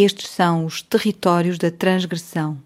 Estes 0.00 0.30
são 0.30 0.64
os 0.64 0.80
territórios 0.80 1.58
da 1.58 1.72
transgressão. 1.72 2.56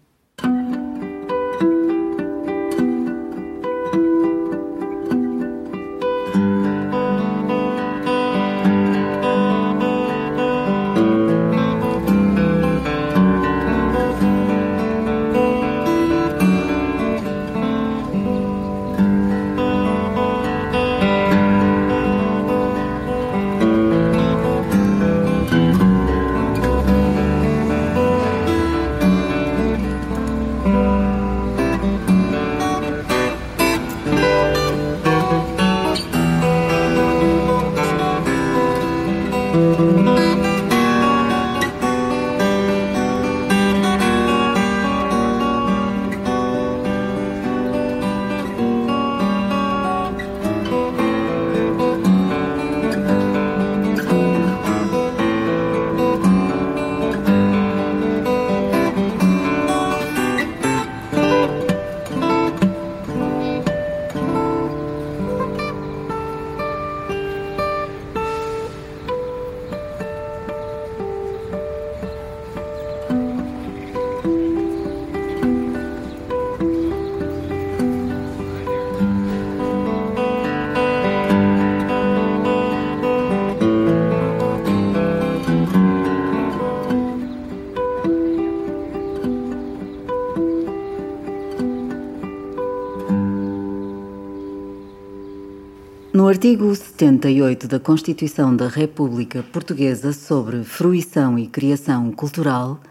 Artigo 96.43 96.75
78 96.75 97.69
da 97.69 97.79
Constituição 97.79 98.53
da 98.53 98.67
República 98.67 99.41
Portuguesa 99.43 100.11
sobre 100.11 100.65
fruição 100.65 101.39
e 101.39 101.47
criação 101.47 102.11
cultural, 102.11 102.81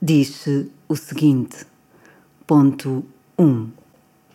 diz-se 0.00 0.70
o 0.88 0.96
seguinte: 0.96 1.66
Ponto 2.46 3.04
1. 3.38 3.68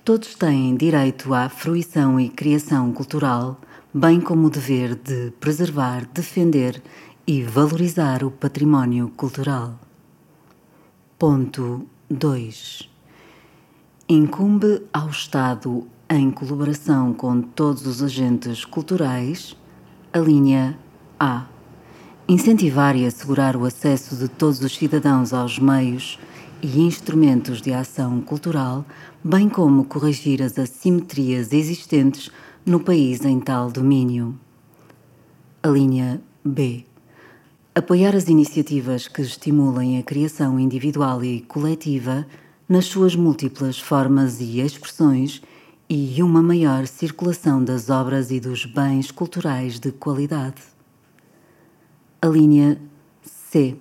Todos 0.06 0.36
têm 0.36 0.78
direito 0.78 1.34
à 1.34 1.50
fruição 1.50 2.19
e 2.19 2.30
criação 2.30 2.94
cultural, 2.94 3.59
bem 3.92 4.22
como 4.22 4.45
o 4.45 4.52
dever 4.52 4.94
de 4.94 5.31
preservar, 5.39 6.08
defender 6.14 6.80
e 7.25 7.41
valorizar 7.41 8.23
o 8.23 8.30
património 8.30 9.12
cultural. 9.17 9.73
Ponto 11.17 11.84
2. 12.12 12.88
Incumbe 14.08 14.84
ao 14.94 15.09
Estado 15.09 15.88
em 16.09 16.31
colaboração 16.31 17.13
com 17.13 17.41
todos 17.41 17.85
os 17.85 18.01
agentes 18.01 18.63
culturais, 18.63 19.57
a 20.13 20.19
linha 20.19 20.79
A. 21.19 21.45
Incentivar 22.29 22.95
e 22.95 23.06
assegurar 23.06 23.57
o 23.57 23.66
acesso 23.66 24.16
de 24.16 24.29
todos 24.29 24.62
os 24.62 24.75
cidadãos 24.75 25.34
aos 25.34 25.59
meios 25.59 26.17
e 26.62 26.79
instrumentos 26.81 27.62
de 27.62 27.73
ação 27.73 28.22
cultural, 28.22 28.85
bem 29.23 29.50
como 29.50 29.84
corrigir 29.84 30.41
as 30.41 30.57
assimetrias 30.57 31.51
existentes 31.51 32.31
no 32.66 32.79
país 32.79 33.25
em 33.25 33.40
tal 33.40 33.69
domínio. 33.69 34.38
A 35.62 35.67
linha 35.67 36.22
B. 36.44 36.85
Apoiar 37.75 38.16
as 38.16 38.29
iniciativas 38.29 39.07
que 39.07 39.22
estimulem 39.22 40.00
a 40.00 40.03
criação 40.03 40.57
individual 40.57 41.23
e 41.23 41.41
coletiva 41.41 42.25
nas 42.67 42.85
suas 42.85 43.16
múltiplas 43.16 43.78
formas 43.78 44.40
e 44.40 44.59
expressões 44.59 45.41
e 45.90 46.22
uma 46.22 46.44
maior 46.44 46.86
circulação 46.86 47.64
das 47.64 47.90
obras 47.90 48.30
e 48.30 48.40
dos 48.40 48.66
bens 48.66 49.09
culturais 49.09 49.80
de 49.80 49.92
qualidade. 49.92 50.62
A 52.22 52.28
linha 52.28 52.81
C. 53.22 53.78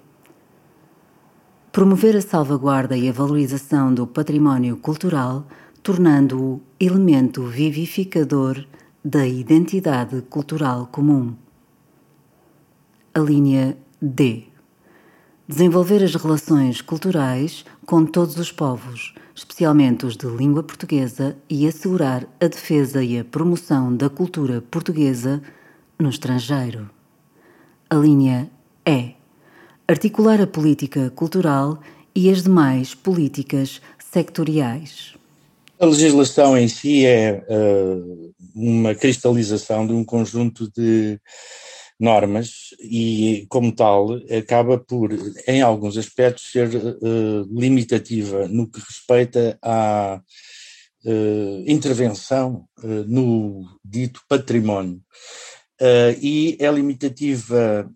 Promover 1.72 2.16
a 2.16 2.20
salvaguarda 2.20 2.96
e 2.96 3.08
a 3.08 3.12
valorização 3.12 3.92
do 3.92 4.06
património 4.06 4.76
cultural, 4.76 5.46
tornando-o 5.82 6.60
elemento 6.78 7.44
vivificador 7.44 8.64
da 9.04 9.26
identidade 9.26 10.22
cultural 10.22 10.86
comum. 10.86 11.34
A 13.12 13.18
linha 13.18 13.76
D. 14.00 14.45
Desenvolver 15.48 16.02
as 16.02 16.14
relações 16.14 16.80
culturais 16.80 17.64
com 17.84 18.04
todos 18.04 18.36
os 18.36 18.50
povos 18.50 19.14
especialmente 19.36 20.06
os 20.06 20.16
de 20.16 20.26
língua 20.26 20.62
portuguesa, 20.62 21.36
e 21.48 21.68
assegurar 21.68 22.26
a 22.40 22.48
defesa 22.48 23.04
e 23.04 23.18
a 23.18 23.24
promoção 23.24 23.94
da 23.94 24.08
cultura 24.08 24.62
portuguesa 24.62 25.42
no 25.98 26.08
estrangeiro. 26.08 26.88
A 27.90 27.96
linha 27.96 28.50
é 28.84 29.10
articular 29.86 30.40
a 30.40 30.46
política 30.46 31.10
cultural 31.10 31.78
e 32.14 32.30
as 32.30 32.42
demais 32.42 32.94
políticas 32.94 33.82
sectoriais. 33.98 35.14
A 35.78 35.84
legislação 35.84 36.56
em 36.56 36.66
si 36.66 37.04
é 37.04 37.44
uh, 37.46 38.34
uma 38.54 38.94
cristalização 38.94 39.86
de 39.86 39.92
um 39.92 40.02
conjunto 40.02 40.70
de 40.72 41.20
normas 41.98 42.74
e, 42.80 43.46
como 43.48 43.74
tal, 43.74 44.14
acaba 44.36 44.78
por, 44.78 45.10
em 45.46 45.62
alguns 45.62 45.96
aspectos, 45.96 46.50
ser 46.50 46.68
uh, 46.68 47.48
limitativa 47.50 48.46
no 48.48 48.68
que 48.68 48.80
respeita 48.80 49.58
à 49.62 50.20
uh, 51.04 51.64
intervenção 51.66 52.68
uh, 52.82 53.04
no 53.06 53.64
dito 53.84 54.20
património. 54.28 55.00
e 56.20 56.56
é 56.58 56.70
limitativa 56.70 57.90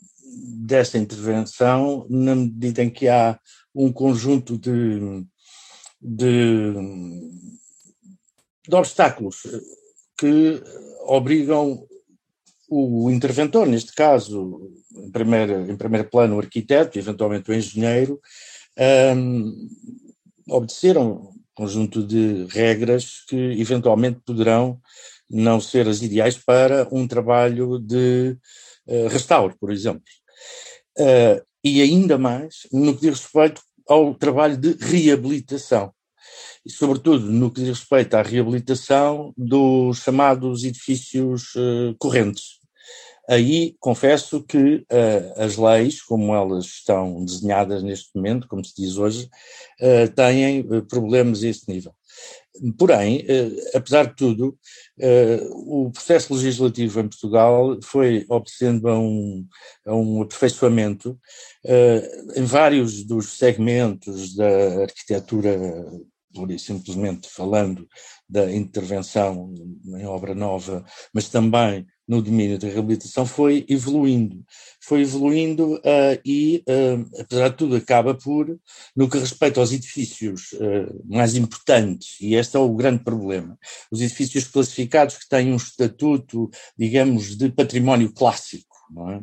desta 0.67 0.99
intervenção 0.99 2.07
na 2.09 2.35
medida 2.35 2.83
em 2.83 2.91
que 2.91 3.09
há 3.09 3.39
um 3.75 3.93
conjunto 3.93 4.59
de, 4.59 5.25
de, 6.01 6.73
de 8.69 8.75
obstáculos 8.75 9.43
que 10.19 10.63
obrigam 11.07 11.87
o 12.71 13.11
interventor, 13.11 13.67
neste 13.67 13.93
caso, 13.93 14.73
em 14.95 15.11
primeiro, 15.11 15.69
em 15.69 15.77
primeiro 15.77 16.09
plano, 16.09 16.37
o 16.37 16.39
arquiteto, 16.39 16.99
eventualmente 16.99 17.51
o 17.51 17.55
engenheiro, 17.55 18.21
um, 19.17 19.69
obedeceram 20.49 21.13
um 21.13 21.33
conjunto 21.53 22.07
de 22.07 22.47
regras 22.49 23.25
que 23.29 23.37
eventualmente 23.61 24.21
poderão 24.25 24.81
não 25.29 25.61
ser 25.61 25.89
as 25.89 26.01
ideais 26.01 26.39
para 26.39 26.87
um 26.93 27.09
trabalho 27.09 27.79
de 27.81 28.37
uh, 28.87 29.09
restauro, 29.09 29.57
por 29.59 29.73
exemplo. 29.73 30.05
Uh, 30.97 31.45
e 31.65 31.83
ainda 31.83 32.17
mais 32.17 32.69
no 32.73 32.95
que 32.95 33.03
diz 33.03 33.21
respeito 33.21 33.61
ao 33.89 34.15
trabalho 34.15 34.57
de 34.57 34.77
reabilitação 34.79 35.93
e, 36.65 36.71
sobretudo, 36.71 37.27
no 37.31 37.51
que 37.51 37.61
diz 37.61 37.81
respeito 37.81 38.15
à 38.15 38.23
reabilitação 38.23 39.33
dos 39.37 39.99
chamados 39.99 40.63
edifícios 40.63 41.55
uh, 41.57 41.95
correntes. 41.99 42.60
Aí 43.31 43.77
confesso 43.79 44.43
que 44.43 44.85
uh, 44.91 45.41
as 45.41 45.57
leis, 45.57 46.03
como 46.03 46.35
elas 46.35 46.65
estão 46.65 47.25
desenhadas 47.25 47.81
neste 47.81 48.11
momento, 48.13 48.49
como 48.49 48.65
se 48.65 48.75
diz 48.77 48.97
hoje, 48.97 49.31
uh, 49.81 50.13
têm 50.13 50.63
uh, 50.63 50.85
problemas 50.85 51.45
a 51.45 51.47
esse 51.47 51.71
nível. 51.71 51.95
Porém, 52.77 53.25
apesar 53.73 54.09
de 54.09 54.17
tudo, 54.17 54.59
o 55.65 55.89
processo 55.93 56.35
legislativo 56.35 57.01
em 57.01 57.09
Portugal 57.09 57.79
foi 57.83 58.27
obtendo 58.29 58.89
a 58.89 58.99
um, 58.99 59.47
a 59.87 59.95
um 59.95 60.21
aperfeiçoamento 60.21 61.19
em 62.37 62.43
vários 62.45 63.05
dos 63.05 63.39
segmentos 63.39 64.35
da 64.35 64.83
arquitetura, 64.83 65.59
e 66.49 66.59
simplesmente 66.59 67.29
falando 67.29 67.89
da 68.29 68.53
intervenção 68.53 69.55
em 69.97 70.05
obra 70.05 70.35
nova, 70.35 70.85
mas 71.15 71.29
também 71.29 71.87
no 72.11 72.21
domínio 72.21 72.59
da 72.59 72.67
reabilitação 72.67 73.25
foi 73.25 73.65
evoluindo. 73.69 74.45
Foi 74.83 75.03
evoluindo 75.03 75.75
uh, 75.77 76.21
e, 76.25 76.65
uh, 76.69 77.21
apesar 77.21 77.51
de 77.51 77.57
tudo, 77.57 77.77
acaba 77.77 78.15
por, 78.15 78.59
no 78.97 79.09
que 79.09 79.17
respeita 79.17 79.61
aos 79.61 79.71
edifícios 79.71 80.51
uh, 80.55 81.05
mais 81.09 81.37
importantes, 81.37 82.17
e 82.21 82.35
este 82.35 82.57
é 82.57 82.59
o 82.59 82.75
grande 82.75 83.05
problema, 83.05 83.57
os 83.93 84.01
edifícios 84.01 84.49
classificados 84.49 85.19
que 85.19 85.29
têm 85.29 85.53
um 85.53 85.57
estatuto, 85.57 86.51
digamos, 86.77 87.37
de 87.37 87.49
património 87.49 88.13
clássico. 88.13 88.70
É? 88.91 89.21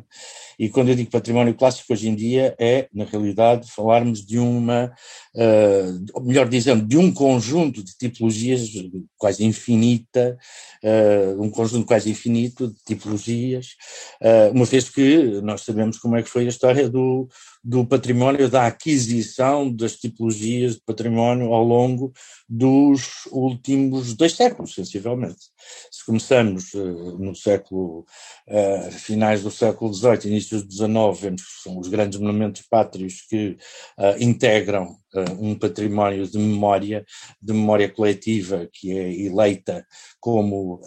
E 0.58 0.68
quando 0.70 0.88
eu 0.88 0.94
digo 0.94 1.10
património 1.10 1.54
clássico 1.54 1.92
hoje 1.92 2.08
em 2.08 2.14
dia 2.14 2.56
é, 2.58 2.88
na 2.92 3.04
realidade, 3.04 3.70
falarmos 3.70 4.24
de 4.24 4.38
uma, 4.38 4.90
uh, 5.34 6.22
melhor 6.22 6.48
dizendo, 6.48 6.86
de 6.86 6.96
um 6.96 7.12
conjunto 7.12 7.84
de 7.84 7.94
tipologias 7.96 8.70
quase 9.18 9.44
infinita, 9.44 10.38
uh, 10.82 11.42
um 11.42 11.50
conjunto 11.50 11.86
quase 11.86 12.10
infinito 12.10 12.68
de 12.68 12.82
tipologias, 12.82 13.76
uh, 14.22 14.50
uma 14.54 14.64
vez 14.64 14.88
que 14.88 15.40
nós 15.42 15.62
sabemos 15.62 15.98
como 15.98 16.16
é 16.16 16.22
que 16.22 16.30
foi 16.30 16.46
a 16.46 16.48
história 16.48 16.88
do, 16.88 17.28
do 17.68 17.84
património, 17.84 18.48
da 18.48 18.66
aquisição 18.66 19.70
das 19.70 19.94
tipologias 19.94 20.76
de 20.76 20.80
património 20.80 21.52
ao 21.52 21.62
longo 21.62 22.14
dos 22.48 23.26
últimos 23.30 24.14
dois 24.14 24.32
séculos, 24.32 24.72
sensivelmente. 24.72 25.50
Se 25.90 26.02
começamos 26.06 26.72
uh, 26.72 27.18
no 27.18 27.34
século, 27.36 28.06
uh, 28.48 28.90
finais 28.92 29.42
do 29.42 29.50
século 29.50 29.92
XVIII, 29.92 30.30
início 30.30 30.62
do 30.62 30.72
XIX, 30.72 31.20
vemos 31.20 31.42
que 31.42 31.62
são 31.62 31.78
os 31.78 31.88
grandes 31.88 32.18
monumentos 32.18 32.62
pátrios 32.62 33.20
que 33.28 33.58
uh, 33.98 34.16
integram 34.18 34.96
um 35.38 35.54
património 35.54 36.26
de 36.26 36.38
memória, 36.38 37.04
de 37.40 37.52
memória 37.52 37.88
coletiva, 37.88 38.68
que 38.72 38.92
é 38.92 39.12
eleita 39.12 39.86
como 40.20 40.80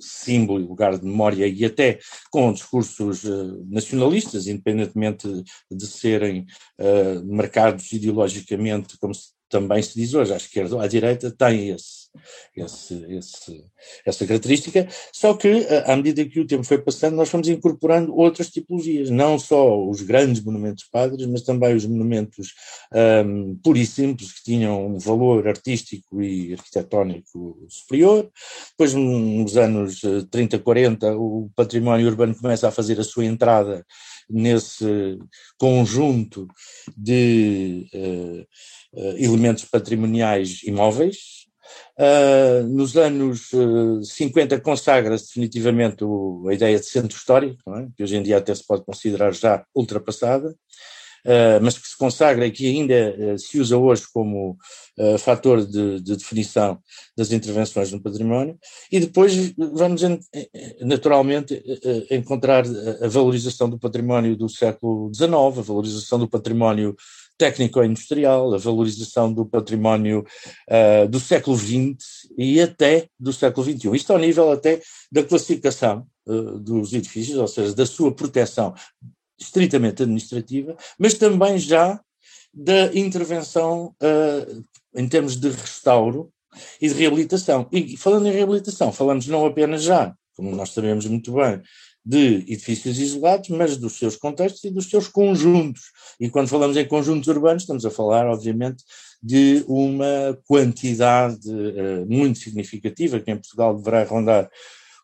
símbolo 0.00 0.60
e 0.60 0.66
lugar 0.66 0.98
de 0.98 1.04
memória, 1.04 1.46
e 1.46 1.64
até 1.64 1.98
com 2.30 2.52
discursos 2.52 3.22
nacionalistas, 3.68 4.46
independentemente 4.46 5.28
de 5.70 5.86
serem 5.86 6.46
marcados 7.24 7.92
ideologicamente 7.92 8.98
como 8.98 9.14
se 9.14 9.36
também 9.48 9.80
se 9.80 9.94
diz 9.94 10.12
hoje, 10.12 10.32
à 10.32 10.36
esquerda 10.36 10.74
ou 10.74 10.80
à 10.80 10.88
direita, 10.88 11.30
tem 11.30 11.70
esse, 11.70 12.05
esse, 12.56 12.94
esse, 13.10 13.64
essa 14.04 14.26
característica, 14.26 14.88
só 15.12 15.34
que 15.34 15.48
eh, 15.48 15.84
à 15.86 15.96
medida 15.96 16.24
que 16.24 16.40
o 16.40 16.46
tempo 16.46 16.64
foi 16.64 16.78
passando, 16.78 17.16
nós 17.16 17.28
fomos 17.28 17.48
incorporando 17.48 18.14
outras 18.14 18.50
tipologias, 18.50 19.10
não 19.10 19.38
só 19.38 19.78
os 19.88 20.02
grandes 20.02 20.42
monumentos 20.42 20.84
padres, 20.84 21.26
mas 21.26 21.42
também 21.42 21.74
os 21.74 21.86
monumentos 21.86 22.54
um, 23.24 23.56
puros 23.62 23.82
e 23.82 23.86
simples, 23.86 24.32
que 24.32 24.44
tinham 24.44 24.86
um 24.86 24.98
valor 24.98 25.46
artístico 25.46 26.22
e 26.22 26.54
arquitetónico 26.54 27.66
superior. 27.68 28.30
Depois, 28.70 28.94
nos 28.94 29.56
anos 29.56 30.00
30, 30.30 30.56
eh, 30.56 30.58
40, 30.58 31.16
o 31.16 31.50
património 31.54 32.06
urbano 32.06 32.34
começa 32.34 32.68
a 32.68 32.72
fazer 32.72 32.98
a 33.00 33.04
sua 33.04 33.24
entrada 33.24 33.84
nesse 34.28 35.18
conjunto 35.58 36.48
de 36.96 37.86
uh, 37.94 38.46
elementos 39.16 39.64
patrimoniais 39.64 40.62
imóveis. 40.64 41.46
Uh, 41.98 42.66
nos 42.68 42.96
anos 42.96 43.50
50 44.02 44.60
consagra-se 44.60 45.26
definitivamente 45.26 46.04
o, 46.04 46.46
a 46.48 46.54
ideia 46.54 46.78
de 46.78 46.86
centro 46.86 47.16
histórico, 47.16 47.74
é? 47.74 47.88
que 47.96 48.02
hoje 48.02 48.16
em 48.16 48.22
dia 48.22 48.38
até 48.38 48.54
se 48.54 48.66
pode 48.66 48.84
considerar 48.84 49.32
já 49.32 49.64
ultrapassada. 49.74 50.54
Uh, 51.26 51.58
mas 51.60 51.76
que 51.76 51.88
se 51.88 51.98
consagra 51.98 52.46
e 52.46 52.52
que 52.52 52.68
ainda 52.68 53.16
uh, 53.18 53.36
se 53.36 53.58
usa 53.58 53.76
hoje 53.76 54.04
como 54.14 54.56
uh, 54.96 55.18
fator 55.18 55.66
de, 55.66 56.00
de, 56.00 56.16
definição 56.16 56.78
das 57.16 57.32
intervenções 57.32 57.90
no 57.90 58.00
património, 58.00 58.56
e 58.92 59.00
depois 59.00 59.52
vamos 59.56 60.02
naturalmente 60.80 61.60
encontrar 62.12 62.64
a 63.02 63.08
valorização 63.08 63.68
do 63.68 63.76
património 63.76 64.36
do 64.36 64.48
século 64.48 65.12
XIX, 65.12 65.32
a 65.32 65.62
valorização 65.62 66.20
do 66.20 66.28
património 66.28 66.94
técnico-industrial, 67.38 68.54
a 68.54 68.58
valorização 68.58 69.32
do 69.32 69.44
património 69.44 70.24
do 71.10 71.20
século 71.20 71.56
XX 71.56 71.96
e 72.36 72.60
até 72.60 73.06
do 73.18 73.32
século 73.32 73.64
XXI. 73.64 73.94
Isto 73.94 74.12
ao 74.12 74.18
nível 74.18 74.50
até 74.50 74.80
da 75.12 75.22
classificação 75.22 76.06
dos 76.60 76.92
edifícios, 76.92 77.38
ou 77.38 77.46
seja, 77.46 77.74
da 77.74 77.86
sua 77.86 78.12
proteção 78.12 78.74
estritamente 79.38 80.02
administrativa, 80.02 80.76
mas 80.98 81.14
também 81.14 81.58
já 81.58 82.00
da 82.52 82.86
intervenção 82.94 83.94
uh, 84.02 84.64
em 84.94 85.06
termos 85.06 85.36
de 85.36 85.50
restauro 85.50 86.30
e 86.80 86.88
de 86.88 86.94
reabilitação. 86.94 87.68
E 87.70 87.96
falando 87.98 88.26
em 88.26 88.32
reabilitação, 88.32 88.90
falamos 88.90 89.26
não 89.26 89.44
apenas 89.44 89.82
já, 89.82 90.14
como 90.34 90.54
nós 90.56 90.70
sabemos 90.70 91.06
muito 91.06 91.32
bem, 91.32 91.60
de 92.06 92.36
edifícios 92.46 93.00
isolados, 93.00 93.48
mas 93.48 93.76
dos 93.76 93.98
seus 93.98 94.14
contextos 94.14 94.62
e 94.62 94.70
dos 94.70 94.88
seus 94.88 95.08
conjuntos. 95.08 95.90
E 96.20 96.30
quando 96.30 96.46
falamos 96.46 96.76
em 96.76 96.86
conjuntos 96.86 97.26
urbanos, 97.26 97.64
estamos 97.64 97.84
a 97.84 97.90
falar, 97.90 98.28
obviamente, 98.28 98.84
de 99.20 99.64
uma 99.66 100.38
quantidade 100.46 101.50
uh, 101.50 102.06
muito 102.08 102.38
significativa, 102.38 103.18
que 103.18 103.32
em 103.32 103.36
Portugal 103.36 103.76
deverá 103.76 104.04
rondar 104.04 104.48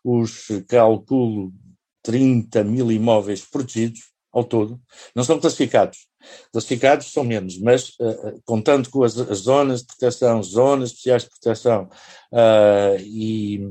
os, 0.01 0.47
calculo, 0.65 1.51
30 2.03 2.63
mil 2.63 2.89
imóveis 2.89 3.41
protegidos, 3.41 4.13
ao 4.31 4.45
todo, 4.45 4.81
não 5.13 5.25
são 5.25 5.39
classificados. 5.39 6.07
Classificados 6.53 7.11
são 7.11 7.25
menos, 7.25 7.59
mas 7.59 7.89
uh, 7.99 8.41
contando 8.45 8.89
com 8.89 9.03
as, 9.03 9.17
as, 9.17 9.39
zonas 9.39 9.81
de 9.81 9.87
proteção, 9.87 10.41
zonas 10.41 10.89
especiais 10.89 11.23
de 11.23 11.29
proteção 11.29 11.89
uh, 12.31 12.97
e, 13.01 13.61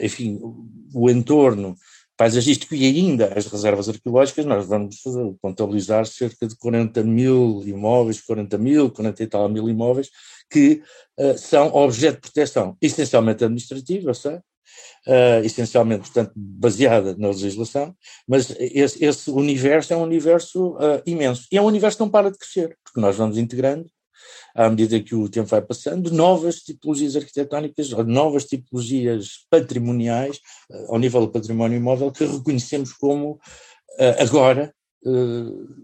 enfim, 0.00 0.38
o, 0.40 0.66
o 0.94 1.10
entorno 1.10 1.76
paisagístico 2.20 2.74
e 2.74 2.84
ainda 2.84 3.32
as 3.34 3.46
reservas 3.46 3.88
arqueológicas, 3.88 4.44
nós 4.44 4.66
vamos 4.66 4.96
contabilizar 5.40 6.04
cerca 6.04 6.46
de 6.46 6.54
40 6.54 7.02
mil 7.02 7.62
imóveis, 7.64 8.20
40 8.20 8.58
mil, 8.58 8.90
40 8.90 9.22
e 9.22 9.26
tal 9.26 9.48
mil 9.48 9.70
imóveis, 9.70 10.10
que 10.50 10.82
uh, 11.18 11.38
são 11.38 11.74
objeto 11.74 12.16
de 12.16 12.20
proteção, 12.20 12.76
essencialmente 12.78 13.42
administrativa, 13.42 14.12
sei, 14.12 14.34
uh, 14.34 15.42
essencialmente, 15.42 16.02
portanto, 16.02 16.32
baseada 16.36 17.16
na 17.16 17.28
legislação, 17.28 17.96
mas 18.28 18.54
esse, 18.58 19.02
esse 19.02 19.30
universo 19.30 19.94
é 19.94 19.96
um 19.96 20.02
universo 20.02 20.72
uh, 20.74 21.00
imenso. 21.06 21.46
E 21.50 21.56
é 21.56 21.62
um 21.62 21.66
universo 21.66 21.96
que 21.96 22.02
não 22.02 22.10
para 22.10 22.30
de 22.30 22.36
crescer, 22.36 22.76
porque 22.84 23.00
nós 23.00 23.16
vamos 23.16 23.38
integrando, 23.38 23.86
à 24.54 24.68
medida 24.68 25.00
que 25.00 25.14
o 25.14 25.28
tempo 25.28 25.48
vai 25.48 25.62
passando, 25.62 26.10
novas 26.10 26.56
tipologias 26.56 27.16
arquitetónicas, 27.16 27.90
novas 28.06 28.44
tipologias 28.44 29.46
patrimoniais, 29.50 30.38
uh, 30.70 30.92
ao 30.92 30.98
nível 30.98 31.22
do 31.22 31.32
património 31.32 31.76
imóvel, 31.76 32.10
que 32.12 32.24
reconhecemos 32.24 32.92
como 32.92 33.38
agora 34.18 34.72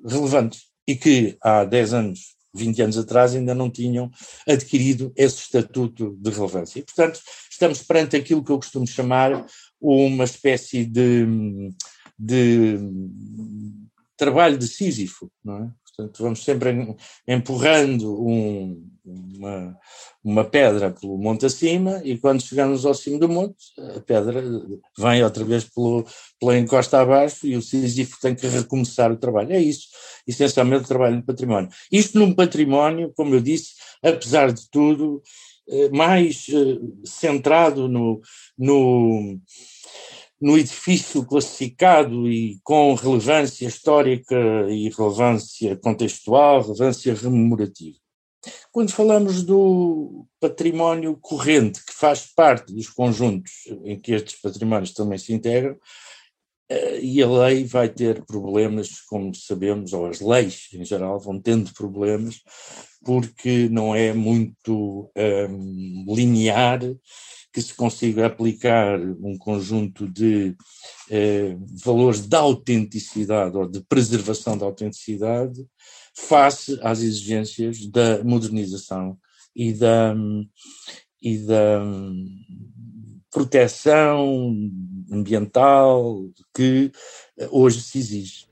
relevantes 0.06 0.62
e 0.88 0.94
que 0.94 1.36
há 1.42 1.64
10 1.64 1.92
anos 1.92 2.36
20 2.56 2.82
anos 2.82 2.98
atrás 2.98 3.34
ainda 3.34 3.54
não 3.54 3.70
tinham 3.70 4.10
adquirido 4.48 5.12
esse 5.14 5.42
estatuto 5.42 6.16
de 6.18 6.30
relevância. 6.30 6.80
E, 6.80 6.82
portanto, 6.82 7.20
estamos 7.50 7.82
perante 7.82 8.16
aquilo 8.16 8.42
que 8.42 8.50
eu 8.50 8.56
costumo 8.56 8.86
chamar 8.86 9.46
uma 9.80 10.24
espécie 10.24 10.84
de, 10.84 11.26
de 12.18 12.78
trabalho 14.16 14.58
de 14.58 14.66
Sísifo, 14.66 15.30
não 15.44 15.64
é? 15.64 15.70
Portanto, 15.96 16.22
vamos 16.22 16.44
sempre 16.44 16.94
empurrando 17.26 18.22
um, 18.22 18.86
uma, 19.02 19.78
uma 20.22 20.44
pedra 20.44 20.90
pelo 20.90 21.16
monte 21.16 21.46
acima 21.46 22.02
e 22.04 22.18
quando 22.18 22.42
chegamos 22.42 22.84
ao 22.84 22.92
cimo 22.92 23.18
do 23.18 23.30
monte, 23.30 23.56
a 23.96 24.00
pedra 24.00 24.42
vem 24.98 25.24
outra 25.24 25.42
vez 25.42 25.64
pelo, 25.64 26.04
pela 26.38 26.58
encosta 26.58 27.00
abaixo 27.00 27.46
e 27.46 27.56
o 27.56 27.62
Sísifo 27.62 28.20
tem 28.20 28.34
que 28.34 28.46
recomeçar 28.46 29.10
o 29.10 29.16
trabalho. 29.16 29.54
É 29.54 29.58
isso, 29.58 29.88
essencialmente 30.26 30.84
o 30.84 30.88
trabalho 30.88 31.16
no 31.16 31.24
património. 31.24 31.70
Isto 31.90 32.18
num 32.18 32.34
património, 32.34 33.10
como 33.16 33.34
eu 33.34 33.40
disse, 33.40 33.72
apesar 34.02 34.52
de 34.52 34.68
tudo, 34.70 35.22
eh, 35.66 35.88
mais 35.88 36.46
eh, 36.50 36.78
centrado 37.06 37.88
no, 37.88 38.20
no 38.58 39.40
no 40.40 40.58
edifício 40.58 41.24
classificado 41.24 42.28
e 42.30 42.58
com 42.62 42.94
relevância 42.94 43.66
histórica 43.66 44.36
e 44.68 44.90
relevância 44.90 45.76
contextual, 45.76 46.62
relevância 46.62 47.14
rememorativa. 47.14 47.96
Quando 48.70 48.92
falamos 48.92 49.42
do 49.42 50.26
património 50.38 51.16
corrente, 51.16 51.84
que 51.84 51.92
faz 51.92 52.26
parte 52.26 52.72
dos 52.72 52.88
conjuntos 52.88 53.52
em 53.84 53.98
que 53.98 54.12
estes 54.12 54.40
patrimónios 54.40 54.92
também 54.92 55.18
se 55.18 55.32
integram, 55.32 55.76
eh, 56.68 57.00
e 57.00 57.22
a 57.22 57.28
lei 57.28 57.64
vai 57.64 57.88
ter 57.88 58.24
problemas, 58.24 59.00
como 59.00 59.34
sabemos, 59.34 59.92
ou 59.92 60.06
as 60.06 60.20
leis 60.20 60.68
em 60.72 60.84
geral 60.84 61.18
vão 61.18 61.40
tendo 61.40 61.72
problemas, 61.72 62.40
porque 63.04 63.68
não 63.68 63.94
é 63.94 64.12
muito 64.12 65.10
ehm, 65.14 66.04
linear 66.08 66.80
que 67.56 67.62
se 67.62 67.72
consiga 67.72 68.26
aplicar 68.26 69.00
um 69.00 69.38
conjunto 69.38 70.06
de 70.06 70.54
eh, 71.10 71.56
valores 71.82 72.20
de 72.20 72.36
autenticidade 72.36 73.56
ou 73.56 73.66
de 73.66 73.80
preservação 73.80 74.58
da 74.58 74.66
autenticidade 74.66 75.66
face 76.14 76.78
às 76.82 77.00
exigências 77.00 77.86
da 77.86 78.22
modernização 78.22 79.16
e 79.54 79.72
da, 79.72 80.14
e 81.22 81.38
da 81.38 81.82
proteção 83.30 84.54
ambiental 85.10 86.28
que 86.54 86.92
hoje 87.50 87.80
se 87.80 87.96
exige. 87.96 88.45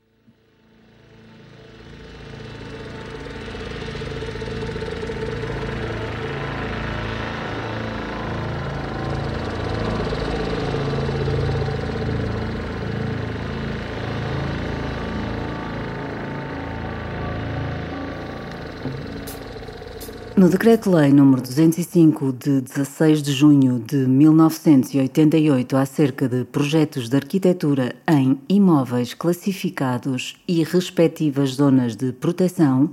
No 20.45 20.51
Decreto-Lei 20.51 21.09
nº 21.11 21.41
205 21.41 22.31
de 22.33 22.61
16 22.61 23.23
de 23.23 23.31
junho 23.31 23.79
de 23.79 24.05
1988 24.05 25.75
acerca 25.75 26.29
de 26.29 26.45
projetos 26.45 27.09
de 27.09 27.15
arquitetura 27.15 27.95
em 28.07 28.39
imóveis 28.47 29.15
classificados 29.15 30.35
e 30.47 30.63
respectivas 30.63 31.55
zonas 31.55 31.95
de 31.95 32.11
proteção, 32.11 32.91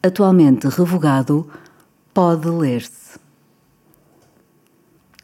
atualmente 0.00 0.68
revogado, 0.68 1.48
pode 2.14 2.48
ler-se. 2.48 3.18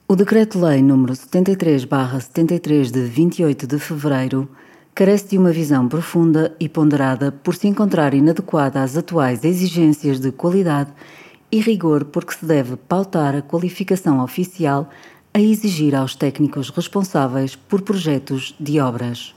O 0.08 0.16
Decreto-Lei 0.16 0.80
nº 0.80 1.14
73/73 1.14 2.90
de 2.90 3.04
28 3.04 3.68
de 3.68 3.78
fevereiro 3.78 4.48
carece 4.92 5.28
de 5.28 5.38
uma 5.38 5.52
visão 5.52 5.86
profunda 5.88 6.52
e 6.58 6.68
ponderada 6.68 7.30
por 7.30 7.54
se 7.54 7.68
encontrar 7.68 8.12
inadequada 8.12 8.82
às 8.82 8.96
atuais 8.96 9.44
exigências 9.44 10.18
de 10.18 10.32
qualidade 10.32 10.90
e 10.90 11.23
rigor 11.52 12.06
porque 12.06 12.34
se 12.34 12.44
deve 12.44 12.76
pautar 12.76 13.34
a 13.34 13.42
qualificação 13.42 14.22
oficial 14.22 14.88
a 15.32 15.40
exigir 15.40 15.94
aos 15.94 16.14
técnicos 16.14 16.70
responsáveis 16.70 17.56
por 17.56 17.82
projetos 17.82 18.54
de 18.60 18.80
obras. 18.80 19.34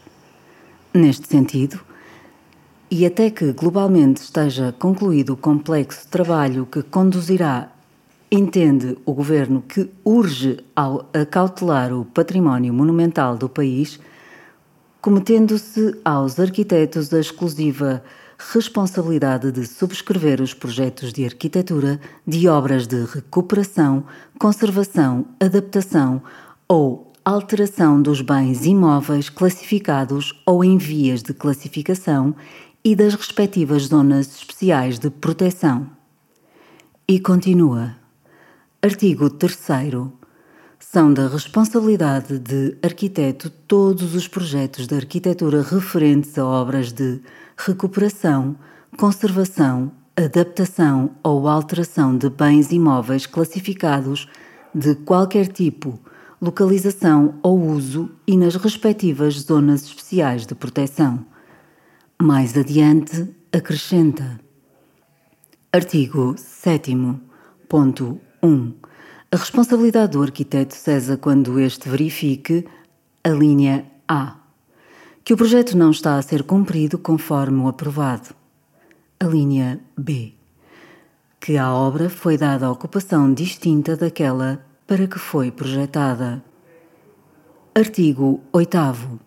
Neste 0.94 1.28
sentido, 1.28 1.80
e 2.90 3.06
até 3.06 3.30
que 3.30 3.52
globalmente 3.52 4.22
esteja 4.22 4.74
concluído 4.80 5.34
o 5.34 5.38
complexo 5.38 6.08
trabalho 6.08 6.66
que 6.66 6.82
conduzirá, 6.84 7.72
entende 8.32 8.98
o 9.06 9.14
Governo 9.14 9.62
que 9.62 9.90
urge 10.06 10.60
ao 10.76 11.10
acautelar 11.14 11.94
o 11.94 12.06
património 12.06 12.74
monumental 12.74 13.38
do 13.38 13.50
país, 13.50 14.00
cometendo-se 15.02 16.00
aos 16.04 16.40
arquitetos 16.40 17.14
a 17.14 17.20
exclusiva 17.20 18.04
responsabilidade 18.38 19.52
de 19.52 19.66
subscrever 19.66 20.42
os 20.42 20.54
projetos 20.54 21.12
de 21.12 21.26
arquitetura 21.26 22.00
de 22.26 22.48
obras 22.48 22.86
de 22.86 23.04
recuperação, 23.06 24.06
conservação, 24.40 25.26
adaptação 25.40 26.22
ou 26.68 27.12
alteração 27.26 28.02
dos 28.02 28.22
bens 28.22 28.66
imóveis 28.66 29.30
classificados 29.30 30.40
ou 30.46 30.64
em 30.64 30.78
vias 30.78 31.24
de 31.24 31.34
classificação 31.34 32.36
e 32.84 32.96
das 32.96 33.16
respectivas 33.16 33.84
zonas 33.84 34.28
especiais 34.38 35.00
de 35.00 35.10
proteção. 35.10 35.90
E 37.08 37.20
continua. 37.20 37.96
Artigo 38.82 39.30
3. 39.30 39.58
São 40.80 41.12
da 41.12 41.28
responsabilidade 41.28 42.38
de 42.40 42.78
arquiteto 42.84 43.50
todos 43.50 44.14
os 44.14 44.28
projetos 44.28 44.88
de 44.88 44.96
arquitetura 44.96 45.64
referentes 45.64 46.38
a 46.38 46.46
obras 46.46 46.94
de 46.94 47.20
recuperação, 47.58 48.56
conservação, 48.98 49.92
adaptação 50.16 51.12
ou 51.24 51.48
alteração 51.48 52.16
de 52.16 52.30
bens 52.30 52.72
imóveis 52.72 53.26
classificados 53.26 54.30
de 54.74 54.96
qualquer 54.96 55.48
tipo, 55.48 56.00
localização 56.40 57.40
ou 57.42 57.60
uso 57.60 58.12
e 58.28 58.38
nas 58.38 58.56
respectivas 58.56 59.34
zonas 59.42 59.84
especiais 59.84 60.46
de 60.46 60.54
proteção. 60.54 61.26
Mais 62.22 62.56
adiante, 62.56 63.28
acrescenta. 63.52 64.40
Artigo 65.74 66.36
7. 66.38 66.96
Ponto 67.68 68.20
1. 68.42 68.74
A 69.32 69.38
responsabilidade 69.38 70.14
do 70.14 70.22
arquiteto 70.22 70.76
cesa 70.76 71.18
quando 71.18 71.60
este 71.60 71.90
verifique 71.90 72.66
a 73.24 73.30
linha 73.30 73.86
A 74.08 74.47
que 75.28 75.34
o 75.34 75.36
projeto 75.36 75.78
não 75.78 75.92
está 75.92 76.16
a 76.16 76.22
ser 76.22 76.42
cumprido 76.44 76.98
conforme 76.98 77.60
o 77.60 77.68
aprovado. 77.68 78.30
A 79.20 79.26
linha 79.26 79.78
B. 79.98 80.32
Que 81.38 81.58
a 81.58 81.74
obra 81.74 82.10
foi 82.10 82.38
dada 82.38 82.72
ocupação 82.72 83.34
distinta 83.34 83.98
daquela 83.98 84.66
para 84.88 85.06
que 85.06 85.20
foi 85.20 85.52
projetada. 85.52 86.42
Artigo 87.76 88.40
8. 88.54 89.20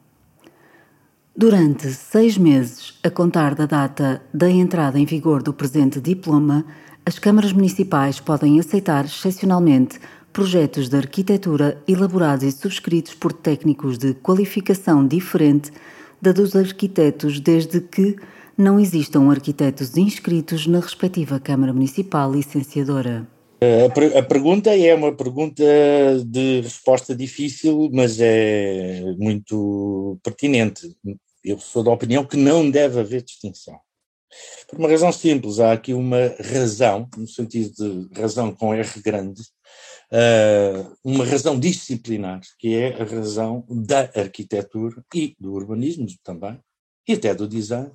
Durante 1.37 1.93
seis 1.93 2.39
meses, 2.39 2.99
a 3.05 3.11
contar 3.11 3.55
da 3.55 3.67
data 3.67 4.23
da 4.33 4.49
entrada 4.49 4.99
em 4.99 5.05
vigor 5.05 5.43
do 5.43 5.53
presente 5.53 6.01
diploma, 6.01 6.65
as 7.05 7.19
câmaras 7.19 7.53
municipais 7.53 8.19
podem 8.19 8.59
aceitar, 8.59 9.05
excepcionalmente, 9.05 10.01
projetos 10.33 10.89
de 10.89 10.97
arquitetura 10.97 11.83
elaborados 11.87 12.45
e 12.45 12.53
subscritos 12.53 13.15
por 13.15 13.33
técnicos 13.33 13.99
de 13.99 14.15
qualificação 14.15 15.07
diferente 15.07 15.71
da 16.21 16.33
dos 16.33 16.55
arquitetos, 16.55 17.41
desde 17.41 17.81
que 17.81 18.17
não 18.57 18.79
existam 18.79 19.31
arquitetos 19.31 19.97
inscritos 19.97 20.67
na 20.67 20.81
respectiva 20.81 21.41
Câmara 21.41 21.73
Municipal 21.73 22.31
licenciadora. 22.31 23.27
A, 24.17 24.23
pergunta 24.23 24.75
é 24.75 24.95
uma 24.95 25.13
pergunta 25.15 25.63
de 26.25 26.63
resposta 26.63 27.15
difícil, 27.15 27.91
mas 27.93 28.19
é 28.21 29.03
muito 29.19 30.19
pertinente. 30.23 30.97
Eu 31.45 31.59
sou 31.59 31.83
da 31.83 31.91
opinião 31.91 32.25
que 32.25 32.37
não 32.37 32.71
deve 32.71 33.01
haver 33.01 33.23
distinção. 33.23 33.79
Por 34.69 34.79
uma 34.79 34.89
razão 34.89 35.13
simples, 35.13 35.59
há 35.59 35.73
aqui 35.73 35.93
uma 35.93 36.35
razão, 36.39 37.09
no 37.17 37.27
sentido 37.27 38.09
de 38.09 38.21
razão 38.21 38.53
com 38.53 38.73
R 38.73 38.89
grande, 39.03 39.43
uma 41.05 41.25
razão 41.25 41.59
disciplinar, 41.59 42.41
que 42.59 42.75
é 42.75 43.01
a 43.01 43.05
razão 43.05 43.65
da 43.69 44.01
arquitetura 44.15 45.05
e 45.15 45.37
do 45.39 45.53
urbanismo 45.53 46.07
também, 46.23 46.59
e 47.07 47.13
até 47.15 47.35
do 47.35 47.49
design. 47.49 47.93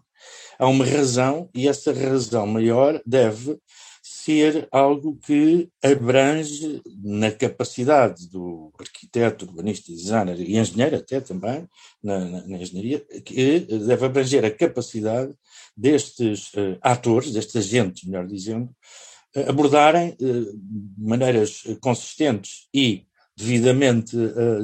Há 0.58 0.68
uma 0.68 0.86
razão, 0.86 1.50
e 1.54 1.68
essa 1.68 1.92
razão 1.92 2.48
maior 2.48 3.02
deve 3.06 3.60
ser 4.02 4.68
algo 4.72 5.18
que 5.18 5.70
abrange 5.84 6.82
na 7.04 7.32
capacidade 7.32 8.30
do 8.30 8.72
arquiteto, 8.80 9.46
urbanista, 9.46 9.92
designer 9.92 10.40
e 10.40 10.58
engenheiro 10.58 10.96
até 10.96 11.20
também, 11.20 11.68
na, 12.02 12.20
na, 12.20 12.48
na 12.48 12.58
engenharia, 12.58 13.00
que 13.24 13.60
deve 13.60 14.06
abranger 14.06 14.46
a 14.46 14.52
capacidade 14.52 15.34
destes 15.76 16.54
uh, 16.54 16.78
atores, 16.82 17.34
destes 17.34 17.56
agentes, 17.56 18.08
melhor 18.08 18.26
dizendo, 18.26 18.70
abordarem 19.48 20.16
uh, 20.20 20.58
de 20.58 21.04
maneiras 21.06 21.64
consistentes 21.82 22.68
e 22.74 23.06
devidamente 23.38 24.16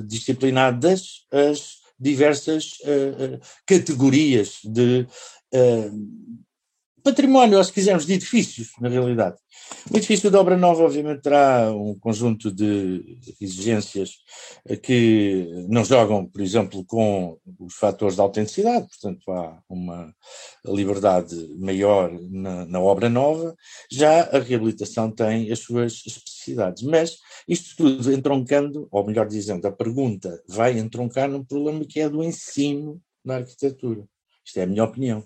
disciplinadas 0.06 1.25
as 1.30 1.82
diversas 2.00 2.78
categorias 3.68 4.60
de 4.63 5.06
património, 7.01 7.58
ou 7.58 7.63
se 7.63 7.74
quisermos, 7.74 8.05
de 8.05 8.13
edifícios, 8.13 8.70
na 8.79 8.89
realidade. 8.89 9.38
O 9.91 9.98
edifício 9.98 10.29
de 10.29 10.38
obra 10.38 10.58
nova, 10.58 10.84
obviamente, 10.84 11.22
terá 11.22 11.72
um 11.72 11.98
conjunto 11.98 12.51
de 12.51 13.17
exigências 13.39 14.17
que 14.84 15.65
não 15.67 15.84
jogam, 15.84 16.25
por 16.25 16.41
exemplo, 16.41 16.86
com 16.86 17.38
os 17.60 17.74
fatores 17.75 18.15
de 18.15 18.22
autenticidade, 18.22 18.88
portanto, 18.88 19.31
há 19.31 19.62
uma 19.70 20.13
liberdade 20.65 21.36
maior 21.58 22.12
na, 22.29 22.65
na 22.65 22.79
obra 22.79 23.10
nova. 23.10 23.55
Já 23.89 24.24
a 24.24 24.39
reabilitação 24.39 25.10
tem 25.10 25.51
as 25.51 25.60
suas 25.60 26.03
especificidades, 26.05 26.84
mas 26.84 27.17
isto 27.48 27.75
tudo 27.75 28.13
entroncando, 28.13 28.88
ou 28.91 29.05
melhor 29.05 29.27
dizendo, 29.27 29.65
a 29.67 29.72
pergunta 29.72 30.41
vai 30.48 30.77
entroncar 30.77 31.29
num 31.29 31.43
problema 31.43 31.86
que 31.86 32.00
é 32.00 32.10
do 32.10 32.24
ensino 32.24 33.01
na 33.24 33.38
arquitetura. 33.38 34.03
Isto 34.46 34.60
é 34.60 34.63
a 34.63 34.67
minha 34.67 34.84
opinião 34.84 35.24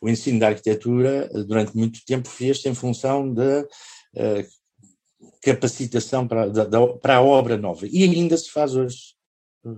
o 0.00 0.08
ensino 0.08 0.38
da 0.38 0.48
arquitetura 0.48 1.28
durante 1.46 1.76
muito 1.76 2.00
tempo 2.06 2.28
fez-se 2.28 2.68
em 2.68 2.74
função 2.74 3.32
da 3.32 3.62
uh, 3.62 4.46
capacitação 5.42 6.26
para, 6.26 6.48
da, 6.48 6.64
da, 6.64 6.86
para 6.98 7.16
a 7.16 7.22
obra 7.22 7.56
nova 7.56 7.86
e 7.86 8.04
ainda 8.04 8.36
se 8.36 8.50
faz 8.50 8.74
hoje 8.74 8.96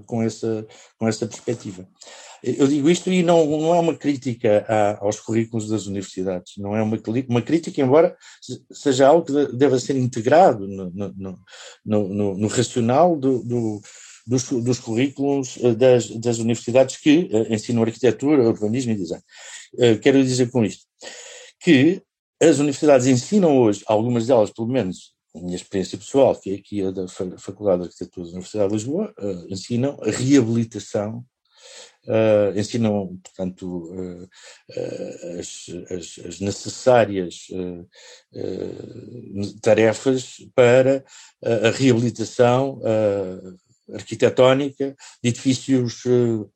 com 0.07 0.23
essa, 0.23 0.67
com 0.99 1.09
essa 1.09 1.27
perspectiva. 1.27 1.87
Eu 2.43 2.67
digo 2.67 2.89
isto 2.89 3.11
e 3.11 3.23
não, 3.23 3.45
não 3.45 3.75
é 3.75 3.79
uma 3.79 3.95
crítica 3.95 4.65
a, 4.67 5.05
aos 5.05 5.21
currículos 5.21 5.69
das 5.69 5.87
universidades, 5.87 6.55
não 6.57 6.75
é 6.75 6.83
uma, 6.83 6.99
uma 7.29 7.43
crítica, 7.43 7.83
embora 7.83 8.17
seja 8.73 9.09
algo 9.09 9.27
que 9.27 9.57
deva 9.57 9.79
ser 9.79 9.97
integrado 9.97 10.67
no, 10.67 10.91
no, 10.91 11.39
no, 11.85 12.35
no 12.35 12.49
racional 12.49 13.17
do, 13.17 13.43
do 13.45 13.81
dos, 14.27 14.45
dos 14.45 14.79
currículos 14.79 15.59
eh, 15.61 15.75
das, 15.75 16.09
das 16.09 16.39
universidades 16.39 16.97
que 16.97 17.29
ensinam 17.49 17.83
arquitetura, 17.83 18.47
urbanismo 18.47 18.93
e 18.93 18.97
design. 18.97 19.23
Uh, 19.75 19.99
quero 20.01 20.23
dizer 20.23 20.51
com 20.51 20.65
isto 20.65 20.85
que 21.61 22.03
as 22.43 22.59
universidades 22.59 23.07
ensinam 23.07 23.59
hoje, 23.59 23.85
algumas 23.87 24.27
delas 24.27 24.51
pelo 24.51 24.67
menos, 24.67 25.13
a 25.37 25.41
minha 25.41 25.55
experiência 25.57 25.99
pessoal, 25.99 26.35
que 26.35 26.51
é 26.51 26.55
aqui 26.55 26.83
a 26.83 26.91
da 26.91 27.07
Faculdade 27.07 27.83
de 27.83 27.89
Arquitetura 27.89 28.27
da 28.27 28.33
Universidade 28.33 28.69
de 28.69 28.75
Lisboa, 28.75 29.15
uh, 29.19 29.53
ensinam 29.53 29.99
a 30.03 30.11
reabilitação, 30.11 31.25
uh, 32.07 32.59
ensinam, 32.59 33.19
portanto, 33.23 33.93
uh, 33.93 34.29
as, 35.39 35.67
as, 35.91 36.27
as, 36.27 36.41
necessárias 36.41 37.47
tarefas 39.61 40.37
para 40.55 41.05
a 41.43 41.71
reabilitação 41.71 42.81
arquitetónica 43.93 44.97
de 45.23 45.29
edifícios 45.29 46.03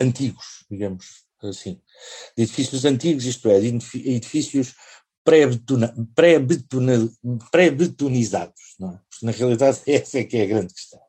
antigos, 0.00 0.64
digamos 0.70 1.23
assim. 1.48 1.80
De 2.36 2.42
edifícios 2.44 2.84
antigos, 2.84 3.24
isto 3.24 3.48
é, 3.48 3.60
de 3.60 3.68
edifícios 3.68 4.74
pré-betonizados. 5.24 5.96
Pré 7.50 7.66
é? 7.66 8.98
Na 9.22 9.32
realidade, 9.32 9.80
essa 9.88 10.18
é 10.18 10.24
que 10.24 10.36
é 10.36 10.42
a 10.42 10.46
grande 10.46 10.74
questão. 10.74 11.00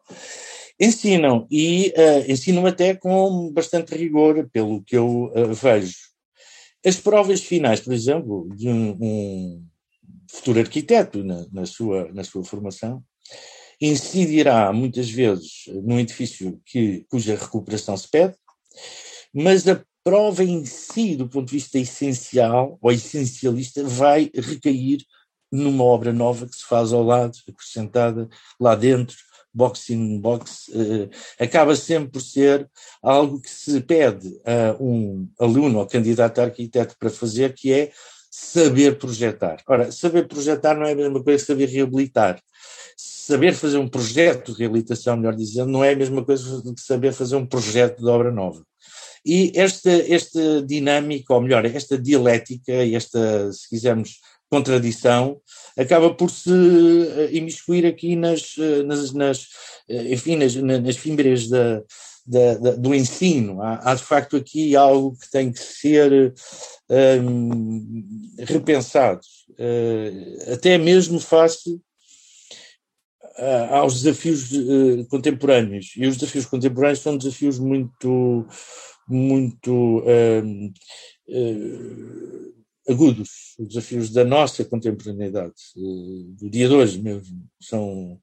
Ensinam, 0.80 1.48
e 1.50 1.94
uh, 1.98 2.32
ensinam 2.32 2.66
até 2.66 2.96
com 2.96 3.52
bastante 3.52 3.96
rigor, 3.96 4.50
pelo 4.52 4.84
que 4.84 4.98
eu 4.98 5.32
uh, 5.34 5.54
vejo. 5.54 5.96
As 6.86 6.98
provas 6.98 7.42
finais, 7.42 7.80
por 7.80 7.94
exemplo, 7.94 8.48
de 8.56 8.68
um, 8.68 8.98
um 9.02 9.66
futuro 10.30 10.60
arquiteto 10.60 11.24
na, 11.24 11.46
na, 11.52 11.66
sua, 11.66 12.12
na 12.14 12.24
sua 12.24 12.44
formação, 12.44 13.04
incidirá 13.80 14.72
muitas 14.72 15.10
vezes 15.10 15.66
num 15.84 16.00
edifício 16.00 16.62
que, 16.66 17.06
cuja 17.10 17.36
recuperação 17.36 17.96
se 17.98 18.10
pede, 18.10 18.36
mas 19.34 19.68
a 19.68 19.84
prova 20.06 20.44
em 20.44 20.64
si, 20.64 21.16
do 21.16 21.28
ponto 21.28 21.48
de 21.48 21.54
vista 21.56 21.80
essencial 21.80 22.78
ou 22.80 22.92
essencialista, 22.92 23.84
vai 23.84 24.30
recair 24.36 25.00
numa 25.52 25.84
obra 25.84 26.14
nova 26.14 26.46
que 26.46 26.56
se 26.56 26.64
faz 26.64 26.94
ao 26.94 27.04
lado, 27.04 27.36
acrescentada 27.50 28.30
lá 28.60 28.76
dentro, 28.76 29.18
box 29.52 29.90
in 29.90 30.20
box, 30.20 30.68
uh, 30.68 31.10
acaba 31.40 31.76
sempre 31.76 32.12
por 32.12 32.22
ser 32.22 32.70
algo 33.02 33.42
que 33.42 33.50
se 33.50 33.82
pede 33.82 34.40
a 34.46 34.76
um 34.80 35.28
aluno 35.40 35.80
ou 35.80 35.88
candidato 35.88 36.40
a 36.40 36.44
arquiteto 36.44 36.96
para 37.00 37.10
fazer, 37.10 37.54
que 37.54 37.74
é 37.74 37.92
saber 38.30 39.00
projetar. 39.00 39.64
Ora, 39.68 39.92
saber 39.92 40.28
projetar 40.28 40.76
não 40.76 40.86
é 40.86 40.92
a 40.92 40.96
mesma 40.96 41.24
coisa 41.24 41.40
que 41.40 41.52
saber 41.52 41.70
reabilitar. 41.70 42.40
Saber 42.96 43.56
fazer 43.56 43.80
um 43.80 43.88
projeto 43.88 44.54
de 44.54 44.60
reabilitação, 44.60 45.18
melhor 45.18 45.36
dizendo, 45.36 45.72
não 45.72 45.84
é 45.84 45.94
a 45.94 45.96
mesma 45.96 46.24
coisa 46.24 46.62
que 46.62 46.82
saber 46.82 47.12
fazer 47.12 47.38
um 47.38 47.46
projeto 47.46 48.00
de 48.00 48.08
obra 48.08 48.32
nova. 48.32 48.64
E 49.26 49.52
esta, 49.56 49.90
esta 49.90 50.62
dinâmica, 50.62 51.34
ou 51.34 51.42
melhor, 51.42 51.66
esta 51.66 51.98
dialética, 51.98 52.72
esta, 52.72 53.52
se 53.52 53.68
quisermos, 53.68 54.20
contradição, 54.50 55.42
acaba 55.78 56.14
por 56.14 56.30
se 56.30 56.50
eh, 56.52 57.30
imiscuir 57.34 57.86
aqui 57.86 58.16
nas, 58.16 58.56
eh, 58.58 58.84
nas, 58.84 59.14
nas 59.14 59.48
eh, 59.90 60.14
enfim, 60.14 60.38
nas, 60.38 60.56
nas 60.56 60.98
fímbrias 60.98 61.48
da, 61.48 61.82
da, 62.26 62.54
da, 62.56 62.72
do 62.72 62.94
ensino. 62.94 63.62
Há, 63.62 63.92
há, 63.92 63.96
de 63.96 64.04
facto 64.04 64.38
aqui 64.38 64.76
algo 64.76 65.18
que 65.18 65.30
tem 65.30 65.52
que 65.52 65.60
ser 65.60 66.34
um, 67.22 68.34
repensado, 68.40 69.22
até 70.54 70.78
mesmo 70.78 71.20
face 71.20 71.80
aos 73.70 74.02
desafios 74.02 74.50
contemporâneos. 75.10 75.94
E 75.98 76.08
os 76.08 76.16
desafios 76.16 76.46
contemporâneos 76.46 77.00
são 77.00 77.18
desafios 77.18 77.60
muito 77.60 78.48
muito 79.08 80.00
uh, 80.00 80.74
agudos, 82.88 83.56
os 83.60 83.68
desafios 83.70 84.12
da 84.12 84.24
nossa 84.24 84.64
contemporaneidade, 84.64 85.54
uh, 85.76 86.24
do 86.40 86.50
dia 86.50 86.68
de 86.68 86.74
hoje 86.74 87.02
mesmo, 87.02 87.44
são, 87.60 88.20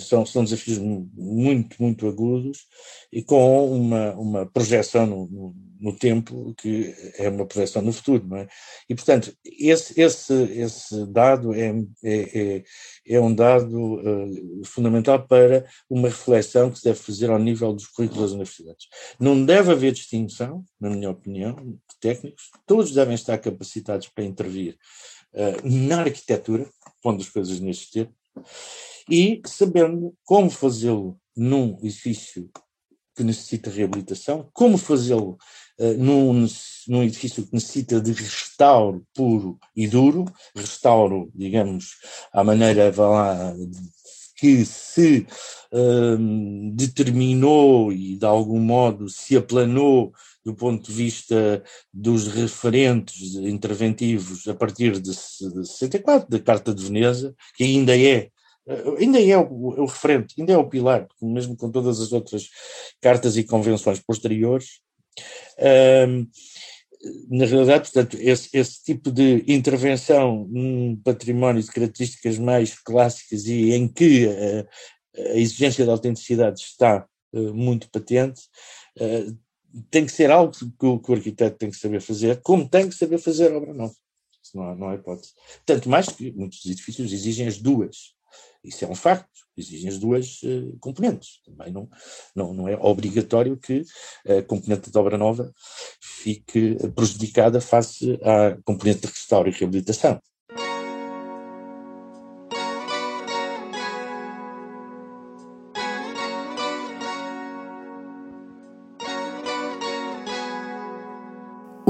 são, 0.00 0.24
são 0.24 0.44
desafios 0.44 0.78
muito, 0.78 1.76
muito 1.80 2.06
agudos 2.06 2.66
e 3.12 3.22
com 3.22 3.72
uma, 3.72 4.14
uma 4.14 4.46
projeção 4.46 5.06
no, 5.06 5.26
no 5.26 5.54
no 5.80 5.96
tempo, 5.96 6.54
que 6.56 6.94
é 7.18 7.28
uma 7.28 7.46
projeção 7.46 7.82
no 7.82 7.92
futuro, 7.92 8.26
não 8.26 8.38
é? 8.38 8.48
E, 8.88 8.94
portanto, 8.94 9.34
esse, 9.44 10.00
esse, 10.00 10.32
esse 10.32 11.06
dado 11.06 11.52
é, 11.54 11.74
é, 12.02 12.56
é, 12.56 12.64
é 13.06 13.20
um 13.20 13.34
dado 13.34 13.94
uh, 13.94 14.64
fundamental 14.64 15.26
para 15.26 15.66
uma 15.88 16.08
reflexão 16.08 16.70
que 16.70 16.78
se 16.78 16.84
deve 16.84 16.98
fazer 16.98 17.30
ao 17.30 17.38
nível 17.38 17.72
dos 17.72 17.86
currículos 17.86 18.22
das 18.22 18.32
universidades. 18.32 18.86
Não 19.18 19.44
deve 19.44 19.72
haver 19.72 19.92
distinção, 19.92 20.64
na 20.80 20.90
minha 20.90 21.10
opinião, 21.10 21.54
de 21.54 21.98
técnicos, 22.00 22.50
todos 22.66 22.92
devem 22.92 23.14
estar 23.14 23.38
capacitados 23.38 24.08
para 24.08 24.24
intervir 24.24 24.76
uh, 25.32 25.68
na 25.68 26.00
arquitetura, 26.00 26.68
pondo 27.02 27.22
as 27.22 27.28
coisas 27.28 27.60
neste 27.60 27.90
termo, 27.92 28.14
e 29.10 29.42
sabendo 29.46 30.14
como 30.24 30.50
fazê-lo 30.50 31.18
num 31.36 31.76
edifício 31.82 32.50
que 33.14 33.22
necessita 33.22 33.70
reabilitação, 33.70 34.48
como 34.52 34.76
fazê-lo 34.76 35.38
num, 35.98 36.46
num 36.88 37.02
edifício 37.02 37.44
que 37.44 37.54
necessita 37.54 38.00
de 38.00 38.12
restauro 38.12 39.04
puro 39.14 39.58
e 39.74 39.86
duro, 39.86 40.24
restauro, 40.54 41.30
digamos, 41.34 41.96
à 42.32 42.44
maneira, 42.44 42.92
lá, 42.96 43.54
que 44.36 44.64
se 44.64 45.26
uh, 45.72 46.70
determinou 46.74 47.92
e 47.92 48.16
de 48.16 48.26
algum 48.26 48.60
modo 48.60 49.08
se 49.08 49.36
aplanou 49.36 50.12
do 50.44 50.54
ponto 50.54 50.90
de 50.90 50.92
vista 50.92 51.62
dos 51.92 52.28
referentes 52.28 53.34
interventivos 53.36 54.46
a 54.46 54.54
partir 54.54 55.00
de, 55.00 55.10
de 55.10 55.66
64, 55.66 56.28
da 56.28 56.38
Carta 56.38 56.74
de 56.74 56.84
Veneza, 56.84 57.34
que 57.56 57.64
ainda 57.64 57.96
é 57.96 58.28
eh, 58.66 58.84
ainda 58.98 59.20
é 59.20 59.36
o, 59.36 59.74
é 59.76 59.80
o, 59.80 59.86
referente, 59.86 60.34
ainda 60.38 60.52
é 60.52 60.56
o 60.56 60.68
pilar, 60.68 61.06
mesmo 61.20 61.56
com 61.56 61.70
todas 61.70 62.00
as 62.00 62.12
outras 62.12 62.48
cartas 63.00 63.36
e 63.36 63.44
convenções 63.44 64.00
posteriores. 64.00 64.80
Um, 66.06 66.26
na 67.28 67.44
realidade, 67.44 67.90
portanto, 67.90 68.16
esse, 68.18 68.48
esse, 68.52 68.82
tipo 68.82 69.10
de 69.10 69.44
intervenção 69.46 70.46
num 70.48 70.96
património 70.96 71.62
de 71.62 71.70
características 71.70 72.38
mais 72.38 72.78
clássicas 72.80 73.46
e 73.46 73.72
em 73.72 73.86
que 73.86 74.26
a, 74.26 75.22
a 75.34 75.36
exigência 75.36 75.84
de 75.84 75.90
autenticidade 75.90 76.60
está 76.60 77.06
uh, 77.32 77.54
muito 77.54 77.90
patente, 77.90 78.40
uh, 78.98 79.36
tem 79.90 80.06
que 80.06 80.12
ser 80.12 80.30
algo 80.30 80.52
que 80.52 80.86
o, 80.86 80.98
que 80.98 81.10
o, 81.10 81.14
arquiteto 81.14 81.58
tem 81.58 81.70
que 81.70 81.76
saber 81.76 82.00
fazer, 82.00 82.40
como 82.42 82.68
tem 82.68 82.88
que 82.88 82.94
saber 82.94 83.18
fazer 83.18 83.52
obra 83.52 83.74
nova. 83.74 83.94
Não 84.54 84.62
há, 84.62 84.74
não 84.74 84.88
há 84.88 84.94
hipótese. 84.94 85.32
Tanto 85.66 85.88
mais 85.88 86.08
que 86.08 86.30
muitos 86.32 86.64
edifícios 86.64 87.12
exigem 87.12 87.48
as 87.48 87.58
duas. 87.58 88.13
Isso 88.64 88.84
é 88.84 88.88
um 88.88 88.94
facto, 88.94 89.28
exigem 89.56 89.88
as 89.88 89.98
duas 89.98 90.42
uh, 90.42 90.76
componentes. 90.80 91.40
Também 91.44 91.72
não, 91.72 91.88
não, 92.34 92.54
não 92.54 92.68
é 92.68 92.76
obrigatório 92.76 93.56
que 93.56 93.84
a 94.26 94.42
componente 94.42 94.90
de 94.90 94.98
obra 94.98 95.18
nova 95.18 95.52
fique 96.00 96.76
prejudicada 96.94 97.60
face 97.60 98.18
à 98.22 98.56
componente 98.64 99.00
de 99.02 99.06
restauro 99.08 99.48
e 99.48 99.52
reabilitação. 99.52 100.20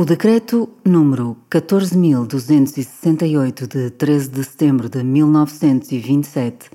O 0.05 0.07
decreto 0.07 0.69
número 0.85 1.35
14.268 1.51 3.67
de 3.67 3.89
13 3.89 4.29
de 4.29 4.45
setembro 4.45 4.91
de 4.91 5.03
1927, 5.03 6.71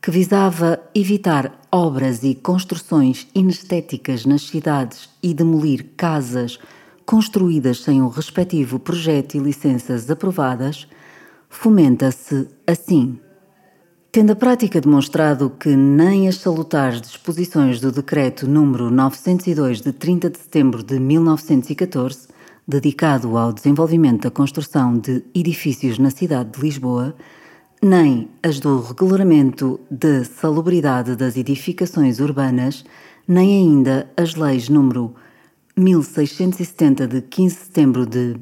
que 0.00 0.10
visava 0.10 0.80
evitar 0.92 1.60
obras 1.70 2.24
e 2.24 2.34
construções 2.34 3.28
inestéticas 3.36 4.26
nas 4.26 4.48
cidades 4.48 5.08
e 5.22 5.32
demolir 5.32 5.90
casas 5.96 6.58
construídas 7.06 7.84
sem 7.84 8.02
o 8.02 8.08
respectivo 8.08 8.80
projeto 8.80 9.36
e 9.36 9.38
licenças 9.38 10.10
aprovadas, 10.10 10.88
fomenta-se 11.48 12.48
assim. 12.66 13.16
Tendo 14.10 14.32
a 14.32 14.36
prática 14.36 14.80
demonstrado 14.80 15.50
que 15.50 15.76
nem 15.76 16.26
as 16.26 16.38
salutares 16.38 17.00
disposições 17.00 17.80
do 17.80 17.92
Decreto 17.92 18.48
número 18.48 18.90
902 18.90 19.82
de 19.82 19.92
30 19.92 20.30
de 20.30 20.38
setembro 20.38 20.82
de 20.82 20.98
1914 20.98 22.41
dedicado 22.66 23.36
ao 23.36 23.52
desenvolvimento 23.52 24.22
da 24.22 24.30
construção 24.30 24.96
de 24.98 25.24
edifícios 25.34 25.98
na 25.98 26.10
cidade 26.10 26.52
de 26.52 26.60
Lisboa, 26.60 27.14
nem 27.82 28.28
as 28.42 28.60
do 28.60 28.80
Regulamento 28.80 29.80
de 29.90 30.24
Salubridade 30.24 31.16
das 31.16 31.36
Edificações 31.36 32.20
Urbanas, 32.20 32.84
nem 33.26 33.58
ainda 33.58 34.08
as 34.16 34.34
leis 34.36 34.68
número 34.68 35.14
1670 35.76 37.08
de 37.08 37.22
15 37.22 37.54
de 37.54 37.60
setembro 37.62 38.06
de 38.06 38.36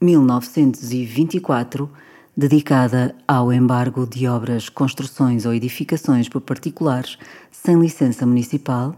1924, 0.00 1.90
dedicada 2.36 3.14
ao 3.26 3.52
embargo 3.52 4.06
de 4.06 4.26
obras, 4.26 4.68
construções 4.68 5.44
ou 5.46 5.54
edificações 5.54 6.28
por 6.28 6.40
particulares 6.40 7.18
sem 7.50 7.78
licença 7.78 8.24
municipal, 8.26 8.94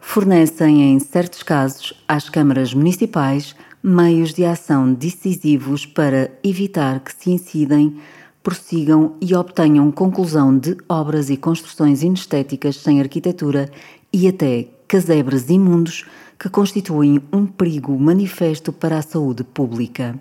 fornecem, 0.00 0.82
em 0.82 0.98
certos 0.98 1.42
casos, 1.42 1.92
às 2.08 2.28
câmaras 2.28 2.74
municipais 2.74 3.54
meios 3.82 4.34
de 4.34 4.44
ação 4.44 4.92
decisivos 4.92 5.86
para 5.86 6.30
evitar 6.42 7.00
que 7.00 7.12
se 7.14 7.30
incidem 7.30 7.96
prossigam 8.42 9.16
e 9.20 9.34
obtenham 9.34 9.90
conclusão 9.90 10.56
de 10.56 10.76
obras 10.88 11.30
e 11.30 11.36
construções 11.36 12.02
inestéticas 12.02 12.76
sem 12.76 13.00
arquitetura 13.00 13.70
e 14.12 14.26
até 14.28 14.68
casebres 14.88 15.48
imundos 15.50 16.06
que 16.38 16.48
constituem 16.48 17.22
um 17.32 17.46
perigo 17.46 17.98
manifesto 17.98 18.72
para 18.72 18.98
a 18.98 19.02
saúde 19.02 19.44
pública. 19.44 20.18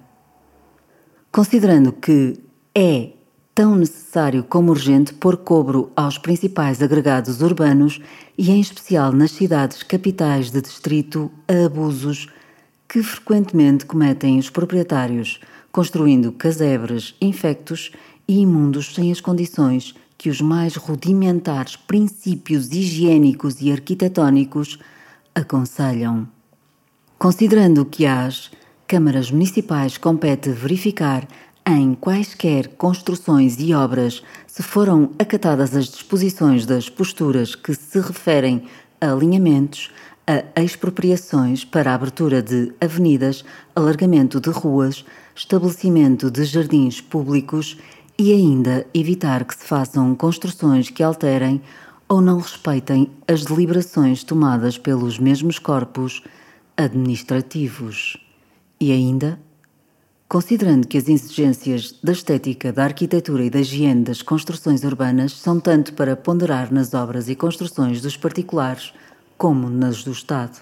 Considerando 1.31 1.93
que 1.93 2.37
é 2.75 3.13
tão 3.55 3.75
necessário 3.75 4.43
como 4.43 4.71
urgente 4.71 5.13
pôr 5.13 5.37
cobro 5.37 5.91
aos 5.95 6.17
principais 6.17 6.81
agregados 6.81 7.41
urbanos 7.41 8.01
e, 8.37 8.51
em 8.51 8.59
especial 8.59 9.11
nas 9.11 9.31
cidades 9.31 9.83
capitais 9.83 10.51
de 10.51 10.61
distrito, 10.61 11.31
a 11.47 11.65
abusos 11.65 12.27
que 12.89 13.03
frequentemente 13.03 13.85
cometem 13.85 14.39
os 14.39 14.49
proprietários, 14.49 15.39
construindo 15.71 16.31
casebres 16.31 17.13
infectos 17.21 17.91
e 18.27 18.39
imundos 18.39 18.95
sem 18.95 19.11
as 19.11 19.21
condições 19.21 19.93
que 20.17 20.29
os 20.29 20.41
mais 20.41 20.75
rudimentares 20.75 21.75
princípios 21.75 22.71
higiênicos 22.71 23.61
e 23.61 23.71
arquitetónicos 23.71 24.79
aconselham. 25.35 26.27
Considerando 27.17 27.85
que 27.85 28.07
às 28.07 28.49
câmaras 28.87 29.29
municipais 29.29 29.97
compete 29.97 30.49
verificar 30.49 31.27
em 31.67 31.93
quaisquer 31.93 32.69
construções 32.69 33.57
e 33.59 33.71
obras 33.73 34.23
se 34.47 34.63
foram 34.63 35.11
acatadas 35.19 35.75
as 35.75 35.85
disposições 35.85 36.65
das 36.65 36.89
posturas 36.89 37.53
que 37.53 37.75
se 37.75 37.99
referem 37.99 38.63
a 38.99 39.11
alinhamentos, 39.11 39.91
a 40.55 40.61
expropriações 40.61 41.65
para 41.65 41.89
a 41.89 41.95
abertura 41.95 42.43
de 42.43 42.71
avenidas, 42.79 43.43
alargamento 43.75 44.39
de 44.39 44.51
ruas, 44.51 45.03
estabelecimento 45.35 46.29
de 46.29 46.43
jardins 46.43 47.01
públicos 47.01 47.77
e 48.15 48.31
ainda 48.31 48.85
evitar 48.93 49.43
que 49.43 49.55
se 49.55 49.65
façam 49.65 50.13
construções 50.13 50.91
que 50.91 51.01
alterem 51.01 51.59
ou 52.07 52.21
não 52.21 52.37
respeitem 52.37 53.09
as 53.27 53.43
deliberações 53.43 54.23
tomadas 54.23 54.77
pelos 54.77 55.17
mesmos 55.17 55.57
corpos 55.57 56.21
administrativos. 56.77 58.15
E 58.79 58.91
ainda, 58.91 59.39
considerando 60.27 60.87
que 60.87 60.99
as 60.99 61.07
exigências 61.07 61.95
da 62.03 62.11
estética, 62.11 62.71
da 62.71 62.83
arquitetura 62.83 63.45
e 63.45 63.49
da 63.49 63.61
higiene 63.61 64.03
das 64.03 64.21
construções 64.21 64.83
urbanas 64.83 65.31
são 65.31 65.59
tanto 65.59 65.93
para 65.93 66.15
ponderar 66.15 66.71
nas 66.71 66.93
obras 66.93 67.29
e 67.29 67.35
construções 67.35 67.99
dos 67.99 68.15
particulares 68.15 68.93
como 69.39 69.69
nas 69.69 70.03
do 70.03 70.11
Estado. 70.11 70.59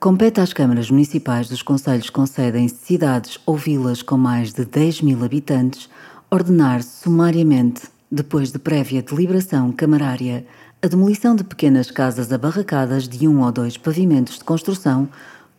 Compete 0.00 0.40
às 0.40 0.54
câmaras 0.54 0.90
municipais 0.90 1.46
dos 1.46 1.60
conselhos 1.60 2.08
com 2.08 2.24
sede 2.24 2.56
em 2.56 2.68
cidades 2.68 3.38
ou 3.44 3.54
vilas 3.54 4.00
com 4.00 4.16
mais 4.16 4.54
de 4.54 4.64
10 4.64 5.02
mil 5.02 5.22
habitantes 5.22 5.90
ordenar 6.30 6.82
sumariamente, 6.82 7.82
depois 8.10 8.50
de 8.50 8.58
prévia 8.58 9.02
deliberação 9.02 9.70
camarária, 9.72 10.46
a 10.80 10.86
demolição 10.86 11.36
de 11.36 11.44
pequenas 11.44 11.90
casas 11.90 12.32
abarracadas 12.32 13.06
de 13.06 13.28
um 13.28 13.42
ou 13.42 13.52
dois 13.52 13.76
pavimentos 13.76 14.38
de 14.38 14.44
construção 14.44 15.06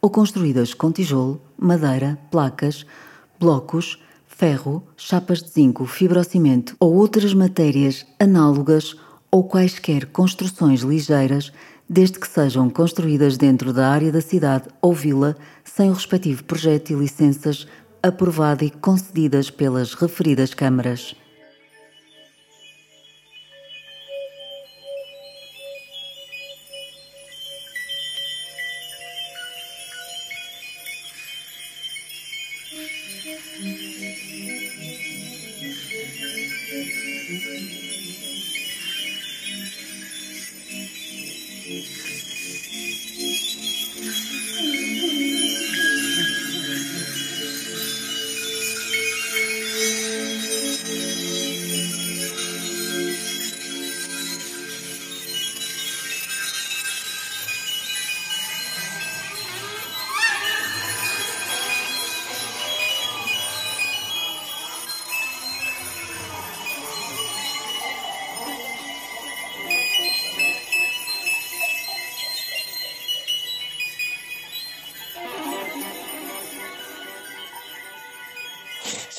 ou 0.02 0.10
construídas 0.10 0.74
com 0.74 0.92
tijolo, 0.92 1.40
madeira, 1.56 2.18
placas, 2.32 2.84
blocos, 3.40 4.02
ferro, 4.26 4.82
chapas 4.98 5.44
de 5.44 5.50
zinco, 5.50 5.86
fibrocimento 5.86 6.76
ou 6.80 6.96
outras 6.96 7.32
matérias 7.36 8.08
análogas 8.20 8.96
ou 9.32 9.44
quaisquer 9.44 10.06
construções 10.08 10.82
ligeiras, 10.82 11.52
desde 11.90 12.20
que 12.20 12.28
sejam 12.28 12.70
construídas 12.70 13.38
dentro 13.38 13.74
da 13.74 13.90
área 13.90 14.12
da 14.12 14.22
cidade 14.22 14.68
ou 14.82 14.94
vila, 14.94 15.36
sem 15.64 15.90
o 15.90 15.94
respectivo 15.94 16.44
projeto 16.44 16.92
e 16.92 16.96
licenças 16.96 17.68
aprovado 18.02 18.64
e 18.64 18.70
concedidas 18.70 19.50
pelas 19.50 19.94
referidas 19.94 20.54
câmaras. 20.54 21.16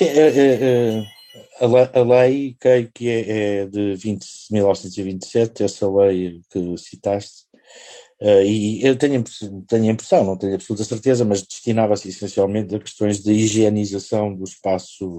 Sim, 0.01 0.07
é, 0.07 0.29
é, 0.29 1.05
é, 1.61 1.99
a, 1.99 2.03
lei, 2.03 2.57
creio 2.59 2.91
que 2.91 3.07
é, 3.07 3.61
é 3.61 3.67
de 3.67 3.95
20, 3.97 4.27
1927, 4.51 5.63
essa 5.63 5.91
lei 5.91 6.41
que 6.51 6.79
citaste, 6.79 7.45
uh, 8.23 8.43
e 8.43 8.83
eu 8.83 8.97
tenho, 8.97 9.23
tenho 9.69 9.85
a 9.85 9.93
impressão, 9.93 10.25
não 10.25 10.39
tenho 10.39 10.55
absoluta 10.55 10.85
certeza, 10.85 11.23
mas 11.23 11.43
destinava-se 11.43 12.09
essencialmente 12.09 12.75
a 12.75 12.79
questões 12.79 13.23
de 13.23 13.31
higienização 13.33 14.35
do 14.35 14.45
espaço 14.45 15.19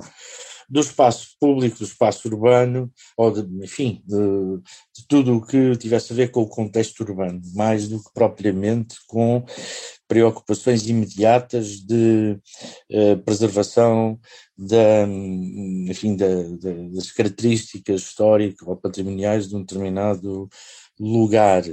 do 0.71 0.79
espaço 0.79 1.35
público, 1.37 1.79
do 1.79 1.83
espaço 1.83 2.29
urbano, 2.29 2.89
ou 3.17 3.29
de, 3.29 3.41
enfim, 3.63 4.01
de, 4.07 4.17
de 4.95 5.05
tudo 5.05 5.35
o 5.35 5.45
que 5.45 5.75
tivesse 5.75 6.13
a 6.13 6.15
ver 6.15 6.31
com 6.31 6.41
o 6.43 6.47
contexto 6.47 7.01
urbano, 7.01 7.41
mais 7.53 7.89
do 7.89 8.01
que 8.01 8.09
propriamente 8.13 8.95
com 9.05 9.43
preocupações 10.11 10.85
imediatas 10.87 11.79
de 11.79 12.37
uh, 12.91 13.17
preservação 13.23 14.19
da, 14.57 15.07
enfim, 15.87 16.17
da, 16.17 16.27
da, 16.59 16.73
das 16.93 17.13
características 17.13 18.01
históricas 18.01 18.67
ou 18.67 18.75
patrimoniais 18.75 19.47
de 19.47 19.55
um 19.55 19.61
determinado 19.61 20.49
lugar. 20.99 21.63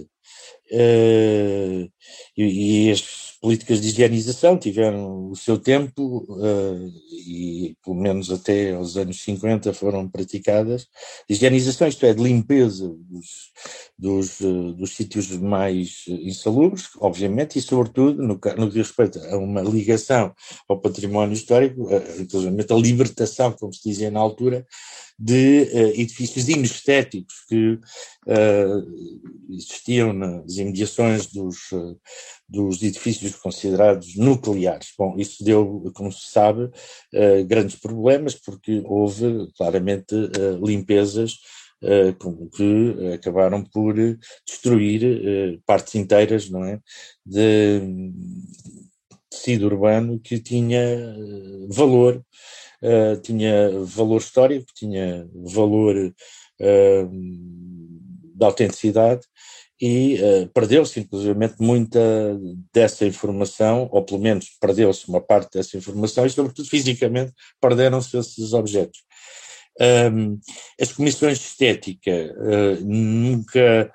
Uh, 0.70 1.90
e, 2.36 2.88
e, 2.88 2.90
as 2.90 3.38
políticas 3.40 3.80
de 3.80 3.88
higienização 3.88 4.58
tiveram 4.58 5.30
o 5.30 5.36
seu 5.36 5.58
tempo 5.58 6.26
uh, 6.28 6.92
e 7.26 7.74
pelo 7.82 7.96
menos 7.96 8.30
até 8.30 8.74
aos 8.74 8.96
anos 8.96 9.22
50 9.22 9.72
foram 9.72 10.06
praticadas. 10.08 10.86
Higienização, 11.28 11.88
isto 11.88 12.04
é, 12.04 12.12
de 12.12 12.22
limpeza 12.22 12.94
dos, 13.08 13.52
dos, 13.98 14.40
uh, 14.40 14.72
dos 14.74 14.94
sítios 14.94 15.30
mais 15.30 16.04
insalubres, 16.06 16.90
obviamente, 16.98 17.58
e 17.58 17.62
sobretudo 17.62 18.22
no, 18.22 18.34
no 18.34 18.38
que 18.38 18.74
diz 18.74 18.88
respeito 18.88 19.18
a 19.20 19.38
uma 19.38 19.62
ligação 19.62 20.34
ao 20.68 20.80
património 20.80 21.32
histórico, 21.32 21.88
inclusive 22.20 22.66
a 22.68 22.74
libertação, 22.74 23.52
como 23.52 23.72
se 23.72 23.88
dizia 23.88 24.10
na 24.10 24.20
altura, 24.20 24.66
de 25.18 25.62
edifícios 26.00 26.48
inestéticos 26.48 27.34
que 27.48 27.80
existiam 29.50 30.12
nas 30.12 30.57
imediações 30.58 31.26
dos, 31.26 31.70
uh, 31.72 31.98
dos 32.48 32.82
edifícios 32.82 33.34
considerados 33.36 34.16
nucleares. 34.16 34.92
Bom, 34.98 35.14
isso 35.16 35.44
deu, 35.44 35.90
como 35.94 36.10
se 36.10 36.30
sabe, 36.30 36.70
grandes 37.46 37.76
problemas, 37.76 38.34
porque 38.34 38.82
houve 38.84 39.48
claramente 39.56 40.14
limpezas 40.62 41.34
que 42.56 43.14
acabaram 43.14 43.62
por 43.62 43.94
destruir 44.46 45.60
partes 45.66 45.94
inteiras, 45.94 46.50
não 46.50 46.64
é, 46.64 46.80
de 47.24 47.80
tecido 49.30 49.66
urbano 49.66 50.18
que 50.18 50.40
tinha 50.40 50.80
valor 51.68 52.24
tinha 53.22 53.70
valor 53.84 54.18
histórico, 54.18 54.66
tinha 54.74 55.28
valor 55.34 55.94
de 58.38 58.44
autenticidade 58.44 59.22
e 59.80 60.20
uh, 60.20 60.48
perdeu-se 60.48 61.00
inclusivamente 61.00 61.54
muita 61.60 62.00
dessa 62.72 63.06
informação, 63.06 63.88
ou 63.92 64.04
pelo 64.04 64.20
menos 64.20 64.50
perdeu-se 64.60 65.08
uma 65.08 65.20
parte 65.20 65.52
dessa 65.52 65.76
informação 65.76 66.26
e 66.26 66.30
sobretudo 66.30 66.68
fisicamente 66.68 67.32
perderam-se 67.60 68.16
esses 68.16 68.52
objetos. 68.52 69.00
Um, 69.80 70.40
as 70.80 70.92
comissões 70.92 71.38
de 71.38 71.44
estética 71.44 72.10
uh, 72.10 72.84
nunca 72.84 73.92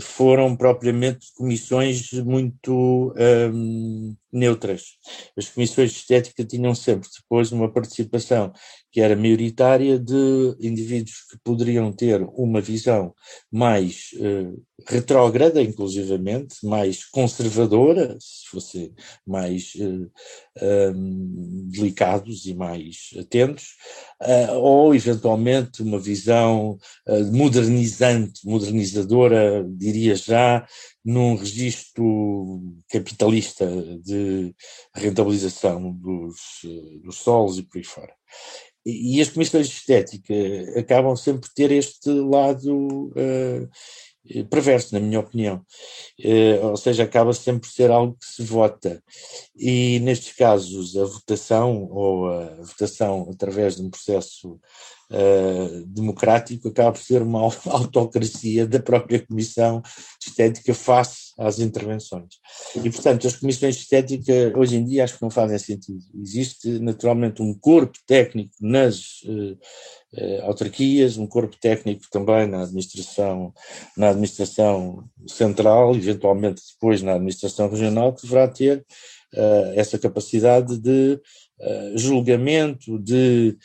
foram 0.00 0.56
propriamente 0.56 1.26
comissões 1.34 2.12
muito 2.12 3.14
um, 3.52 4.14
neutras. 4.32 4.96
As 5.36 5.48
comissões 5.48 5.92
de 5.92 5.98
estética 5.98 6.44
tinham 6.44 6.74
sempre 6.74 7.08
depois 7.20 7.52
uma 7.52 7.70
participação 7.70 8.52
que 8.92 9.00
era 9.00 9.16
maioritária 9.16 9.98
de 9.98 10.54
indivíduos 10.60 11.24
que 11.30 11.38
poderiam 11.42 11.90
ter 11.90 12.22
uma 12.34 12.60
visão 12.60 13.14
mais 13.50 14.10
uh, 14.16 14.62
retrógrada, 14.86 15.62
inclusivamente, 15.62 16.56
mais 16.62 17.02
conservadora, 17.06 18.18
se 18.20 18.48
fosse 18.50 18.92
mais 19.26 19.72
uh, 19.76 20.10
um, 20.94 21.68
delicados 21.70 22.44
e 22.44 22.52
mais 22.52 23.10
atentos, 23.18 23.76
uh, 24.20 24.58
ou 24.58 24.94
eventualmente 24.94 25.82
uma 25.82 25.98
visão 25.98 26.76
modernizante, 27.32 28.46
modernizadora, 28.46 29.64
diria 29.66 30.14
já, 30.14 30.66
num 31.02 31.34
registro 31.34 32.62
capitalista 32.90 33.66
de 34.02 34.54
rentabilização 34.94 35.92
dos, 35.94 36.36
dos 37.02 37.16
solos 37.16 37.58
e 37.58 37.62
por 37.62 37.78
aí 37.78 37.84
fora. 37.84 38.21
E, 38.84 39.18
e 39.18 39.20
as 39.20 39.28
comissões 39.28 39.68
de 39.68 39.74
estética 39.74 40.34
acabam 40.76 41.16
sempre 41.16 41.42
por 41.42 41.50
ter 41.54 41.70
este 41.70 42.10
lado 42.10 43.12
uh, 43.16 44.44
perverso, 44.48 44.94
na 44.94 45.00
minha 45.00 45.20
opinião. 45.20 45.64
Uh, 46.18 46.66
ou 46.66 46.76
seja, 46.76 47.04
acaba 47.04 47.32
sempre 47.32 47.62
por 47.62 47.70
ser 47.70 47.90
algo 47.90 48.16
que 48.18 48.26
se 48.26 48.42
vota. 48.42 49.02
E 49.56 50.00
nestes 50.00 50.32
casos, 50.34 50.96
a 50.96 51.04
votação, 51.04 51.88
ou 51.90 52.28
a 52.28 52.62
votação 52.62 53.28
através 53.30 53.76
de 53.76 53.82
um 53.82 53.90
processo 53.90 54.60
uh, 55.12 55.86
democrático 55.86 56.68
acaba 56.68 56.92
por 56.92 57.00
ser 57.00 57.22
uma 57.22 57.40
autocracia 57.66 58.66
da 58.66 58.80
própria 58.80 59.24
Comissão 59.24 59.82
Estética 60.20 60.74
face 60.74 61.32
às 61.38 61.58
intervenções. 61.58 62.34
E, 62.76 62.90
portanto, 62.90 63.26
as 63.26 63.36
comissões 63.36 63.76
de 63.76 63.82
estética 63.82 64.52
hoje 64.56 64.76
em 64.76 64.84
dia 64.84 65.04
acho 65.04 65.16
que 65.16 65.22
não 65.22 65.30
fazem 65.30 65.58
sentido. 65.58 66.00
Existe 66.20 66.78
naturalmente 66.78 67.42
um 67.42 67.54
corpo 67.54 67.98
técnico 68.06 68.54
nas 68.60 69.22
uh, 69.24 69.58
uh, 70.14 70.42
autarquias, 70.44 71.16
um 71.16 71.26
corpo 71.26 71.56
técnico 71.60 72.04
também 72.10 72.46
na 72.46 72.62
administração, 72.62 73.52
na 73.96 74.10
administração 74.10 75.04
central, 75.26 75.94
eventualmente 75.94 76.62
depois 76.72 77.02
na 77.02 77.14
administração 77.14 77.68
regional, 77.68 78.14
que 78.14 78.22
deverá 78.22 78.48
ter 78.48 78.84
essa 79.74 79.98
capacidade 79.98 80.76
de 80.76 81.18
uh, 81.62 81.98
julgamento, 81.98 82.98
de 82.98 83.56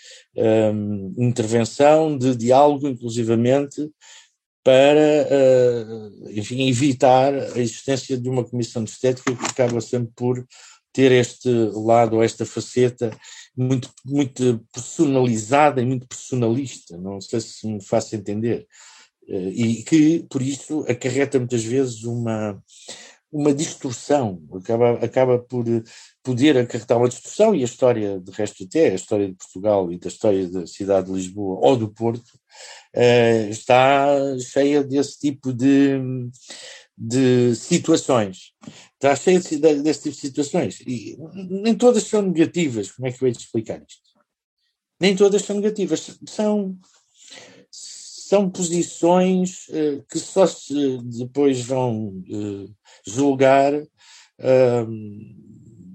um, 0.74 1.16
intervenção, 1.18 2.18
de 2.18 2.36
diálogo, 2.36 2.88
inclusivamente, 2.88 3.90
para, 4.64 5.28
uh, 5.32 6.30
enfim, 6.32 6.68
evitar 6.68 7.34
a 7.34 7.60
existência 7.60 8.18
de 8.18 8.30
uma 8.30 8.44
comissão 8.44 8.84
de 8.84 8.92
estética 8.92 9.34
que 9.34 9.46
acaba 9.46 9.80
sempre 9.80 10.12
por 10.16 10.46
ter 10.92 11.12
este 11.12 11.50
lado, 11.74 12.22
esta 12.22 12.46
faceta 12.46 13.10
muito, 13.56 13.90
muito 14.06 14.60
personalizada 14.74 15.82
e 15.82 15.86
muito 15.86 16.08
personalista, 16.08 16.98
não 16.98 17.22
sei 17.22 17.40
se 17.40 17.66
me 17.66 17.82
faço 17.82 18.16
entender, 18.16 18.68
uh, 19.30 19.50
e 19.50 19.84
que, 19.84 20.26
por 20.30 20.42
isso, 20.42 20.86
acarreta 20.90 21.40
muitas 21.40 21.64
vezes 21.64 22.04
uma, 22.04 22.62
uma 23.32 23.54
distorção, 23.54 24.44
acaba, 24.54 24.94
acaba 24.94 25.40
por 25.40 25.64
poder 26.28 26.58
acarretar 26.58 26.98
uma 26.98 27.08
distorção, 27.08 27.56
e 27.56 27.62
a 27.62 27.66
história, 27.66 28.20
de 28.20 28.32
resto 28.34 28.66
até, 28.66 28.92
a 28.92 28.96
história 28.96 29.30
de 29.30 29.36
Portugal 29.36 29.90
e 29.94 29.98
da 29.98 30.10
história 30.10 30.46
da 30.50 30.68
cidade 30.68 31.08
de 31.08 31.14
Lisboa 31.14 31.58
ou 31.66 31.78
do 31.78 31.88
Porto, 31.88 32.28
uh, 32.94 33.50
está 33.50 34.10
cheia 34.40 34.84
desse 34.84 35.20
tipo 35.20 35.54
de, 35.54 35.98
de 36.98 37.56
situações. 37.56 38.52
Está 38.96 39.16
cheia 39.16 39.40
de, 39.40 39.82
desse 39.82 40.04
tipo 40.04 40.16
de 40.16 40.22
situações. 40.22 40.82
E 40.82 41.18
nem 41.50 41.74
todas 41.74 42.04
são 42.04 42.22
negativas, 42.22 42.92
como 42.92 43.08
é 43.08 43.12
que 43.14 43.24
eu 43.24 43.28
hei 43.30 43.32
explicar 43.32 43.78
isto? 43.78 44.02
Nem 45.00 45.16
todas 45.16 45.44
são 45.44 45.56
negativas, 45.56 46.20
são 46.28 46.78
são 47.72 48.50
posições 48.50 49.70
uh, 49.70 50.04
que 50.12 50.20
só 50.20 50.46
se 50.46 50.98
depois 51.04 51.62
vão 51.62 52.08
uh, 52.30 52.76
julgar 53.06 53.74
uh, 53.74 55.47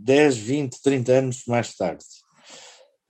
10, 0.02 0.36
20, 0.36 0.82
30 0.82 1.12
anos 1.12 1.42
mais 1.46 1.74
tarde. 1.74 2.04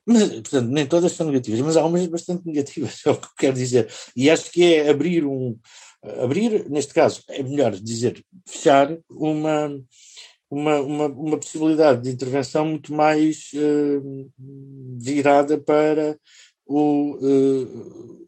Mas, 0.05 0.29
portanto, 0.29 0.69
nem 0.69 0.87
todas 0.87 1.13
são 1.13 1.27
negativas, 1.27 1.61
mas 1.61 1.77
há 1.77 1.85
umas 1.85 2.07
bastante 2.07 2.47
negativas, 2.47 3.01
é 3.07 3.11
o 3.11 3.17
que 3.17 3.27
eu 3.27 3.31
quero 3.39 3.55
dizer. 3.55 3.89
E 4.17 4.31
acho 4.31 4.51
que 4.51 4.75
é 4.75 4.91
abrir 4.91 5.25
um. 5.25 5.59
Abrir, 6.21 6.69
neste 6.69 6.93
caso, 6.93 7.23
é 7.29 7.43
melhor 7.45 7.71
dizer, 7.73 8.25
fechar 8.45 8.99
uma, 9.09 9.71
uma, 10.51 10.81
uma, 10.81 11.07
uma 11.07 11.39
possibilidade 11.39 12.03
de 12.03 12.11
intervenção 12.11 12.67
muito 12.67 12.93
mais 12.93 13.51
uh, 13.55 14.31
virada 14.99 15.59
para 15.59 16.19
o, 16.67 17.17
uh, 17.21 18.23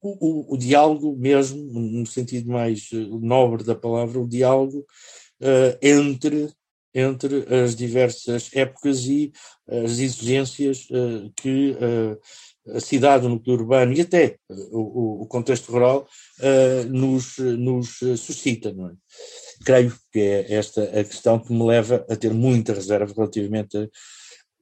o, 0.00 0.54
o, 0.54 0.56
diálogo 0.56 1.16
mesmo, 1.16 1.62
no 1.72 2.06
sentido 2.06 2.50
mais 2.50 2.88
eh, 2.92 2.96
nobre 3.20 3.64
da 3.64 3.74
palavra, 3.74 4.20
o 4.20 4.28
diálogo 4.28 4.86
uh, 5.40 5.78
entre 5.82 6.50
entre 6.94 7.44
as 7.54 7.74
diversas 7.74 8.50
épocas 8.54 9.04
e 9.06 9.32
as 9.66 9.98
exigências 9.98 10.86
uh, 10.90 11.32
que 11.36 11.72
uh, 11.72 12.76
a 12.76 12.80
cidade, 12.80 13.26
o 13.26 13.28
núcleo 13.28 13.56
urbano 13.56 13.92
e 13.92 14.00
até 14.00 14.38
o, 14.48 15.22
o, 15.22 15.26
contexto 15.26 15.70
rural 15.70 16.08
nos, 16.88 17.36
nos 17.36 17.98
suscita. 18.16 18.72
Não 18.72 18.88
é? 18.88 18.92
Creio 19.66 19.94
que 20.10 20.18
é 20.18 20.54
esta 20.54 20.82
a 20.82 21.04
questão 21.04 21.38
que 21.38 21.52
me 21.52 21.62
leva 21.62 22.06
a 22.08 22.16
ter 22.16 22.32
muita 22.32 22.72
reserva 22.72 23.12
relativamente 23.14 23.76
a 23.76 23.86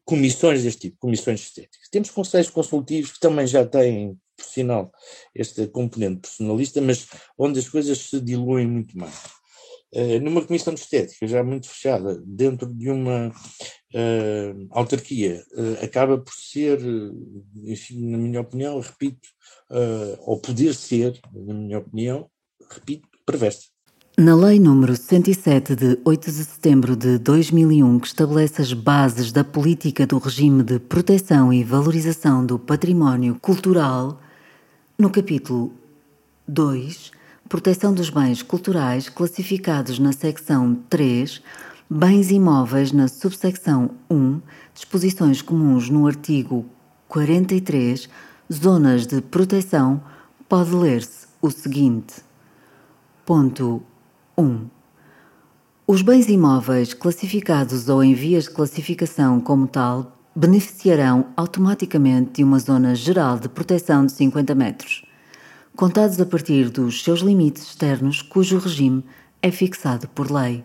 comissões 0.05 0.63
deste 0.63 0.89
tipo, 0.89 0.97
comissões 0.99 1.41
estéticas. 1.41 1.89
Temos 1.91 2.11
conselhos 2.11 2.51
consultivos 2.51 3.13
que 3.13 3.21
também 3.21 3.47
já 3.47 3.65
têm, 3.65 4.19
por 4.37 4.45
sinal, 4.45 4.93
este 5.35 5.67
componente 5.69 6.23
personalista, 6.23 6.81
mas 6.81 7.07
onde 7.39 7.59
as 7.59 7.69
coisas 7.69 7.99
se 7.99 8.21
diluem 8.21 8.67
muito 8.67 8.97
mais. 8.97 9.15
Eh, 9.95 10.19
numa 10.21 10.43
comissão 10.43 10.73
de 10.73 10.81
estética 10.81 11.27
já 11.27 11.45
muito 11.45 11.69
fechada, 11.69 12.19
dentro 12.25 12.67
de 12.67 12.91
uma 12.91 13.29
uh, 13.29 14.67
autarquia, 14.71 15.45
uh, 15.53 15.85
acaba 15.85 16.17
por 16.17 16.33
ser, 16.33 16.81
enfim, 17.67 18.11
na 18.11 18.17
minha 18.17 18.41
opinião, 18.41 18.81
repito, 18.81 19.29
ou 20.21 20.39
poder 20.39 20.75
ser, 20.75 21.21
na 21.35 21.55
minha 21.55 21.79
opinião, 21.79 22.27
repito, 22.71 23.07
perversa. 23.27 23.65
Na 24.19 24.35
Lei 24.37 24.59
nº 24.59 24.95
107 24.95 25.75
de 25.75 25.99
8 26.05 26.31
de 26.31 26.45
setembro 26.45 26.95
de 26.95 27.19
2001, 27.19 27.99
que 27.99 28.07
estabelece 28.07 28.61
as 28.61 28.73
bases 28.73 29.33
da 29.33 29.43
política 29.43 30.07
do 30.07 30.19
regime 30.19 30.63
de 30.63 30.79
proteção 30.79 31.53
e 31.53 31.65
valorização 31.65 32.45
do 32.45 32.59
património 32.59 33.39
cultural, 33.41 34.21
no 34.99 35.11
capítulo 35.11 35.73
2, 36.47 37.11
proteção 37.53 37.93
dos 37.93 38.09
bens 38.09 38.43
culturais 38.43 39.11
classificados 39.11 39.99
na 39.99 40.11
secção 40.11 40.75
3, 40.89 41.43
bens 41.91 42.31
imóveis 42.31 42.93
na 42.93 43.09
subsecção 43.09 43.91
1, 44.11 44.41
disposições 44.73 45.43
comuns 45.43 45.91
no 45.91 46.07
artigo 46.07 46.65
43, 47.09 48.09
zonas 48.51 49.07
de 49.07 49.21
proteção, 49.21 50.03
pode 50.49 50.75
ler-se 50.75 51.27
o 51.43 51.51
seguinte. 51.51 52.23
Ponto 53.27 53.83
1. 54.39 54.65
Os 55.87 56.01
bens 56.01 56.31
imóveis 56.31 56.95
classificados 56.95 57.91
ou 57.91 58.03
em 58.03 58.15
vias 58.15 58.45
de 58.45 58.51
classificação 58.53 59.39
como 59.39 59.69
tal 59.69 60.17
beneficiarão 60.35 61.27
automaticamente 61.37 62.37
de 62.37 62.45
uma 62.45 62.59
zona 62.59 62.95
geral 62.95 63.39
de 63.39 63.51
proteção 63.51 64.07
de 64.07 64.13
50 64.13 64.55
metros 64.55 65.12
contados 65.77 66.21
a 66.21 66.27
partir 66.27 66.69
dos 66.69 67.03
seus 67.03 67.21
limites 67.21 67.63
externos 67.63 68.21
cujo 68.21 68.59
regime 68.59 69.05
é 69.41 69.51
fixado 69.51 70.07
por 70.09 70.31
lei. 70.31 70.65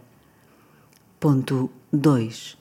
Ponto 1.19 1.69
2. 1.91 2.57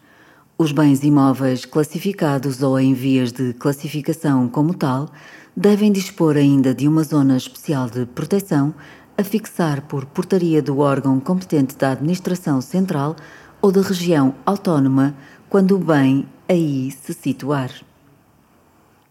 Os 0.56 0.72
bens 0.72 1.02
imóveis 1.02 1.64
classificados 1.64 2.62
ou 2.62 2.78
em 2.78 2.94
vias 2.94 3.32
de 3.32 3.52
classificação 3.54 4.48
como 4.48 4.72
tal 4.74 5.10
devem 5.56 5.92
dispor 5.92 6.36
ainda 6.36 6.74
de 6.74 6.88
uma 6.88 7.02
zona 7.02 7.36
especial 7.36 7.90
de 7.90 8.06
proteção 8.06 8.74
a 9.18 9.24
fixar 9.24 9.82
por 9.82 10.06
portaria 10.06 10.62
do 10.62 10.78
órgão 10.78 11.18
competente 11.18 11.76
da 11.76 11.92
Administração 11.92 12.60
Central 12.60 13.16
ou 13.60 13.72
da 13.72 13.82
região 13.82 14.34
autónoma 14.46 15.16
quando 15.48 15.74
o 15.74 15.78
bem 15.78 16.26
aí 16.48 16.90
se 16.90 17.12
situar. 17.12 17.70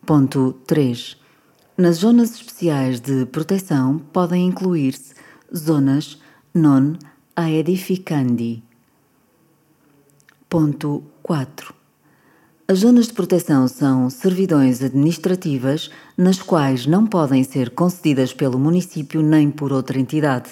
Ponto 0.06 0.54
3 0.65 1.24
nas 1.77 1.97
zonas 1.97 2.33
especiais 2.35 3.01
de 3.01 3.25
proteção 3.25 3.99
podem 4.13 4.47
incluir-se 4.47 5.13
zonas 5.53 6.21
non 6.53 6.97
aedificandi. 7.35 8.63
Ponto 10.47 11.03
4. 11.21 11.73
As 12.67 12.79
zonas 12.79 13.07
de 13.07 13.13
proteção 13.13 13.67
são 13.67 14.09
servidões 14.09 14.81
administrativas 14.81 15.91
nas 16.17 16.41
quais 16.41 16.85
não 16.85 17.05
podem 17.05 17.43
ser 17.43 17.71
concedidas 17.71 18.33
pelo 18.33 18.57
município 18.57 19.21
nem 19.21 19.51
por 19.51 19.73
outra 19.73 19.99
entidade, 19.99 20.51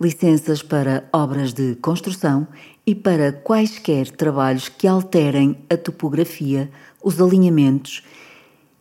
licenças 0.00 0.62
para 0.62 1.08
obras 1.12 1.52
de 1.52 1.76
construção 1.76 2.46
e 2.84 2.92
para 2.92 3.32
quaisquer 3.32 4.10
trabalhos 4.10 4.68
que 4.68 4.88
alterem 4.88 5.64
a 5.70 5.76
topografia, 5.76 6.68
os 7.02 7.20
alinhamentos 7.20 8.02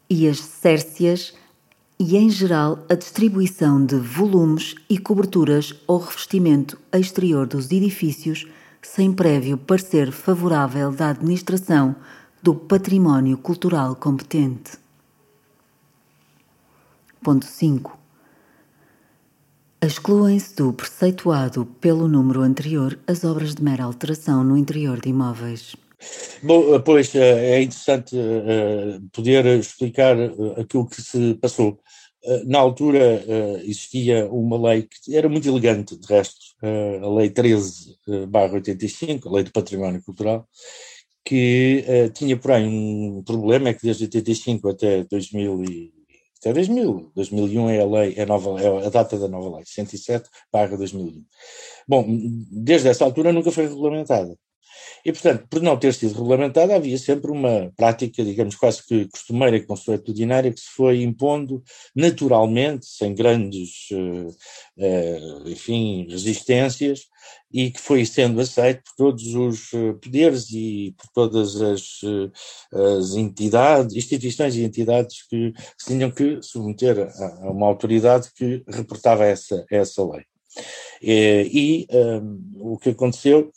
e 0.09 0.27
as 0.27 0.39
cércias 0.39 1.33
e, 1.99 2.17
em 2.17 2.29
geral, 2.29 2.85
a 2.89 2.95
distribuição 2.95 3.85
de 3.85 3.95
volumes 3.95 4.75
e 4.89 4.97
coberturas 4.97 5.73
ou 5.87 5.99
revestimento 5.99 6.77
exterior 6.93 7.47
dos 7.47 7.71
edifícios 7.71 8.45
sem 8.81 9.11
prévio 9.11 9.57
parecer 9.57 10.11
favorável 10.11 10.91
da 10.91 11.09
administração 11.09 11.95
do 12.43 12.53
património 12.53 13.37
cultural 13.37 13.95
competente. 13.95 14.77
Ponto 17.23 17.45
5. 17.45 17.97
Excluem-se 19.81 20.55
do 20.55 20.71
preceituado 20.73 21.65
pelo 21.79 22.07
número 22.07 22.41
anterior 22.41 22.99
as 23.07 23.23
obras 23.23 23.55
de 23.55 23.63
mera 23.63 23.83
alteração 23.83 24.43
no 24.43 24.57
interior 24.57 24.99
de 24.99 25.09
imóveis. 25.09 25.75
Bom, 26.43 26.79
pois 26.81 27.13
é 27.15 27.61
interessante 27.61 28.15
eh, 28.17 28.99
poder 29.11 29.45
explicar 29.59 30.17
eh, 30.17 30.31
aquilo 30.61 30.87
que 30.87 31.01
se 31.01 31.35
passou. 31.35 31.79
Eh, 32.23 32.43
na 32.45 32.59
altura 32.59 33.23
existia 33.63 34.27
uma 34.31 34.57
lei 34.69 34.83
que 34.83 35.15
era 35.15 35.29
muito 35.29 35.47
elegante, 35.47 35.97
de 35.97 36.07
resto, 36.07 36.55
a 36.61 37.09
Lei 37.09 37.29
13-85, 37.29 39.27
a 39.27 39.31
Lei 39.31 39.43
do 39.43 39.51
Património 39.51 40.03
Cultural, 40.03 40.47
que 41.23 41.83
tinha, 42.13 42.37
porém, 42.37 42.67
um 42.67 43.23
problema, 43.23 43.69
é 43.69 43.73
que 43.73 43.83
desde 43.83 44.05
85 44.05 44.69
até 44.69 45.03
2000 45.05 45.63
e, 45.65 45.93
até 46.39 46.53
2000, 46.53 47.11
2001 47.15 47.69
é 47.69 47.79
a 47.81 47.85
lei, 47.85 48.13
é 48.15 48.21
a, 48.23 48.25
nova, 48.27 48.61
é 48.61 48.85
a 48.85 48.89
data 48.89 49.17
da 49.17 49.27
nova 49.27 49.57
lei, 49.57 49.65
107 49.65 50.29
2001. 50.77 51.23
Bom, 51.87 52.05
desde 52.51 52.89
essa 52.89 53.03
altura 53.03 53.33
nunca 53.33 53.51
foi 53.51 53.67
regulamentada. 53.67 54.37
E, 55.05 55.11
portanto, 55.11 55.45
por 55.49 55.61
não 55.61 55.77
ter 55.77 55.93
sido 55.93 56.13
regulamentada, 56.13 56.75
havia 56.75 56.97
sempre 56.97 57.31
uma 57.31 57.71
prática, 57.75 58.23
digamos, 58.23 58.55
quase 58.55 58.85
que 58.85 59.07
costumeira 59.07 59.63
consuetudinária 59.65 60.51
que 60.51 60.59
se 60.59 60.69
foi 60.75 61.03
impondo 61.03 61.63
naturalmente, 61.95 62.85
sem 62.85 63.13
grandes, 63.13 63.87
uh, 63.91 64.27
uh, 64.77 65.49
enfim, 65.49 66.07
resistências, 66.09 67.01
e 67.51 67.71
que 67.71 67.79
foi 67.79 68.05
sendo 68.05 68.41
aceito 68.41 68.83
por 68.83 68.95
todos 68.97 69.33
os 69.33 69.73
eh, 69.73 69.93
poderes 69.93 70.51
e 70.51 70.93
por 70.97 71.07
todas 71.13 71.59
as, 71.61 72.01
as 72.71 73.15
entidades, 73.15 73.95
instituições 73.95 74.55
e 74.55 74.63
entidades 74.63 75.25
que 75.27 75.53
se 75.77 75.87
tinham 75.87 76.11
que 76.11 76.39
submeter 76.41 76.99
a, 76.99 77.47
a 77.47 77.51
uma 77.51 77.65
autoridade 77.65 78.29
que 78.35 78.61
reportava 78.67 79.25
essa, 79.25 79.65
essa 79.71 80.03
lei. 80.03 80.25
E, 81.01 81.87
e 81.91 81.95
um, 81.95 82.73
o 82.73 82.77
que 82.77 82.89
aconteceu 82.89 83.51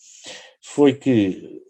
foi 0.74 0.94
que, 0.94 1.62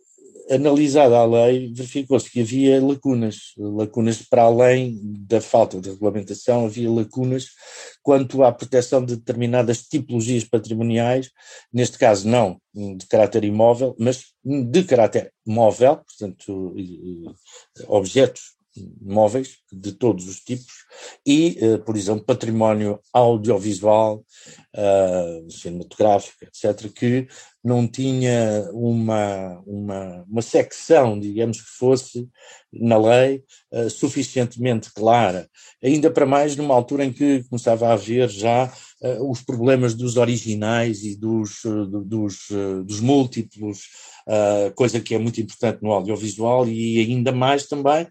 analisada 0.51 1.17
a 1.17 1.25
lei, 1.25 1.73
verificou-se 1.73 2.31
que 2.31 2.41
havia 2.41 2.85
lacunas, 2.85 3.53
lacunas 3.57 4.23
para 4.23 4.43
além 4.43 4.99
da 5.03 5.41
falta 5.41 5.81
de 5.81 5.91
regulamentação, 5.91 6.67
havia 6.67 6.91
lacunas 6.91 7.49
quanto 8.03 8.43
à 8.43 8.51
proteção 8.51 9.05
de 9.05 9.17
determinadas 9.17 9.83
tipologias 9.83 10.45
patrimoniais, 10.45 11.31
neste 11.73 11.99
caso 11.99 12.27
não 12.27 12.61
de 12.75 13.07
caráter 13.07 13.45
imóvel, 13.45 13.95
mas 13.99 14.27
de 14.45 14.85
caráter 14.85 15.33
móvel, 15.47 15.97
portanto, 15.97 16.75
objetos 17.87 18.59
móveis 19.01 19.59
de 19.73 19.93
todos 19.93 20.29
os 20.29 20.41
tipos 20.41 20.73
e, 21.27 21.59
uh, 21.63 21.79
por 21.81 21.97
exemplo, 21.97 22.25
património 22.25 23.01
audiovisual, 23.13 24.25
uh, 24.77 25.51
cinematográfico, 25.51 26.45
etc., 26.45 26.91
que 26.93 27.27
não 27.69 27.87
tinha 27.87 28.69
uma, 28.73 29.63
uma, 29.67 30.25
uma 30.29 30.43
secção, 30.43 31.19
digamos 31.21 31.61
que 31.61 31.71
fosse, 31.79 32.29
na 32.73 32.99
lei, 32.99 33.45
uh, 33.73 33.89
suficientemente 33.89 34.93
clara, 34.93 35.49
ainda 35.83 36.11
para 36.11 36.27
mais 36.27 36.57
numa 36.57 36.75
altura 36.75 37.05
em 37.05 37.13
que 37.13 37.45
começava 37.45 37.89
a 37.89 37.93
haver 37.93 38.29
já 38.29 38.73
os 39.21 39.41
problemas 39.41 39.95
dos 39.95 40.17
originais 40.17 41.05
e 41.05 41.15
dos, 41.15 41.61
dos, 42.05 42.49
dos 42.85 42.99
múltiplos, 42.99 43.83
coisa 44.75 44.99
que 44.99 45.15
é 45.15 45.19
muito 45.21 45.41
importante 45.41 45.81
no 45.85 45.93
audiovisual 45.93 46.69
e 46.69 46.99
ainda 46.99 47.31
mais 47.31 47.69
também 47.69 48.09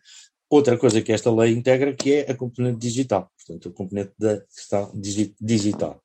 outra 0.49 0.77
coisa 0.77 1.01
que 1.01 1.11
esta 1.11 1.31
lei 1.31 1.53
integra, 1.53 1.93
que 1.93 2.13
é 2.13 2.31
a 2.31 2.35
componente 2.35 2.79
digital, 2.79 3.29
portanto, 3.37 3.69
a 3.69 3.73
componente 3.73 4.13
da 4.17 4.39
questão 4.41 4.91
digital. 5.39 6.01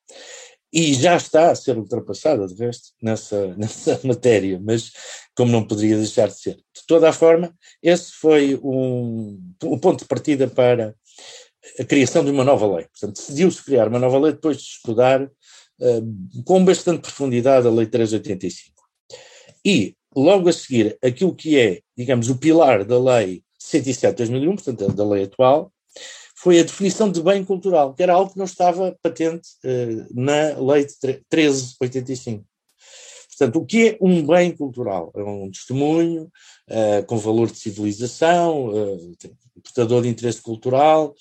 E 0.72 0.94
já 0.94 1.16
está 1.16 1.50
a 1.50 1.54
ser 1.54 1.76
ultrapassada, 1.76 2.46
de 2.46 2.54
resto, 2.54 2.92
nessa, 3.02 3.54
nessa 3.58 4.00
matéria, 4.04 4.60
mas 4.62 4.90
como 5.36 5.52
não 5.52 5.66
poderia 5.66 5.96
deixar 5.96 6.28
de 6.28 6.38
ser. 6.38 6.54
De 6.54 6.86
toda 6.86 7.08
a 7.08 7.12
forma, 7.12 7.54
esse 7.82 8.12
foi 8.12 8.58
um, 8.62 9.38
um 9.64 9.78
ponto 9.78 10.00
de 10.00 10.08
partida 10.08 10.48
para 10.48 10.94
a 11.78 11.84
criação 11.84 12.24
de 12.24 12.30
uma 12.30 12.44
nova 12.44 12.66
lei. 12.66 12.86
Portanto, 12.86 13.16
decidiu-se 13.16 13.64
criar 13.64 13.88
uma 13.88 13.98
nova 13.98 14.18
lei 14.18 14.32
depois 14.32 14.56
de 14.56 14.62
estudar 14.62 15.22
uh, 15.22 16.42
com 16.44 16.64
bastante 16.64 17.02
profundidade 17.02 17.66
a 17.66 17.70
Lei 17.70 17.86
385. 17.86 18.72
E, 19.64 19.94
logo 20.14 20.48
a 20.48 20.52
seguir, 20.52 20.98
aquilo 21.02 21.34
que 21.34 21.58
é, 21.58 21.80
digamos, 21.96 22.28
o 22.28 22.38
pilar 22.38 22.84
da 22.84 22.98
lei 22.98 23.42
107 23.58 24.10
de 24.10 24.16
2001, 24.16 24.56
portanto, 24.56 24.92
da 24.92 25.04
lei 25.04 25.24
atual, 25.24 25.72
foi 26.42 26.58
a 26.58 26.64
definição 26.64 27.08
de 27.08 27.22
bem 27.22 27.44
cultural, 27.44 27.94
que 27.94 28.02
era 28.02 28.14
algo 28.14 28.32
que 28.32 28.38
não 28.38 28.46
estava 28.46 28.96
patente 29.00 29.48
uh, 29.64 30.06
na 30.12 30.58
lei 30.58 30.84
de 30.84 30.92
1385. 31.00 32.44
Portanto, 33.28 33.56
o 33.60 33.64
que 33.64 33.90
é 33.90 33.98
um 34.00 34.26
bem 34.26 34.50
cultural? 34.50 35.12
É 35.16 35.22
um 35.22 35.48
testemunho 35.48 36.24
uh, 36.68 37.06
com 37.06 37.16
valor 37.16 37.48
de 37.48 37.58
civilização, 37.58 38.70
uh, 38.70 39.16
portador 39.62 40.02
de 40.02 40.08
interesse 40.08 40.42
cultural, 40.42 41.14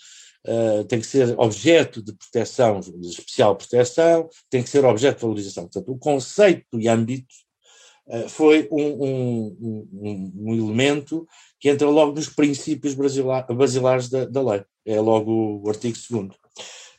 uh, 0.48 0.84
tem 0.86 1.00
que 1.00 1.06
ser 1.06 1.40
objeto 1.40 2.02
de 2.02 2.14
proteção, 2.14 2.80
de 2.80 3.08
especial 3.08 3.56
proteção, 3.56 4.28
tem 4.50 4.64
que 4.64 4.70
ser 4.72 4.84
objeto 4.84 5.18
de 5.18 5.22
valorização. 5.22 5.66
Portanto, 5.66 5.92
o 5.92 6.00
conceito 6.00 6.80
e 6.80 6.88
âmbito 6.88 7.36
foi 8.30 8.68
um, 8.72 9.06
um, 9.06 9.58
um, 9.92 10.34
um 10.36 10.54
elemento 10.54 11.28
que 11.60 11.70
entra 11.70 11.88
logo 11.88 12.14
nos 12.14 12.28
princípios 12.28 12.96
basilares 12.96 14.10
da, 14.10 14.26
da 14.26 14.42
lei, 14.42 14.64
é 14.86 15.00
logo 15.00 15.62
o 15.64 15.70
artigo 15.70 15.96
2 16.10 16.24
uh, 16.24 16.36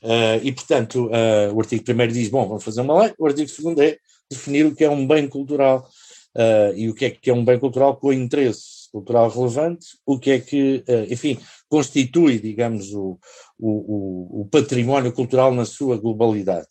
eh, 0.02 0.40
e, 0.44 0.52
portanto, 0.52 1.06
uh, 1.06 1.52
o 1.52 1.60
artigo 1.60 1.84
1 1.88 2.08
diz, 2.08 2.28
bom, 2.28 2.46
vamos 2.46 2.64
fazer 2.64 2.80
uma 2.80 3.02
lei, 3.02 3.12
o 3.18 3.26
artigo 3.26 3.50
2 3.50 3.78
é 3.78 3.98
definir 4.30 4.66
o 4.66 4.74
que 4.74 4.84
é 4.84 4.90
um 4.90 5.06
bem 5.06 5.28
cultural. 5.28 5.88
Uh, 6.34 6.72
e 6.74 6.88
o 6.88 6.94
que 6.94 7.04
é 7.04 7.10
que 7.10 7.28
é 7.28 7.34
um 7.34 7.44
bem 7.44 7.58
cultural 7.58 7.94
com 7.96 8.10
interesse 8.10 8.90
cultural 8.90 9.28
relevante, 9.28 9.86
o 10.06 10.18
que 10.18 10.30
é 10.30 10.40
que, 10.40 10.82
enfim, 11.10 11.38
constitui, 11.68 12.38
digamos, 12.38 12.90
o, 12.94 13.18
o, 13.58 14.40
o 14.40 14.48
património 14.50 15.12
cultural 15.12 15.52
na 15.52 15.66
sua 15.66 15.98
globalidade. 15.98 16.68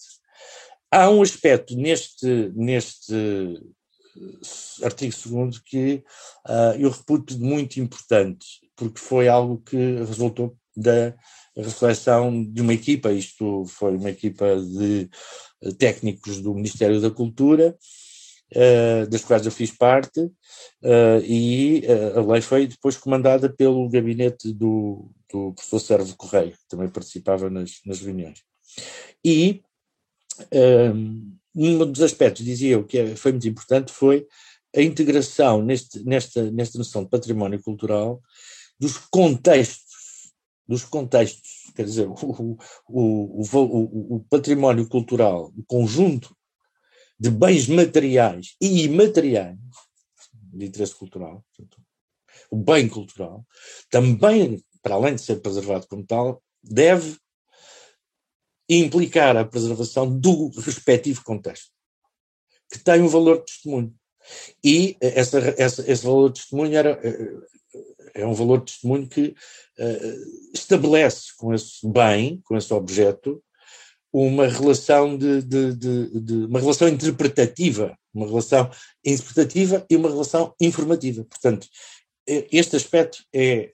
Há 0.91 1.11
um 1.11 1.21
aspecto 1.21 1.75
neste, 1.75 2.51
neste 2.55 3.13
artigo 4.83 5.13
2 5.25 5.59
que 5.59 6.03
uh, 6.47 6.79
eu 6.79 6.89
reputo 6.89 7.39
muito 7.39 7.79
importante, 7.79 8.45
porque 8.75 8.99
foi 8.99 9.27
algo 9.27 9.57
que 9.59 9.75
resultou 9.75 10.55
da 10.75 11.13
reflexão 11.55 12.43
de 12.43 12.61
uma 12.61 12.73
equipa, 12.73 13.11
isto 13.11 13.65
foi 13.65 13.97
uma 13.97 14.09
equipa 14.09 14.55
de 14.61 15.09
técnicos 15.77 16.41
do 16.41 16.53
Ministério 16.53 17.01
da 17.01 17.11
Cultura, 17.11 17.77
uh, 18.55 19.07
das 19.09 19.23
quais 19.23 19.45
eu 19.45 19.51
fiz 19.51 19.71
parte, 19.71 20.19
uh, 20.21 21.21
e 21.25 21.83
a 22.15 22.21
lei 22.21 22.41
foi 22.41 22.67
depois 22.67 22.97
comandada 22.97 23.49
pelo 23.49 23.89
gabinete 23.89 24.53
do, 24.53 25.11
do 25.31 25.53
professor 25.53 25.79
Sérgio 25.79 26.15
Correia, 26.15 26.51
que 26.51 26.67
também 26.69 26.89
participava 26.89 27.49
nas, 27.49 27.81
nas 27.85 27.99
reuniões. 27.99 28.39
E 29.23 29.61
um, 30.53 31.37
um 31.55 31.85
dos 31.85 32.01
aspectos, 32.01 32.45
dizia 32.45 32.73
eu, 32.73 32.85
que 32.85 32.97
é, 32.97 33.15
foi 33.15 33.31
muito 33.31 33.47
importante 33.47 33.91
foi 33.91 34.27
a 34.75 34.81
integração 34.81 35.61
neste, 35.61 36.03
nesta, 36.05 36.49
nesta 36.51 36.77
noção 36.77 37.03
de 37.03 37.09
património 37.09 37.61
cultural 37.61 38.21
dos 38.79 38.97
contextos, 38.97 40.31
dos 40.67 40.85
contextos, 40.85 41.71
quer 41.75 41.83
dizer, 41.83 42.07
o, 42.07 42.57
o, 42.87 43.41
o, 43.43 44.15
o 44.15 44.25
património 44.29 44.87
cultural, 44.87 45.51
o 45.55 45.63
conjunto 45.65 46.35
de 47.19 47.29
bens 47.29 47.67
materiais 47.67 48.55
e 48.59 48.85
imateriais 48.85 49.57
de 50.53 50.65
interesse 50.65 50.95
cultural, 50.95 51.45
portanto, 51.55 51.77
o 52.49 52.57
bem 52.57 52.87
cultural, 52.89 53.45
também, 53.89 54.63
para 54.81 54.95
além 54.95 55.15
de 55.15 55.21
ser 55.21 55.41
preservado 55.41 55.87
como 55.87 56.05
tal, 56.05 56.41
deve 56.63 57.17
implicar 58.79 59.35
a 59.35 59.45
preservação 59.45 60.09
do 60.09 60.49
respectivo 60.59 61.23
contexto, 61.23 61.71
que 62.71 62.79
tem 62.79 63.01
um 63.01 63.07
valor 63.07 63.39
de 63.39 63.45
testemunho. 63.45 63.93
E 64.63 64.95
essa, 65.01 65.39
essa, 65.57 65.91
esse 65.91 66.05
valor 66.05 66.29
de 66.29 66.39
testemunho 66.39 66.75
era, 66.75 66.99
eh, 67.03 67.33
é 68.13 68.25
um 68.25 68.33
valor 68.33 68.59
de 68.59 68.71
testemunho 68.71 69.07
que 69.07 69.35
uh, 69.79 70.53
estabelece 70.53 71.35
com 71.37 71.53
esse 71.53 71.85
bem, 71.87 72.39
com 72.45 72.55
esse 72.55 72.73
objeto, 72.73 73.43
uma 74.13 74.47
relação 74.47 75.17
de, 75.17 75.41
de, 75.41 75.73
de, 75.73 76.19
de, 76.19 76.33
uma 76.45 76.59
relação 76.59 76.87
interpretativa, 76.87 77.97
uma 78.13 78.27
relação 78.27 78.69
interpretativa 79.05 79.85
e 79.89 79.95
uma 79.95 80.09
relação 80.09 80.53
informativa. 80.59 81.23
Portanto, 81.23 81.67
este 82.27 82.75
aspecto 82.75 83.23
é, 83.33 83.71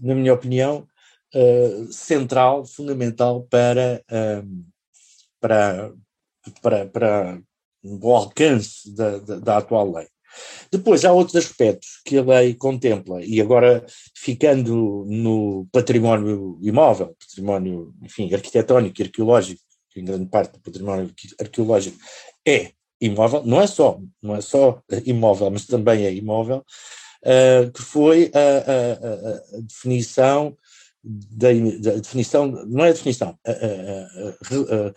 na 0.00 0.14
minha 0.14 0.32
opinião, 0.32 0.86
uh, 1.34 1.92
central, 1.92 2.64
fundamental 2.64 3.42
para, 3.50 4.02
uh, 4.10 4.64
para, 5.40 5.92
para, 6.60 6.86
para 6.86 7.42
o 7.82 8.14
alcance 8.14 8.94
da, 8.94 9.18
da, 9.18 9.38
da 9.38 9.56
atual 9.58 9.92
lei. 9.92 10.06
Depois 10.70 11.04
há 11.04 11.12
outros 11.12 11.36
aspectos 11.36 12.00
que 12.04 12.16
a 12.16 12.22
lei 12.22 12.54
contempla, 12.54 13.22
e 13.22 13.40
agora 13.40 13.84
ficando 14.14 15.04
no 15.06 15.66
património 15.70 16.58
imóvel, 16.62 17.14
património, 17.20 17.94
enfim, 18.02 18.32
arquitetónico 18.32 19.00
e 19.00 19.04
arqueológico, 19.04 19.60
que 19.90 20.00
em 20.00 20.04
grande 20.04 20.26
parte 20.26 20.52
do 20.52 20.60
património 20.60 21.12
arqueológico 21.38 21.98
é 22.46 22.70
imóvel, 23.00 23.42
não 23.44 23.60
é 23.60 23.66
só, 23.66 24.00
não 24.22 24.34
é 24.34 24.40
só 24.40 24.80
imóvel, 25.04 25.50
mas 25.50 25.66
também 25.66 26.06
é 26.06 26.14
imóvel, 26.14 26.64
uh, 27.24 27.70
que 27.70 27.82
foi 27.82 28.30
a, 28.32 28.38
a, 28.38 29.58
a, 29.58 29.60
definição 29.60 30.56
da, 31.04 31.48
da, 31.80 31.96
definição, 31.96 32.46
não 32.66 32.84
é 32.84 32.90
a 32.90 32.92
definição, 32.92 33.38
a, 33.46 34.92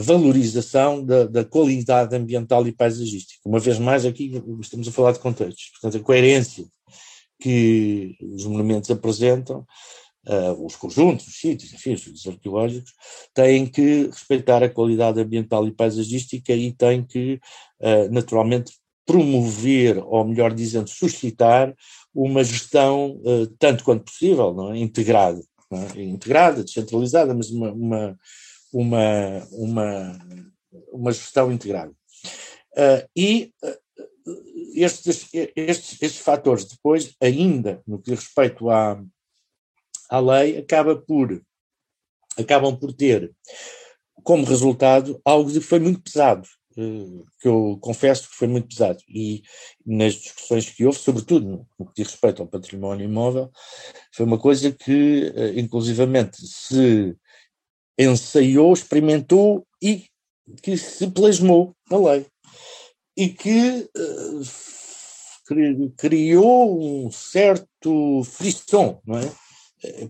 valorização 0.00 1.04
da, 1.04 1.24
da, 1.24 1.44
qualidade 1.44 2.16
ambiental 2.16 2.66
e 2.66 2.72
paisagística. 2.72 3.40
Uma 3.44 3.60
vez 3.60 3.78
mais, 3.78 4.06
aqui 4.06 4.42
estamos 4.60 4.88
a 4.88 4.92
falar 4.92 5.12
de 5.12 5.18
contextos, 5.18 5.70
portanto, 5.72 6.00
a 6.00 6.04
coerência 6.04 6.64
que 7.38 8.16
os 8.20 8.46
monumentos 8.46 8.90
apresentam 8.90 9.66
uh, 10.26 10.64
os 10.64 10.76
conjuntos, 10.76 11.26
os 11.26 11.38
sítios, 11.38 11.72
enfim, 11.72 11.94
os 11.94 12.26
arqueológicos, 12.26 12.92
têm 13.34 13.66
que 13.66 14.06
respeitar 14.06 14.62
a 14.62 14.68
qualidade 14.68 15.20
ambiental 15.20 15.66
e 15.66 15.72
paisagística 15.72 16.52
e 16.52 16.72
têm 16.72 17.04
que, 17.04 17.40
uh, 17.80 18.10
naturalmente, 18.10 18.72
promover, 19.06 19.98
ou 19.98 20.24
melhor 20.24 20.54
dizendo, 20.54 20.88
suscitar 20.88 21.74
uma 22.14 22.44
gestão 22.44 23.20
uh, 23.24 23.46
tanto 23.58 23.84
quanto 23.84 24.04
possível, 24.04 24.52
não 24.52 24.72
é? 24.72 24.78
integrada, 24.78 25.42
não 25.70 25.82
é? 25.82 26.02
integrada, 26.02 26.62
descentralizada, 26.62 27.34
mas 27.34 27.50
uma, 27.50 27.72
uma, 27.72 28.18
uma, 28.72 29.48
uma, 29.50 30.18
uma 30.92 31.12
gestão 31.12 31.50
integrada. 31.50 31.92
e 33.16 33.52
estes, 34.74 35.28
estes, 35.32 36.02
estes 36.02 36.18
fatores 36.18 36.64
depois, 36.64 37.14
ainda 37.20 37.82
no 37.86 37.98
que 37.98 38.10
diz 38.10 38.20
respeito 38.20 38.70
à, 38.70 39.02
à 40.08 40.20
lei 40.20 40.58
acaba 40.58 40.96
por, 40.96 41.42
acabam 42.38 42.76
por 42.76 42.92
ter 42.92 43.32
como 44.22 44.44
resultado 44.44 45.20
algo 45.24 45.50
que 45.50 45.60
foi 45.60 45.80
muito 45.80 46.00
pesado, 46.00 46.46
eh, 46.46 46.61
que 46.74 47.48
eu 47.48 47.78
confesso 47.80 48.28
que 48.28 48.36
foi 48.36 48.48
muito 48.48 48.68
pesado. 48.68 48.98
E 49.08 49.42
nas 49.84 50.14
discussões 50.14 50.68
que 50.68 50.84
houve, 50.84 50.98
sobretudo 50.98 51.66
no 51.78 51.86
que 51.86 52.02
diz 52.02 52.12
respeito 52.12 52.42
ao 52.42 52.48
património 52.48 53.04
imóvel, 53.04 53.50
foi 54.12 54.26
uma 54.26 54.38
coisa 54.38 54.70
que, 54.72 55.32
eh, 55.34 55.60
inclusivamente, 55.60 56.38
se 56.46 57.16
ensaiou, 57.98 58.72
experimentou 58.72 59.66
e 59.82 60.06
que 60.62 60.76
se 60.76 61.10
plasmou 61.10 61.74
na 61.90 61.98
lei. 61.98 62.26
E 63.16 63.28
que 63.28 63.88
uh, 63.96 64.42
criou 65.98 67.06
um 67.06 67.10
certo 67.10 68.22
frisson, 68.24 69.00
não 69.06 69.18
é? 69.18 69.32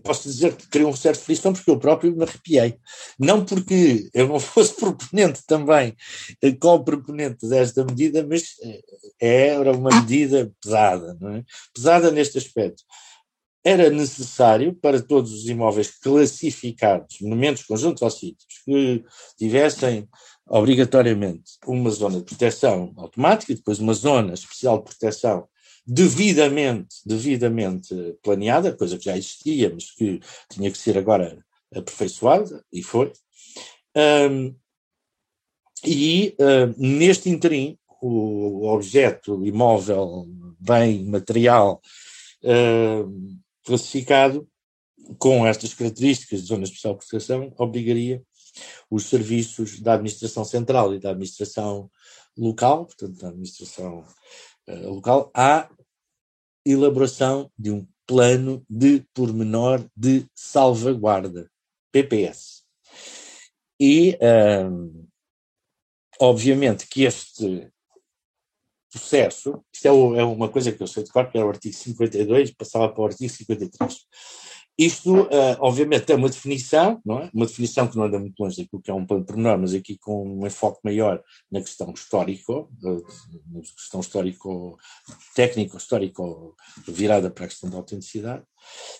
Posso 0.03 0.29
dizer 0.29 0.55
que 0.55 0.67
criou 0.67 0.91
um 0.91 0.95
certo 0.95 1.21
frisson 1.21 1.53
porque 1.53 1.69
eu 1.69 1.79
próprio 1.79 2.15
me 2.15 2.23
arrepiei. 2.23 2.77
Não 3.17 3.43
porque 3.43 4.09
eu 4.13 4.27
não 4.27 4.39
fosse 4.39 4.73
proponente 4.75 5.41
também, 5.45 5.95
eh, 6.41 6.51
como 6.53 6.83
proponente 6.83 7.47
desta 7.47 7.83
medida, 7.83 8.25
mas 8.27 8.55
eh, 8.63 8.81
era 9.19 9.71
uma 9.71 9.89
medida 9.89 10.51
pesada, 10.61 11.17
não 11.19 11.35
é? 11.35 11.43
Pesada 11.73 12.11
neste 12.11 12.37
aspecto. 12.37 12.83
Era 13.65 13.89
necessário 13.89 14.75
para 14.75 15.01
todos 15.01 15.31
os 15.31 15.47
imóveis 15.47 15.89
classificados, 15.89 17.17
monumentos, 17.21 17.63
conjuntos 17.63 18.01
ou 18.01 18.11
sítios, 18.11 18.61
que 18.65 19.03
tivessem 19.37 20.07
obrigatoriamente 20.47 21.53
uma 21.65 21.89
zona 21.89 22.17
de 22.17 22.25
proteção 22.25 22.93
automática, 22.97 23.55
depois 23.55 23.79
uma 23.79 23.93
zona 23.93 24.33
especial 24.33 24.79
de 24.79 24.83
proteção 24.83 25.47
devidamente, 25.85 26.95
devidamente 27.05 28.17
planeada, 28.21 28.75
coisa 28.75 28.97
que 28.97 29.05
já 29.05 29.17
existia, 29.17 29.71
mas 29.73 29.91
que 29.91 30.19
tinha 30.49 30.71
que 30.71 30.77
ser 30.77 30.97
agora 30.97 31.43
aperfeiçoada, 31.73 32.63
e 32.71 32.81
foi. 32.81 33.11
Um, 33.95 34.55
e 35.85 36.35
um, 36.39 36.97
neste 36.97 37.29
interim, 37.29 37.77
o 38.01 38.67
objeto 38.67 39.45
imóvel, 39.45 40.25
bem 40.59 41.05
material 41.05 41.81
um, 42.43 43.37
classificado, 43.63 44.47
com 45.17 45.45
estas 45.45 45.73
características 45.73 46.41
de 46.41 46.47
zona 46.47 46.63
especial 46.63 46.93
de 46.93 47.05
proteção, 47.05 47.53
obrigaria 47.57 48.21
os 48.89 49.05
serviços 49.05 49.79
da 49.79 49.93
administração 49.93 50.45
central 50.45 50.93
e 50.93 50.99
da 50.99 51.09
administração 51.09 51.89
local, 52.37 52.85
portanto, 52.85 53.19
da 53.19 53.29
administração 53.29 54.03
uh, 54.69 54.89
local, 54.93 55.31
à 55.33 55.69
elaboração 56.65 57.51
de 57.57 57.71
um 57.71 57.87
plano 58.05 58.65
de 58.69 59.05
pormenor 59.13 59.85
de 59.95 60.25
salvaguarda, 60.35 61.49
PPS. 61.91 62.63
E, 63.79 64.17
um, 64.69 65.07
obviamente, 66.19 66.87
que 66.87 67.03
este 67.03 67.71
processo, 68.91 69.63
isto 69.73 69.87
é, 69.87 69.89
é, 69.89 70.23
uma 70.23 70.47
coisa 70.47 70.71
que 70.71 70.81
eu 70.81 70.87
sei 70.87 71.03
de 71.03 71.11
cor, 71.11 71.29
que 71.29 71.37
era 71.37 71.47
o 71.47 71.49
artigo 71.49 71.75
52, 71.75 72.51
passava 72.51 72.89
para 72.89 73.01
o 73.01 73.05
artigo 73.05 73.31
53. 73.31 74.05
Isto, 74.77 75.23
uh, 75.23 75.57
obviamente, 75.59 76.11
é 76.11 76.15
uma 76.15 76.29
definição, 76.29 76.99
não 77.05 77.19
é? 77.19 77.29
Uma 77.33 77.45
definição 77.45 77.87
que 77.87 77.95
não 77.95 78.05
anda 78.05 78.17
muito 78.17 78.39
longe 78.39 78.57
daquilo 78.61 78.81
que 78.81 78.89
é 78.89 78.93
um 78.93 79.05
plano 79.05 79.23
pormenor, 79.23 79.59
mas 79.59 79.73
aqui 79.73 79.97
com 79.97 80.39
um 80.39 80.47
enfoque 80.47 80.79
maior 80.83 81.21
na 81.51 81.61
questão 81.61 81.91
histórico, 81.91 82.71
na 82.81 83.61
questão 83.61 83.99
histórico, 83.99 84.77
técnico, 85.35 85.77
histórico, 85.77 86.55
virada 86.87 87.29
para 87.29 87.45
a 87.45 87.47
questão 87.47 87.69
da 87.69 87.77
autenticidade, 87.77 88.43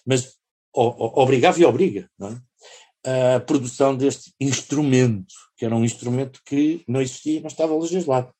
mas 0.06 0.38
obrigava 0.74 1.60
e 1.60 1.66
obriga, 1.66 2.10
é? 2.22 3.36
A 3.36 3.40
produção 3.40 3.98
deste 3.98 4.34
instrumento, 4.40 5.34
que 5.58 5.66
era 5.66 5.76
um 5.76 5.84
instrumento 5.84 6.40
que 6.46 6.84
não 6.88 7.02
existia, 7.02 7.42
não 7.42 7.48
estava 7.48 7.78
legislado. 7.78 8.32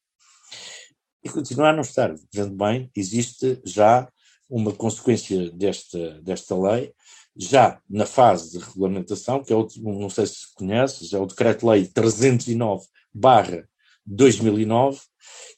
E 1.24 1.30
continua 1.30 1.70
a 1.70 1.74
não 1.74 1.82
estar. 1.82 2.14
Vendo 2.34 2.56
bem, 2.56 2.90
existe 2.96 3.60
já 3.66 4.08
uma 4.50 4.72
consequência 4.72 5.52
desta, 5.52 6.22
desta 6.22 6.56
lei, 6.56 6.94
já 7.36 7.80
na 7.90 8.06
fase 8.06 8.58
de 8.58 8.64
regulamentação, 8.64 9.44
que 9.44 9.52
é 9.52 9.56
o, 9.56 9.68
não 9.82 10.10
sei 10.10 10.26
se 10.28 10.54
conheces, 10.56 11.14
é 11.14 11.20
o 11.20 11.26
Decreto-Lei 11.26 11.88
309 11.88 12.86
barra 13.14 13.68
2009, 14.06 15.00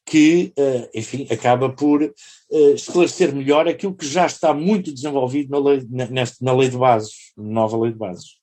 que, 0.06 0.54
uh, 0.58 0.90
enfim, 0.94 1.28
acaba 1.32 1.70
por 1.70 2.02
uh, 2.04 2.74
esclarecer 2.74 3.34
melhor 3.34 3.68
aquilo 3.68 3.96
que 3.96 4.06
já 4.06 4.26
está 4.26 4.54
muito 4.54 4.94
desenvolvido 4.94 5.50
na 5.50 5.60
lei, 5.60 5.86
nesta, 5.90 6.38
na 6.44 6.54
lei 6.54 6.70
de 6.70 6.78
bases, 6.78 7.34
nova 7.36 7.78
lei 7.78 7.92
de 7.92 7.98
bases. 7.98 8.38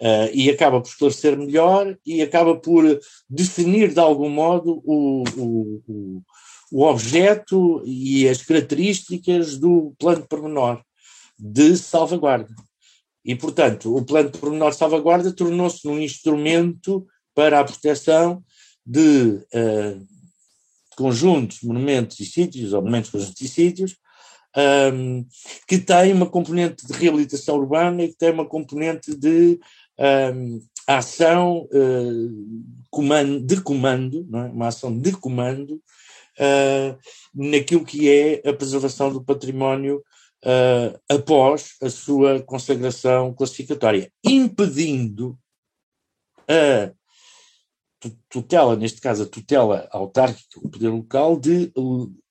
Uh, 0.00 0.30
e 0.32 0.48
acaba 0.48 0.80
por 0.80 0.88
esclarecer 0.88 1.36
melhor 1.36 1.96
e 2.06 2.22
acaba 2.22 2.56
por 2.56 2.84
definir 3.28 3.92
de 3.92 3.98
algum 3.98 4.30
modo 4.30 4.80
o, 4.84 5.24
o, 5.36 5.82
o, 5.88 6.22
o 6.70 6.84
objeto 6.84 7.82
e 7.84 8.28
as 8.28 8.40
características 8.40 9.58
do 9.58 9.92
plano 9.98 10.22
de 10.22 10.28
pormenor 10.28 10.80
de 11.38 11.76
salvaguarda. 11.76 12.54
E, 13.24 13.34
portanto, 13.34 13.94
o 13.94 14.04
plano 14.04 14.30
de 14.30 14.38
pormenor 14.38 14.70
de 14.70 14.76
salvaguarda 14.76 15.32
tornou-se 15.32 15.86
um 15.86 16.00
instrumento 16.00 17.06
para 17.34 17.60
a 17.60 17.64
proteção 17.64 18.42
de 18.84 19.44
uh, 19.54 20.06
conjuntos, 20.96 21.60
monumentos 21.62 22.18
e 22.20 22.24
sítios, 22.24 22.72
ou 22.72 22.80
monumentos, 22.80 23.10
conjuntos 23.10 23.40
e 23.40 23.48
sítios, 23.48 23.96
um, 24.92 25.26
que 25.66 25.78
tem 25.78 26.12
uma 26.12 26.26
componente 26.26 26.86
de 26.86 26.92
reabilitação 26.92 27.56
urbana 27.56 28.02
e 28.02 28.08
que 28.08 28.16
tem 28.16 28.32
uma 28.32 28.46
componente 28.46 29.14
de 29.14 29.60
um, 30.34 30.60
ação 30.86 31.68
uh, 31.70 32.84
comando, 32.90 33.40
de 33.40 33.60
comando, 33.60 34.26
é? 34.34 34.38
uma 34.50 34.68
ação 34.68 34.98
de 34.98 35.12
comando 35.12 35.74
uh, 35.74 36.98
naquilo 37.34 37.84
que 37.84 38.08
é 38.08 38.48
a 38.48 38.52
preservação 38.52 39.12
do 39.12 39.22
património 39.22 40.02
uh, 40.44 40.98
após 41.08 41.74
a 41.82 41.90
sua 41.90 42.42
consagração 42.42 43.32
classificatória, 43.34 44.10
impedindo 44.24 45.38
a 46.48 46.92
tutela, 48.28 48.76
neste 48.76 49.00
caso 49.00 49.24
a 49.24 49.26
tutela 49.26 49.88
autárquica, 49.90 50.60
o 50.62 50.68
poder 50.68 50.88
local, 50.88 51.38
de 51.38 51.72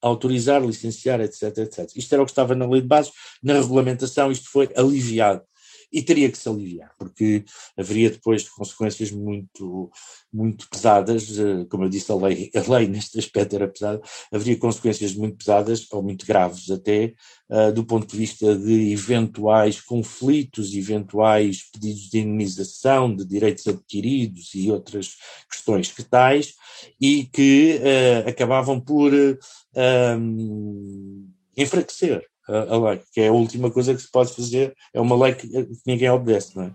autorizar, 0.01 0.61
licenciar, 0.61 1.19
etc, 1.19 1.57
etc. 1.57 1.91
Isto 1.95 2.13
era 2.13 2.21
o 2.21 2.25
que 2.25 2.31
estava 2.31 2.55
na 2.55 2.67
lei 2.67 2.81
de 2.81 2.87
base, 2.87 3.11
na 3.43 3.53
regulamentação 3.53 4.31
isto 4.31 4.49
foi 4.49 4.69
aliviado. 4.75 5.43
E 5.91 6.01
teria 6.01 6.29
que 6.29 6.37
se 6.37 6.49
aliviar, 6.49 6.91
porque 6.97 7.43
haveria 7.77 8.09
depois 8.09 8.47
consequências 8.49 9.11
muito, 9.11 9.89
muito 10.31 10.69
pesadas, 10.69 11.37
eh, 11.39 11.65
como 11.69 11.85
eu 11.85 11.89
disse, 11.89 12.11
a 12.11 12.15
lei, 12.15 12.51
a 12.53 12.71
lei 12.71 12.87
neste 12.87 13.17
aspecto 13.17 13.55
era 13.55 13.67
pesada, 13.67 14.01
haveria 14.31 14.57
consequências 14.57 15.13
muito 15.15 15.37
pesadas, 15.37 15.87
ou 15.91 16.03
muito 16.03 16.25
graves 16.25 16.69
até, 16.69 17.13
uh, 17.49 17.71
do 17.71 17.85
ponto 17.85 18.07
de 18.07 18.17
vista 18.17 18.55
de 18.57 18.91
eventuais 18.91 19.79
conflitos, 19.81 20.73
eventuais 20.73 21.69
pedidos 21.71 22.09
de 22.09 22.19
indenização, 22.19 23.15
de 23.15 23.25
direitos 23.25 23.65
adquiridos 23.67 24.53
e 24.55 24.71
outras 24.71 25.15
questões 25.49 25.91
que 25.91 26.03
tais, 26.03 26.53
e 26.99 27.25
que 27.25 27.79
uh, 27.79 28.29
acabavam 28.29 28.79
por 28.79 29.13
uh, 29.13 30.17
um, 30.17 31.29
enfraquecer 31.55 32.27
a, 32.47 32.75
a 32.75 32.89
lei, 32.89 33.01
que 33.11 33.21
é 33.21 33.27
a 33.27 33.33
última 33.33 33.69
coisa 33.69 33.93
que 33.93 34.01
se 34.01 34.11
pode 34.11 34.33
fazer, 34.33 34.75
é 34.93 35.01
uma 35.01 35.15
lei 35.15 35.33
que 35.35 35.47
ninguém 35.85 36.09
obedece, 36.09 36.55
não 36.55 36.63
é? 36.63 36.71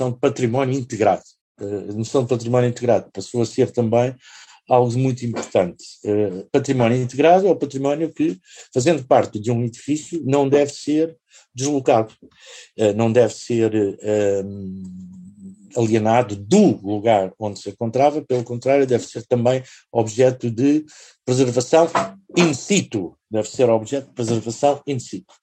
Noção 0.00 0.10
de 0.10 0.18
património 0.18 0.78
integrado. 0.78 1.22
A 1.58 1.92
noção 1.92 2.22
de 2.22 2.28
património 2.28 2.70
integrado 2.70 3.10
passou 3.12 3.42
a 3.42 3.46
ser 3.46 3.70
também 3.70 4.14
algo 4.68 4.96
muito 4.96 5.26
importante. 5.26 5.84
Uh, 6.04 6.48
património 6.50 7.02
integrado 7.02 7.46
é 7.46 7.50
o 7.50 7.56
património 7.56 8.12
que, 8.12 8.38
fazendo 8.72 9.04
parte 9.04 9.38
de 9.38 9.50
um 9.50 9.64
edifício, 9.64 10.22
não 10.24 10.48
deve 10.48 10.72
ser 10.72 11.16
deslocado, 11.54 12.14
uh, 12.78 12.94
não 12.94 13.12
deve 13.12 13.34
ser 13.34 13.74
uh, 13.74 15.76
alienado 15.76 16.36
do 16.36 16.80
lugar 16.86 17.32
onde 17.38 17.60
se 17.60 17.70
encontrava, 17.70 18.22
pelo 18.22 18.44
contrário, 18.44 18.86
deve 18.86 19.04
ser 19.04 19.26
também 19.26 19.62
objeto 19.92 20.48
de 20.48 20.84
preservação 21.24 21.88
in 22.36 22.54
situ, 22.54 23.16
deve 23.30 23.50
ser 23.50 23.68
objeto 23.68 24.08
de 24.08 24.14
preservação 24.14 24.80
in 24.86 25.00
situ. 25.00 25.34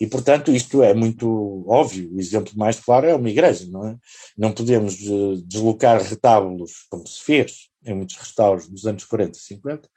E, 0.00 0.06
portanto, 0.06 0.50
isto 0.50 0.82
é 0.82 0.92
muito 0.94 1.64
óbvio. 1.68 2.10
O 2.14 2.20
exemplo 2.20 2.52
mais 2.56 2.78
claro 2.80 3.06
é 3.06 3.14
uma 3.14 3.30
igreja, 3.30 3.66
não 3.70 3.86
é? 3.86 3.96
Não 4.36 4.52
podemos 4.52 4.94
uh, 5.02 5.36
deslocar 5.46 6.02
retábulos, 6.02 6.86
como 6.90 7.06
se 7.06 7.22
fez 7.22 7.68
em 7.86 7.94
muitos 7.94 8.16
restauros 8.16 8.66
dos 8.66 8.86
anos 8.86 9.04
40 9.04 9.36
e 9.36 9.40
50. 9.40 9.88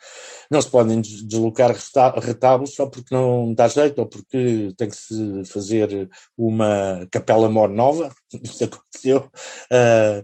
Não 0.52 0.62
se 0.62 0.70
podem 0.70 1.00
deslocar 1.02 1.74
retábulos 2.20 2.76
só 2.76 2.86
porque 2.86 3.16
não 3.16 3.54
dá 3.54 3.68
jeito 3.68 4.00
ou 4.00 4.06
porque 4.06 4.74
tem 4.78 4.90
que 4.90 4.96
se 4.96 5.46
fazer 5.46 6.10
uma 6.38 7.08
capela 7.10 7.50
mor 7.50 7.70
nova. 7.70 8.14
Isso 8.44 8.66
aconteceu. 8.66 9.32
Uh, 9.72 10.24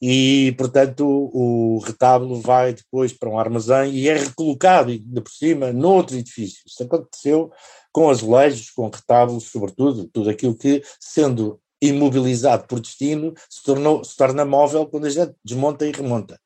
e, 0.00 0.54
portanto, 0.56 1.04
o, 1.06 1.78
retábulo 1.78 2.40
vai 2.40 2.72
depois 2.72 3.12
para 3.12 3.28
um 3.28 3.38
armazém 3.38 3.92
e 3.92 4.08
é 4.08 4.16
recolocado, 4.16 4.90
ainda 4.90 5.20
por 5.20 5.30
cima, 5.30 5.72
noutro 5.72 6.16
edifício. 6.16 6.62
Isso 6.66 6.82
aconteceu 6.82 7.52
com 7.92 8.08
azulejos, 8.08 8.70
com 8.70 8.88
retábulos, 8.88 9.44
sobretudo, 9.44 10.08
tudo 10.10 10.30
aquilo 10.30 10.56
que, 10.56 10.82
sendo 10.98 11.60
imobilizado 11.82 12.66
por 12.66 12.80
destino, 12.80 13.34
se, 13.48 13.62
tornou, 13.62 14.02
se 14.02 14.16
torna 14.16 14.44
móvel 14.44 14.86
quando 14.86 15.06
a 15.06 15.10
gente 15.10 15.34
desmonta 15.44 15.86
e 15.86 15.92
remonta. 15.92 16.40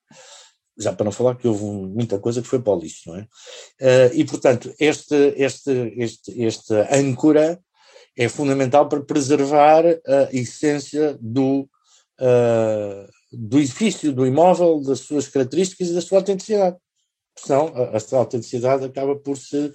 Já 0.77 0.93
para 0.93 1.05
não 1.05 1.13
falar 1.13 1.37
que 1.37 1.47
houve 1.47 1.63
muita 1.63 2.19
coisa 2.19 2.43
que 2.43 2.49
foi 2.49 2.61
para 2.61 2.73
o 2.73 2.79
lixo, 2.79 3.09
não 3.09 3.17
é? 3.17 3.23
Uh, 3.23 4.15
e, 4.15 4.25
portanto, 4.25 4.75
este, 4.81 5.15
este, 5.37 5.95
este, 5.97 6.45
esta 6.45 6.89
âncora 6.93 7.61
é 8.17 8.29
fundamental 8.29 8.89
para 8.89 9.01
preservar 9.01 9.85
a 9.85 10.29
essência 10.33 11.17
do, 11.21 11.69
uh, 12.21 13.09
do 13.37 13.59
edifício, 13.59 14.13
do 14.13 14.27
imóvel, 14.27 14.81
das 14.83 15.01
suas 15.01 15.29
características 15.29 15.89
e 15.89 15.95
da 15.95 16.01
sua 16.01 16.19
autenticidade. 16.19 16.77
Senão, 17.37 17.69
a, 17.75 17.97
a 17.97 18.01
sua 18.01 18.21
autenticidade 18.21 18.85
acaba 18.85 19.17
por 19.17 19.37
se 19.37 19.73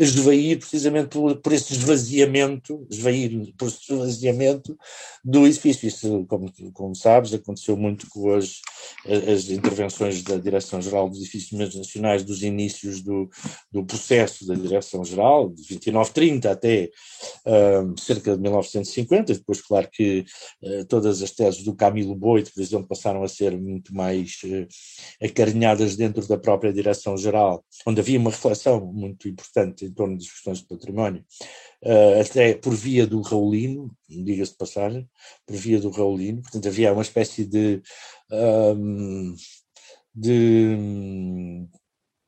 esvair 0.00 0.58
precisamente 0.58 1.08
por, 1.08 1.36
por 1.36 1.52
esse 1.52 1.74
esvaziamento, 1.74 2.86
esvair 2.90 3.52
por 3.58 3.68
esse 3.68 3.92
esvaziamento 3.92 4.76
do 5.22 5.46
edifício. 5.46 5.86
Isso, 5.86 6.24
como, 6.26 6.50
como 6.72 6.94
sabes, 6.94 7.34
aconteceu 7.34 7.76
muito 7.76 8.08
com 8.08 8.32
as, 8.32 8.60
as 9.06 9.50
intervenções 9.50 10.22
da 10.22 10.38
Direção-Geral 10.38 11.10
dos 11.10 11.18
Edifícios 11.18 11.76
Nacionais 11.76 12.24
dos 12.24 12.42
inícios 12.42 13.02
do, 13.02 13.28
do 13.70 13.84
processo 13.84 14.46
da 14.46 14.54
Direção-Geral, 14.54 15.50
de 15.50 15.56
2930 15.56 16.50
até 16.50 16.90
um, 17.84 17.94
cerca 17.98 18.34
de 18.34 18.40
1950, 18.40 19.34
depois 19.34 19.60
claro 19.60 19.88
que 19.92 20.24
uh, 20.62 20.84
todas 20.86 21.20
as 21.20 21.30
teses 21.30 21.62
do 21.62 21.74
Camilo 21.74 22.14
Boito, 22.14 22.52
por 22.54 22.62
exemplo, 22.62 22.88
passaram 22.88 23.22
a 23.22 23.28
ser 23.28 23.58
muito 23.58 23.94
mais 23.94 24.38
uh, 24.44 24.66
acarinhadas 25.22 25.94
dentro 25.94 26.26
da 26.26 26.38
própria 26.38 26.72
Direção-Geral, 26.72 27.62
onde 27.86 28.00
havia 28.00 28.18
uma 28.18 28.30
reflexão 28.30 28.80
muito 28.86 29.28
importante 29.28 29.89
em 29.90 29.94
torno 29.94 30.16
das 30.16 30.30
questões 30.30 30.58
de 30.58 30.66
património, 30.66 31.24
uh, 31.84 32.20
até 32.20 32.54
por 32.54 32.74
via 32.74 33.06
do 33.06 33.20
Raulino, 33.20 33.90
diga-se 34.08 34.52
de 34.52 34.58
passagem, 34.58 35.08
por 35.46 35.56
via 35.56 35.80
do 35.80 35.90
Raulino, 35.90 36.42
portanto 36.42 36.68
havia 36.68 36.92
uma 36.92 37.02
espécie 37.02 37.44
de, 37.44 37.82
um, 38.30 39.34
de 40.14 40.76
um, 40.78 41.68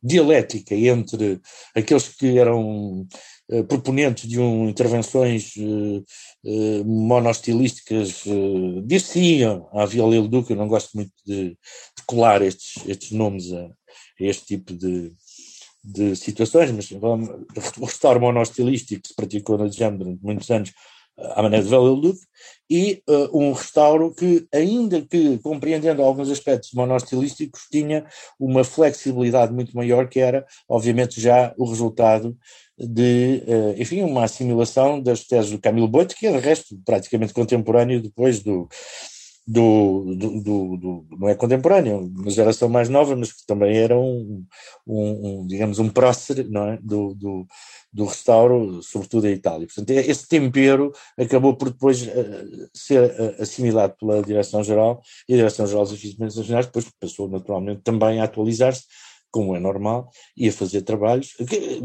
dialética 0.02 0.74
entre 0.74 1.40
aqueles 1.74 2.08
que 2.08 2.36
eram 2.36 3.06
uh, 3.48 3.64
proponentes 3.64 4.28
de 4.28 4.40
um, 4.40 4.68
intervenções 4.68 5.54
uh, 5.56 6.04
uh, 6.44 6.84
monostilísticas, 6.84 8.26
uh, 8.26 8.82
dir-se-iam 8.82 9.68
à 9.72 9.86
Viola 9.86 10.20
Duque, 10.26 10.52
eu 10.52 10.56
não 10.56 10.66
gosto 10.66 10.90
muito 10.96 11.12
de, 11.24 11.50
de 11.50 12.04
colar 12.06 12.42
estes, 12.42 12.84
estes 12.86 13.12
nomes 13.12 13.52
a, 13.52 13.66
a 13.66 13.70
este 14.18 14.46
tipo 14.46 14.74
de, 14.74 15.12
de 15.84 16.14
situações, 16.14 16.70
mas 16.70 16.90
vamos, 16.90 17.28
o 17.78 17.84
restauro 17.84 18.20
monostilístico 18.20 19.02
que 19.02 19.08
se 19.08 19.14
praticou 19.14 19.58
na 19.58 19.66
Djam 19.66 19.96
durante 19.96 20.22
muitos 20.22 20.50
anos 20.50 20.72
eh, 21.18 21.32
à 21.34 21.42
maneira 21.42 21.64
de 21.64 21.70
Velilduc, 21.70 22.18
e 22.70 23.02
uh, 23.06 23.38
um 23.38 23.52
restauro 23.52 24.14
que, 24.14 24.46
ainda 24.52 25.02
que 25.02 25.38
compreendendo 25.38 26.02
alguns 26.02 26.30
aspectos 26.30 26.72
monostilísticos, 26.72 27.66
tinha 27.70 28.06
uma 28.40 28.64
flexibilidade 28.64 29.52
muito 29.52 29.76
maior, 29.76 30.08
que 30.08 30.20
era, 30.20 30.46
obviamente, 30.66 31.20
já 31.20 31.52
o 31.58 31.68
resultado 31.68 32.34
de, 32.78 33.42
uh, 33.46 33.80
enfim, 33.80 34.02
uma 34.02 34.24
assimilação 34.24 35.02
das 35.02 35.24
teses 35.24 35.50
do 35.50 35.60
Camilo 35.60 35.86
Boito, 35.86 36.14
que 36.14 36.26
é, 36.26 36.32
de 36.32 36.38
resto, 36.38 36.78
praticamente 36.84 37.34
contemporâneo 37.34 38.00
depois 38.00 38.40
do, 38.40 38.66
do, 39.46 40.14
do, 40.14 40.40
do, 40.40 40.76
do, 40.76 41.06
não 41.18 41.28
é 41.28 41.34
contemporâneo, 41.34 41.98
uma 42.16 42.30
geração 42.30 42.68
mais 42.68 42.88
nova, 42.88 43.16
mas 43.16 43.32
que 43.32 43.44
também 43.44 43.76
era 43.76 43.98
um, 43.98 44.44
um, 44.86 45.40
um 45.42 45.46
digamos, 45.46 45.78
um 45.78 45.88
prócer 45.88 46.40
é? 46.40 46.78
do, 46.80 47.14
do, 47.14 47.46
do 47.92 48.04
restauro, 48.04 48.82
sobretudo 48.82 49.26
em 49.26 49.32
Itália. 49.32 49.66
Portanto, 49.66 49.90
esse 49.90 50.28
tempero 50.28 50.92
acabou 51.18 51.56
por 51.56 51.70
depois 51.70 52.02
uh, 52.02 52.70
ser 52.72 53.02
uh, 53.02 53.42
assimilado 53.42 53.94
pela 53.98 54.22
Direção-Geral 54.22 55.02
e 55.28 55.34
a 55.34 55.36
Direção-Geral 55.38 55.84
dos 55.84 56.00
Serviços 56.00 56.36
Nacionais 56.36 56.66
depois 56.66 56.86
passou 57.00 57.28
naturalmente 57.28 57.82
também 57.82 58.20
a 58.20 58.24
atualizar-se 58.24 58.84
como 59.32 59.56
é 59.56 59.58
normal, 59.58 60.10
e 60.36 60.48
a 60.48 60.52
fazer 60.52 60.82
trabalhos 60.82 61.32
que 61.48 61.82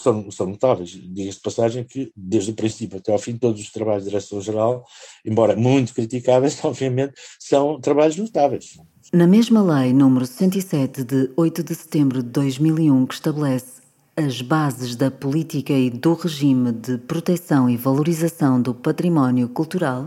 são, 0.00 0.30
são 0.30 0.46
notáveis. 0.46 0.90
Diga-se 0.90 1.36
de 1.36 1.42
passagem 1.42 1.84
que, 1.84 2.10
desde 2.16 2.50
o 2.50 2.54
princípio 2.54 2.98
até 2.98 3.12
ao 3.12 3.18
fim, 3.18 3.36
todos 3.36 3.60
os 3.60 3.70
trabalhos 3.70 4.04
de 4.04 4.10
direção-geral, 4.10 4.84
embora 5.24 5.54
muito 5.54 5.94
criticáveis, 5.94 6.58
obviamente, 6.64 7.12
são 7.38 7.78
trabalhos 7.78 8.16
notáveis. 8.16 8.78
Na 9.12 9.26
mesma 9.26 9.62
lei 9.62 9.92
número 9.92 10.26
107 10.26 11.04
de 11.04 11.30
8 11.36 11.62
de 11.62 11.74
setembro 11.74 12.22
de 12.22 12.30
2001 12.30 13.06
que 13.06 13.14
estabelece 13.14 13.82
as 14.16 14.40
bases 14.40 14.96
da 14.96 15.10
política 15.10 15.74
e 15.74 15.90
do 15.90 16.14
regime 16.14 16.72
de 16.72 16.96
proteção 16.96 17.68
e 17.68 17.76
valorização 17.76 18.60
do 18.60 18.74
património 18.74 19.46
cultural, 19.50 20.06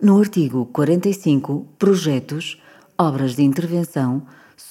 no 0.00 0.20
artigo 0.20 0.66
45, 0.66 1.66
projetos, 1.78 2.62
obras 2.96 3.34
de 3.34 3.42
intervenção, 3.42 4.22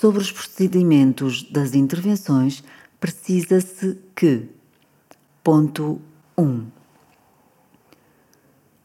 sobre 0.03 0.21
os 0.21 0.33
procedimentos 0.33 1.43
das 1.43 1.73
intervenções, 1.73 2.61
precisa-se 2.99 3.97
que. 4.13 4.49
Ponto 5.41 6.01
1. 6.37 6.65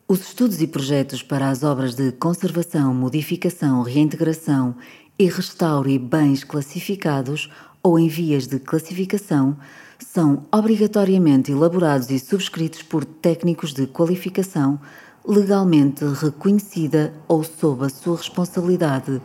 Os 0.07 0.21
estudos 0.21 0.63
e 0.63 0.69
projetos 0.69 1.21
para 1.21 1.51
as 1.51 1.65
obras 1.65 1.97
de 1.97 2.13
conservação, 2.13 2.95
modificação, 2.95 3.83
reintegração 3.83 4.77
e 5.19 5.25
restauro 5.29 5.89
e 5.89 5.99
bens 5.99 6.45
classificados 6.45 7.51
ou 7.83 7.99
em 7.99 8.07
vias 8.07 8.47
de 8.47 8.61
classificação 8.61 9.57
são 9.99 10.47
obrigatoriamente 10.53 11.51
elaborados 11.51 12.11
e 12.11 12.19
subscritos 12.21 12.85
por 12.85 13.05
técnicos 13.05 13.75
de 13.75 13.89
qualificação 13.89 14.81
legalmente 15.27 16.05
reconhecida 16.05 17.13
ou 17.27 17.43
sob 17.43 17.87
a 17.87 17.89
sua 17.89 18.19
responsabilidade 18.19 19.21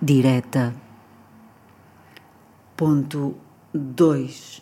direta. 0.00 0.83
Ponto 2.76 3.36
2. 3.72 4.60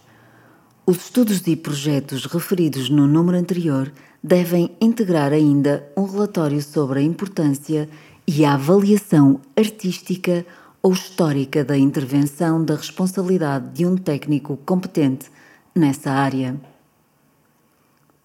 Os 0.84 0.96
estudos 0.98 1.46
e 1.46 1.56
projetos 1.56 2.26
referidos 2.26 2.90
no 2.90 3.06
número 3.06 3.38
anterior 3.38 3.90
devem 4.22 4.76
integrar 4.82 5.32
ainda 5.32 5.90
um 5.96 6.04
relatório 6.04 6.60
sobre 6.60 6.98
a 6.98 7.02
importância 7.02 7.88
e 8.26 8.44
a 8.44 8.52
avaliação 8.52 9.40
artística 9.56 10.44
ou 10.82 10.92
histórica 10.92 11.64
da 11.64 11.78
intervenção 11.78 12.62
da 12.62 12.74
responsabilidade 12.74 13.70
de 13.72 13.86
um 13.86 13.96
técnico 13.96 14.58
competente 14.58 15.30
nessa 15.74 16.10
área. 16.10 16.60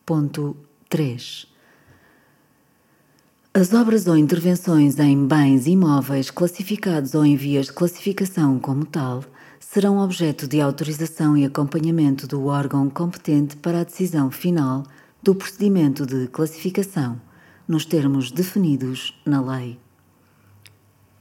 Ponto 0.05 0.57
3. 0.89 1.47
As 3.53 3.73
obras 3.73 4.05
ou 4.05 4.17
intervenções 4.17 4.99
em 4.99 5.25
bens 5.25 5.65
imóveis 5.65 6.29
classificados 6.29 7.15
ou 7.15 7.25
em 7.25 7.37
vias 7.37 7.67
de 7.67 7.73
classificação 7.73 8.59
como 8.59 8.85
tal 8.85 9.23
serão 9.69 9.99
objeto 9.99 10.47
de 10.47 10.61
autorização 10.61 11.35
e 11.35 11.43
acompanhamento 11.43 12.25
do 12.25 12.45
órgão 12.45 12.89
competente 12.89 13.57
para 13.57 13.81
a 13.81 13.83
decisão 13.83 14.31
final 14.31 14.83
do 15.21 15.35
procedimento 15.35 16.05
de 16.05 16.27
classificação, 16.27 17.19
nos 17.67 17.83
termos 17.83 18.31
definidos 18.31 19.21
na 19.25 19.41
lei. 19.41 19.77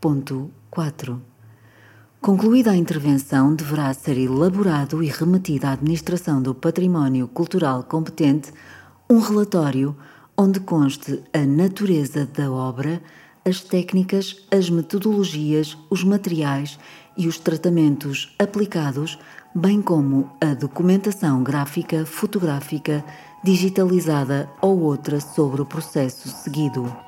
Ponto 0.01 0.49
4. 0.71 1.21
Concluída 2.21 2.71
a 2.71 2.77
intervenção, 2.77 3.53
deverá 3.53 3.93
ser 3.93 4.17
elaborado 4.17 5.03
e 5.03 5.09
remetido 5.09 5.67
à 5.67 5.73
Administração 5.73 6.41
do 6.41 6.55
Património 6.55 7.27
Cultural 7.27 7.83
competente 7.83 8.53
um 9.11 9.19
relatório 9.19 9.97
onde 10.39 10.61
conste 10.61 11.21
a 11.33 11.45
natureza 11.45 12.25
da 12.25 12.49
obra, 12.49 13.03
as 13.45 13.61
técnicas, 13.61 14.47
as 14.53 14.71
metodologias, 14.71 15.77
os 15.91 16.05
materiais 16.05 16.79
e 17.17 17.27
os 17.27 17.39
tratamentos 17.39 18.35
aplicados, 18.39 19.19
bem 19.55 19.81
como 19.81 20.31
a 20.41 20.55
documentação 20.55 21.43
gráfica, 21.43 22.05
fotográfica, 22.05 23.05
digitalizada 23.43 24.51
ou 24.61 24.81
outra 24.81 25.21
sobre 25.21 25.63
o 25.63 25.67
processo 25.67 26.29
seguido. 26.29 27.06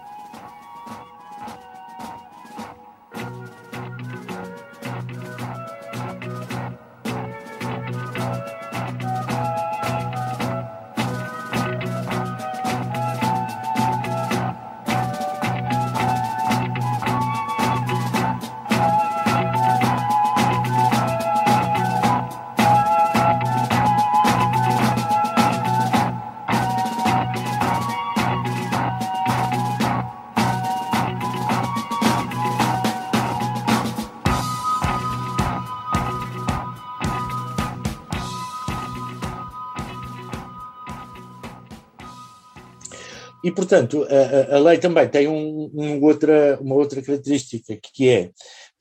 Portanto, 43.68 44.06
a, 44.08 44.56
a, 44.56 44.58
lei 44.58 44.78
também 44.78 45.06
tem 45.08 45.28
um, 45.28 45.70
um 45.74 46.02
outra, 46.02 46.58
uma 46.60 46.74
outra 46.74 47.02
característica, 47.02 47.78
que 47.82 48.08
é 48.08 48.30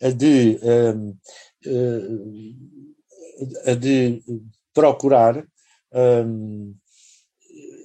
a 0.01 0.09
de, 0.09 0.57
um, 0.63 1.17
a 3.65 3.73
de 3.73 4.23
procurar 4.73 5.45
um, 5.93 6.73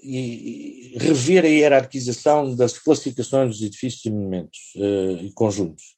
e 0.04 0.96
rever 0.96 1.44
a 1.44 1.48
hierarquização 1.48 2.54
das 2.54 2.78
classificações 2.78 3.50
dos 3.50 3.62
edifícios 3.62 4.04
e 4.04 4.10
monumentos 4.10 4.58
uh, 4.76 5.24
e 5.24 5.32
conjuntos, 5.32 5.96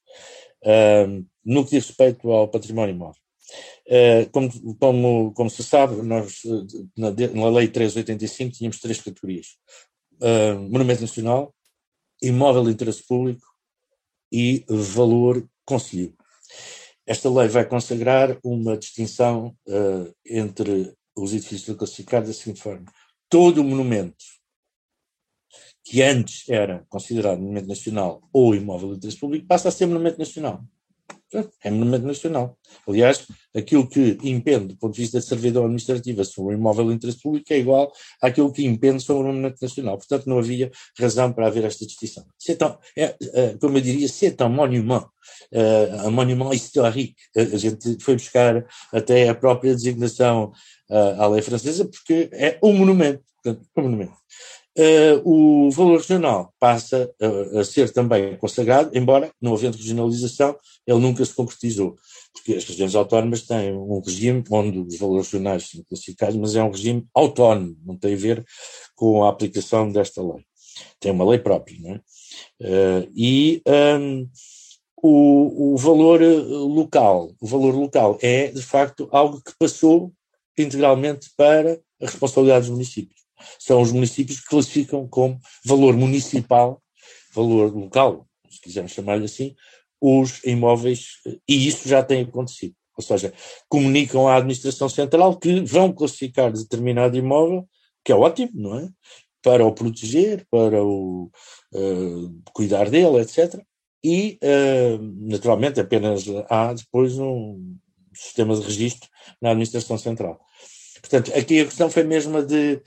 uh, 0.63 1.25
no 1.43 1.65
que 1.65 1.71
diz 1.71 1.87
respeito 1.87 2.31
ao 2.31 2.47
património 2.47 2.95
imóvel. 2.95 3.21
Uh, 3.87 4.29
como, 4.31 4.75
como, 4.77 5.33
como, 5.33 5.49
se 5.49 5.63
sabe, 5.63 6.01
nós, 6.01 6.41
na, 6.97 7.11
na 7.11 7.49
Lei 7.49 7.67
385 7.67 8.57
tínhamos 8.57 8.79
três 8.79 8.99
categorias 8.99 9.47
uh, 10.21 10.59
monumento 10.69 11.01
nacional, 11.01 11.53
imóvel 12.21 12.63
de 12.65 12.71
interesse 12.71 13.03
público 13.05 13.45
e 14.31 14.65
valor 14.67 15.47
conselheiro. 15.65 16.15
Esta 17.05 17.29
lei 17.29 17.47
vai 17.47 17.65
consagrar 17.65 18.37
uma 18.43 18.77
distinção 18.77 19.55
uh, 19.67 20.13
entre 20.25 20.93
os 21.15 21.33
edifícios 21.33 21.77
classificados 21.77 22.29
da 22.29 22.33
seguinte 22.33 22.61
forma: 22.61 22.85
todo 23.29 23.61
o 23.61 23.63
monumento 23.63 24.25
que 25.83 26.01
antes 26.01 26.49
era 26.49 26.83
considerado 26.89 27.39
monumento 27.39 27.67
nacional 27.67 28.27
ou 28.33 28.55
imóvel 28.55 28.91
de 28.91 28.97
interesse 28.97 29.19
público 29.19 29.45
passa 29.45 29.69
a 29.69 29.71
ser 29.71 29.85
monumento 29.85 30.17
nacional. 30.17 30.63
É 31.63 31.71
monumento 31.71 32.05
nacional. 32.05 32.57
Aliás, 32.87 33.25
aquilo 33.53 33.87
que 33.87 34.17
impende, 34.23 34.67
do 34.67 34.77
ponto 34.77 34.93
de 34.93 35.01
vista 35.01 35.17
da 35.17 35.25
servidão 35.25 35.63
administrativa, 35.63 36.23
sobre 36.23 36.55
o 36.55 36.57
imóvel 36.57 36.87
de 36.87 36.93
interesse 36.93 37.21
público 37.21 37.51
é 37.51 37.57
igual 37.57 37.91
àquilo 38.21 38.51
que 38.51 38.65
impende 38.65 39.03
sobre 39.03 39.23
o 39.23 39.27
monumento 39.27 39.57
nacional. 39.61 39.97
Portanto, 39.97 40.27
não 40.27 40.37
havia 40.37 40.71
razão 40.97 41.33
para 41.33 41.47
haver 41.47 41.65
esta 41.65 41.85
distinção. 41.85 42.23
Un, 42.23 42.77
é, 42.97 43.15
é, 43.33 43.57
como 43.59 43.77
eu 43.77 43.81
diria, 43.81 44.07
c'est 44.07 44.39
un 44.41 44.49
monument, 44.49 45.07
é, 45.51 46.07
un 46.07 46.11
monument 46.11 46.53
historique. 46.53 47.15
A 47.35 47.57
gente 47.57 47.97
foi 47.99 48.15
buscar 48.15 48.65
até 48.93 49.27
a 49.27 49.35
própria 49.35 49.73
designação 49.73 50.53
à 50.89 51.27
lei 51.27 51.41
francesa, 51.41 51.85
porque 51.85 52.29
é 52.33 52.59
um 52.61 52.73
monumento. 52.73 53.23
Portanto, 53.43 53.67
um 53.75 53.81
monumento. 53.81 54.13
Uh, 54.77 55.21
o 55.23 55.71
valor 55.71 55.99
regional 55.99 56.53
passa 56.59 57.09
a, 57.21 57.61
a, 57.61 57.63
ser 57.63 57.93
também 57.93 58.35
consagrado, 58.35 58.91
embora, 58.93 59.31
não 59.41 59.53
havendo 59.53 59.77
regionalização, 59.77 60.53
ele 60.85 60.99
nunca 60.99 61.23
se 61.23 61.33
concretizou, 61.33 61.95
porque 62.33 62.55
as 62.55 62.65
regiões 62.65 62.93
autónomas 62.93 63.43
têm 63.43 63.73
um 63.73 64.01
regime 64.01 64.43
onde 64.51 64.79
os 64.79 64.97
valores 64.99 65.27
regionais 65.27 65.69
são 65.69 65.81
classificados, 65.87 66.35
mas 66.35 66.57
é 66.57 66.63
um 66.63 66.71
regime 66.71 67.07
autónomo, 67.13 67.77
não 67.85 67.97
tem 67.97 68.15
a 68.15 68.17
ver 68.17 68.45
com 68.95 69.23
a 69.23 69.29
aplicação 69.29 69.89
desta 69.89 70.21
lei. 70.21 70.43
Tem 70.99 71.13
uma 71.13 71.29
lei 71.29 71.39
própria, 71.39 71.77
não 71.79 71.91
é? 71.91 72.01
Uh, 72.61 73.11
e 73.15 73.61
um, 73.65 74.29
o, 75.01 75.73
o 75.73 75.77
valor 75.77 76.21
local, 76.21 77.31
o 77.39 77.47
valor 77.47 77.73
local 77.73 78.19
é, 78.21 78.47
de 78.51 78.61
facto, 78.61 79.07
algo 79.09 79.41
que 79.41 79.53
passou 79.57 80.11
integralmente 80.57 81.29
para 81.37 81.79
a 82.01 82.05
responsabilidade 82.05 82.65
dos 82.65 82.71
municípios 82.71 83.24
são 83.59 83.81
os 83.81 83.91
municípios 83.91 84.39
que 84.39 84.47
classificam 84.47 85.07
como 85.07 85.39
valor 85.65 85.95
municipal, 85.95 86.81
valor 87.33 87.75
local, 87.75 88.27
se 88.49 88.61
quisermos 88.61 88.91
chamar-lhe 88.91 89.25
assim, 89.25 89.55
os 90.01 90.43
imóveis, 90.43 91.19
e 91.47 91.67
isso 91.67 91.87
já 91.87 92.03
tem 92.03 92.23
acontecido. 92.23 92.75
Ou 92.97 93.03
seja, 93.03 93.33
comunicam 93.67 94.27
à 94.27 94.37
administração 94.37 94.87
central 94.87 95.37
que 95.37 95.61
vão 95.61 95.91
classificar 95.91 96.51
determinado 96.51 97.17
imóvel, 97.17 97.67
que 98.03 98.11
é 98.11 98.15
ótimo, 98.15 98.51
não 98.53 98.79
é? 98.79 98.89
Para 99.41 99.65
o 99.65 99.73
proteger, 99.73 100.45
para 100.49 100.83
o 100.83 101.29
uh, 101.73 102.41
cuidar 102.53 102.89
dele, 102.89 103.19
etc. 103.19 103.61
E, 104.03 104.39
uh, 104.43 105.27
naturalmente, 105.27 105.79
apenas 105.79 106.23
há 106.49 106.73
depois 106.73 107.17
um 107.17 107.75
sistema 108.13 108.55
de 108.55 108.61
registro 108.61 109.09
na 109.41 109.49
administração 109.49 109.97
central. 109.97 110.39
Portanto, 111.01 111.31
aqui 111.37 111.59
a 111.59 111.65
questão 111.65 111.89
foi 111.89 112.03
mesmo 112.03 112.41
de 112.43 112.81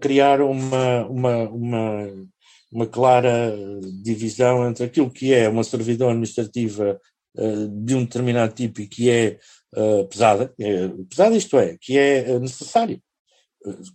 criar 0.00 0.40
uma, 0.40 1.06
uma, 1.06 1.48
uma, 1.48 2.28
uma 2.70 2.86
clara 2.86 3.54
divisão 4.02 4.68
entre 4.68 4.84
aquilo 4.84 5.10
que 5.10 5.32
é 5.32 5.48
uma 5.48 5.64
servidão 5.64 6.08
administrativa 6.08 7.00
uh, 7.36 7.68
de 7.68 7.94
um 7.94 8.04
determinado 8.04 8.54
tipo 8.54 8.80
e 8.80 8.86
que 8.86 9.10
é 9.10 9.38
uh, 9.76 10.06
pesada, 10.06 10.52
é, 10.58 10.88
pesada 11.08 11.36
isto 11.36 11.58
é, 11.58 11.76
que 11.80 11.98
é 11.98 12.38
necessária 12.38 13.00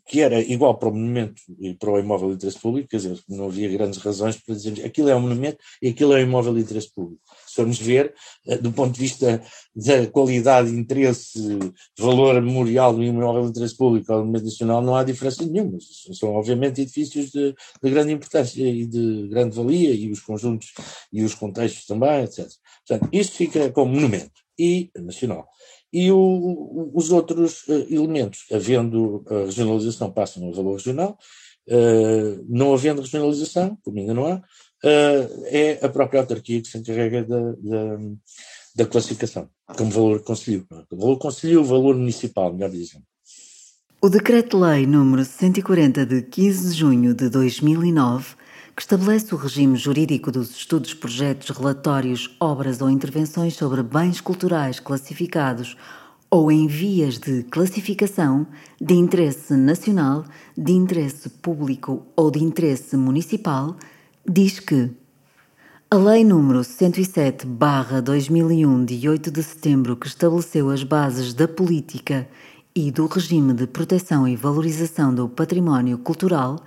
que 0.05 0.21
era 0.21 0.39
igual 0.39 0.77
para 0.77 0.89
o 0.89 0.93
monumento 0.93 1.41
e 1.59 1.73
para 1.73 1.91
o 1.91 1.99
imóvel 1.99 2.29
de 2.29 2.35
interesse 2.35 2.59
público, 2.59 2.89
quer 2.89 2.97
dizer, 2.97 3.19
não 3.27 3.45
havia 3.45 3.69
grandes 3.69 3.99
razões 3.99 4.37
para 4.37 4.55
dizer 4.55 4.85
aquilo 4.85 5.09
é 5.09 5.15
um 5.15 5.21
monumento 5.21 5.57
e 5.81 5.89
aquilo 5.89 6.13
é 6.13 6.17
um 6.17 6.27
imóvel 6.27 6.53
de 6.53 6.61
interesse 6.61 6.91
público. 6.93 7.21
Formos 7.57 7.79
ver, 7.79 8.13
eh, 8.47 8.57
do 8.57 8.71
ponto 8.71 8.93
de 8.93 8.99
vista 8.99 9.41
da 9.75 10.07
qualidade, 10.07 10.69
interesse, 10.69 11.59
valor 11.97 12.39
memorial 12.41 12.93
do 12.93 13.03
imóvel 13.03 13.45
de 13.45 13.49
interesse 13.49 13.75
público 13.75 14.13
ao 14.13 14.19
monumento 14.19 14.45
nacional, 14.45 14.81
não 14.81 14.95
há 14.95 15.03
diferença 15.03 15.43
nenhuma. 15.43 15.77
São, 16.13 16.35
obviamente, 16.35 16.81
edifícios 16.81 17.31
de, 17.31 17.55
de 17.83 17.89
grande 17.89 18.13
importância 18.13 18.63
e 18.63 18.85
de 18.85 19.27
grande 19.27 19.55
valia, 19.55 19.91
e 19.91 20.11
os 20.11 20.21
conjuntos 20.21 20.71
e 21.11 21.23
os 21.23 21.33
contextos 21.33 21.85
também, 21.85 22.23
etc. 22.23 22.47
Portanto, 22.87 23.09
isto 23.11 23.35
fica 23.35 23.71
como 23.71 23.93
monumento 23.93 24.41
e 24.57 24.89
nacional 24.95 25.47
e 25.91 26.11
o, 26.11 26.91
os 26.93 27.11
outros 27.11 27.65
uh, 27.67 27.87
elementos, 27.89 28.45
havendo 28.51 29.23
a 29.27 29.45
regionalização, 29.45 30.11
passam 30.11 30.47
a 30.47 30.51
valor 30.51 30.73
regional, 30.73 31.17
não 32.47 32.73
havendo 32.73 33.01
regionalização, 33.01 33.77
como 33.83 33.99
ainda 33.99 34.13
não 34.13 34.25
há, 34.25 34.41
é 34.83 35.79
a 35.81 35.89
própria 35.89 36.21
autarquia 36.21 36.61
que 36.61 36.67
se 36.67 36.77
encarrega 36.77 37.23
da, 37.23 37.51
da, 37.51 37.97
da 38.75 38.85
classificação, 38.85 39.49
como 39.77 39.91
valor 39.91 40.23
conselho. 40.23 40.65
É? 40.71 40.95
Valor 40.95 41.17
conselho, 41.17 41.63
valor 41.63 41.95
municipal, 41.95 42.53
melhor 42.53 42.69
dizendo. 42.69 43.03
O 43.99 44.09
Decreto-Lei 44.09 44.85
número 44.85 45.25
140 45.25 46.05
de 46.05 46.21
15 46.21 46.69
de 46.69 46.77
junho 46.77 47.13
de 47.13 47.29
2009 47.29 48.35
que 48.77 48.83
estabelece 48.83 49.33
o 49.33 49.37
regime 49.39 49.75
jurídico 49.75 50.31
dos 50.31 50.51
estudos, 50.51 50.93
projetos, 50.93 51.49
relatórios, 51.49 52.29
obras 52.39 52.79
ou 52.79 52.91
intervenções 52.91 53.55
sobre 53.55 53.81
bens 53.81 54.21
culturais 54.21 54.79
classificados 54.79 55.75
ou 56.29 56.51
em 56.51 56.67
vias 56.67 57.17
de 57.17 57.41
classificação 57.41 58.45
de 58.79 58.93
interesse 58.93 59.55
nacional, 59.55 60.25
de 60.55 60.73
interesse 60.73 61.27
público 61.27 62.05
ou 62.15 62.29
de 62.29 62.43
interesse 62.43 62.95
municipal, 62.95 63.75
diz 64.29 64.59
que 64.59 64.91
a 65.89 65.95
Lei 65.95 66.21
nº 66.21 66.61
107/2001 66.61 68.83
de 68.83 69.07
8 69.07 69.31
de 69.31 69.41
setembro 69.41 69.95
que 69.95 70.07
estabeleceu 70.07 70.69
as 70.69 70.83
bases 70.83 71.33
da 71.33 71.47
política 71.47 72.27
e 72.75 72.91
do 72.91 73.05
regime 73.05 73.53
de 73.53 73.65
proteção 73.65 74.27
e 74.27 74.35
valorização 74.35 75.15
do 75.15 75.29
património 75.29 75.97
cultural 75.97 76.61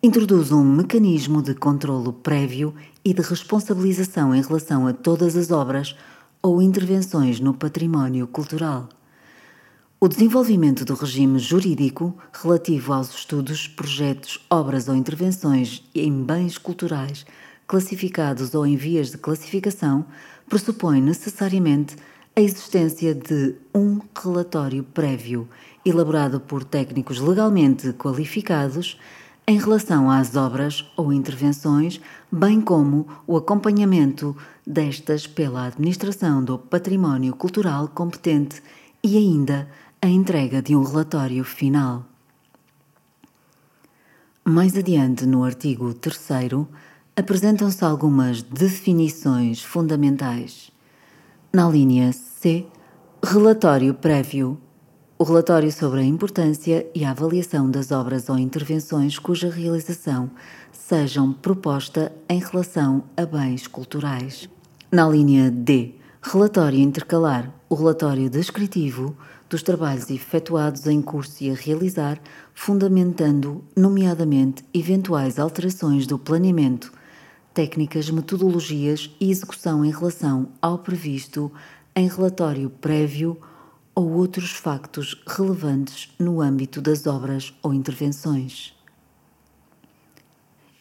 introduz 0.00 0.52
um 0.52 0.62
mecanismo 0.62 1.42
de 1.42 1.52
controlo 1.52 2.12
prévio 2.12 2.72
e 3.04 3.12
de 3.12 3.22
responsabilização 3.22 4.32
em 4.32 4.40
relação 4.40 4.86
a 4.86 4.92
todas 4.92 5.36
as 5.36 5.50
obras 5.50 5.96
ou 6.40 6.62
intervenções 6.62 7.40
no 7.40 7.54
património 7.54 8.28
cultural. 8.28 8.88
O 10.02 10.08
desenvolvimento 10.08 10.82
do 10.82 10.94
regime 10.94 11.38
jurídico 11.38 12.16
relativo 12.32 12.94
aos 12.94 13.14
estudos, 13.14 13.68
projetos, 13.68 14.42
obras 14.48 14.88
ou 14.88 14.94
intervenções 14.94 15.84
em 15.94 16.24
bens 16.24 16.56
culturais 16.56 17.26
classificados 17.66 18.54
ou 18.54 18.66
em 18.66 18.76
vias 18.76 19.10
de 19.10 19.18
classificação 19.18 20.06
pressupõe 20.48 21.02
necessariamente 21.02 21.96
a 22.34 22.40
existência 22.40 23.14
de 23.14 23.56
um 23.74 24.00
relatório 24.18 24.82
prévio, 24.82 25.46
elaborado 25.84 26.40
por 26.40 26.64
técnicos 26.64 27.20
legalmente 27.20 27.92
qualificados 27.92 28.98
em 29.46 29.58
relação 29.58 30.10
às 30.10 30.34
obras 30.34 30.90
ou 30.96 31.12
intervenções, 31.12 32.00
bem 32.32 32.62
como 32.62 33.06
o 33.26 33.36
acompanhamento 33.36 34.34
destas 34.66 35.26
pela 35.26 35.66
administração 35.66 36.42
do 36.42 36.58
património 36.58 37.36
cultural 37.36 37.86
competente 37.88 38.62
e 39.02 39.16
ainda 39.16 39.68
a 40.02 40.08
entrega 40.08 40.62
de 40.62 40.74
um 40.74 40.82
relatório 40.82 41.44
final. 41.44 42.06
Mais 44.42 44.76
adiante, 44.76 45.26
no 45.26 45.44
artigo 45.44 45.92
3, 45.92 46.66
apresentam-se 47.14 47.84
algumas 47.84 48.42
definições 48.42 49.62
fundamentais. 49.62 50.70
Na 51.52 51.68
linha 51.68 52.12
C, 52.12 52.66
relatório 53.22 53.92
prévio 53.92 54.58
o 55.18 55.22
relatório 55.22 55.70
sobre 55.70 56.00
a 56.00 56.04
importância 56.04 56.86
e 56.94 57.04
a 57.04 57.10
avaliação 57.10 57.70
das 57.70 57.90
obras 57.90 58.30
ou 58.30 58.38
intervenções 58.38 59.18
cuja 59.18 59.50
realização 59.50 60.30
sejam 60.72 61.30
proposta 61.30 62.10
em 62.26 62.38
relação 62.40 63.04
a 63.18 63.26
bens 63.26 63.66
culturais. 63.66 64.48
Na 64.90 65.06
linha 65.06 65.50
D, 65.50 65.94
relatório 66.22 66.78
intercalar, 66.78 67.52
o 67.68 67.74
relatório 67.74 68.30
descritivo 68.30 69.14
dos 69.50 69.64
trabalhos 69.64 70.08
efetuados 70.08 70.86
em 70.86 71.02
curso 71.02 71.42
e 71.42 71.50
a 71.50 71.54
realizar, 71.54 72.20
fundamentando, 72.54 73.64
nomeadamente, 73.76 74.64
eventuais 74.72 75.40
alterações 75.40 76.06
do 76.06 76.16
planeamento, 76.16 76.92
técnicas, 77.52 78.08
metodologias 78.08 79.10
e 79.20 79.28
execução 79.28 79.84
em 79.84 79.90
relação 79.90 80.50
ao 80.62 80.78
previsto 80.78 81.50
em 81.96 82.08
relatório 82.08 82.70
prévio 82.70 83.36
ou 83.92 84.12
outros 84.12 84.52
factos 84.52 85.20
relevantes 85.26 86.14
no 86.16 86.40
âmbito 86.40 86.80
das 86.80 87.04
obras 87.08 87.52
ou 87.60 87.74
intervenções. 87.74 88.72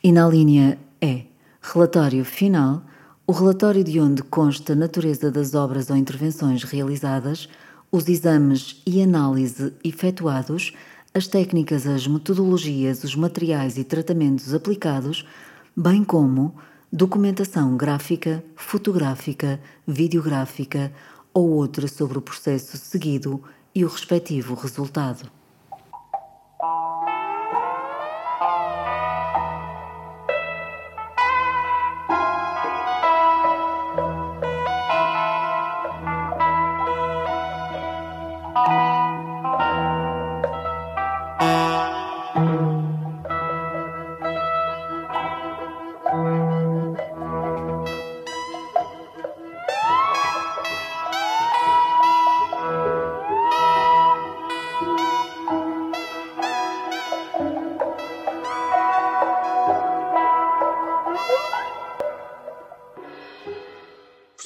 E 0.04 0.12
na 0.12 0.30
linha 0.30 0.78
E, 1.02 1.26
relatório 1.60 2.24
final, 2.24 2.84
o 3.26 3.32
relatório 3.32 3.84
de 3.84 4.00
onde 4.00 4.22
consta 4.22 4.74
a 4.74 4.76
natureza 4.76 5.32
das 5.32 5.56
obras 5.56 5.90
ou 5.90 5.96
intervenções 5.96 6.64
realizadas, 6.64 7.50
os 7.92 8.08
exames 8.08 8.82
e 8.86 9.02
análise 9.02 9.74
efetuados, 9.84 10.74
as 11.14 11.28
técnicas, 11.28 11.88
as 11.88 12.06
metodologias, 12.06 13.04
os 13.04 13.16
materiais 13.16 13.78
e 13.78 13.84
tratamentos 13.84 14.54
aplicados, 14.54 15.26
bem 15.76 16.04
como 16.04 16.56
documentação 16.92 17.76
gráfica, 17.76 18.44
fotográfica, 18.56 19.60
videográfica 19.88 20.92
ou 21.34 21.50
outra 21.50 21.88
sobre 21.88 22.18
o 22.18 22.22
processo 22.22 22.78
seguido 22.78 23.42
e 23.74 23.84
o 23.84 23.88
respectivo 23.88 24.54
resultado. 24.54 25.39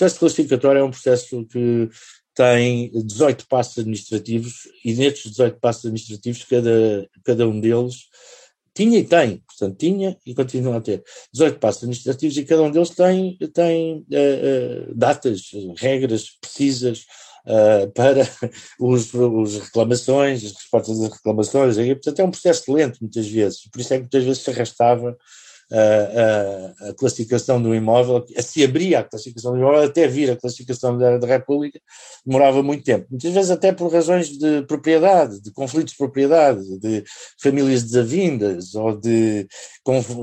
Processo 0.04 0.20
classificatório 0.20 0.80
é 0.80 0.84
um 0.84 0.91
processo 0.91 1.45
que 1.45 1.89
tem 2.36 2.91
18 2.91 3.47
passos 3.47 3.78
administrativos 3.78 4.68
e 4.84 4.93
nestes 4.93 5.32
18 5.32 5.60
passos 5.60 5.86
administrativos 5.86 6.43
cada, 6.43 7.10
cada 7.24 7.47
um 7.47 7.60
deles 7.60 8.08
tinha 8.76 8.99
e 8.99 9.04
tem, 9.04 9.38
portanto 9.47 9.78
tinha 9.78 10.18
e 10.26 10.34
continua 10.34 10.78
a 10.78 10.82
ter. 10.82 11.04
18 11.32 11.60
passos 11.60 11.84
administrativos 11.84 12.36
e 12.38 12.43
cada 12.43 12.64
um 12.64 12.72
deles 12.72 12.89
tem, 12.89 13.38
tem 13.54 13.97
uh, 13.97 14.89
uh, 14.89 14.95
datas, 14.95 15.51
regras 15.78 16.32
precisas 16.41 17.06
uh, 17.45 17.89
para 17.91 18.28
os, 18.80 19.14
os 19.14 19.60
reclamações, 19.60 20.43
as 20.43 20.54
respostas 20.54 21.01
às 21.01 21.14
reclamações, 21.14 21.78
e, 21.78 21.93
portanto 21.93 22.20
é 22.20 22.24
um 22.24 22.32
processo 22.32 22.74
lento 22.74 22.97
muitas 22.99 23.28
vezes, 23.28 23.70
por 23.72 23.80
isso 23.80 23.93
é 23.93 23.97
que 23.97 24.04
muitas 24.04 24.24
vezes 24.24 24.41
se 24.41 24.49
arrastava 24.49 25.16
a, 25.74 26.89
a, 26.89 26.93
classificação 26.93 27.61
do 27.61 27.74
imóvel, 27.74 28.24
se 28.39 28.63
abria 28.63 28.99
a 28.99 29.03
classificação 29.03 29.53
do 29.53 29.57
imóvel 29.57 29.84
até 29.84 30.07
vir 30.07 30.30
a 30.30 30.36
classificação 30.36 30.97
da, 30.97 31.17
da 31.17 31.28
República, 31.28 31.80
demorava 32.26 32.61
muito 32.61 32.84
tempo. 32.84 33.07
Muitas 33.09 33.34
vezes 33.34 33.51
até 33.51 33.71
por 33.71 33.91
razões 33.91 34.30
de 34.38 34.61
propriedade, 34.63 35.41
de 35.41 35.51
conflitos 35.51 35.93
de 35.93 35.97
propriedade, 35.97 36.80
de 36.80 37.03
famílias 37.41 37.84
desavindas 37.84 38.76
ou 38.76 38.95
de, 38.95 39.47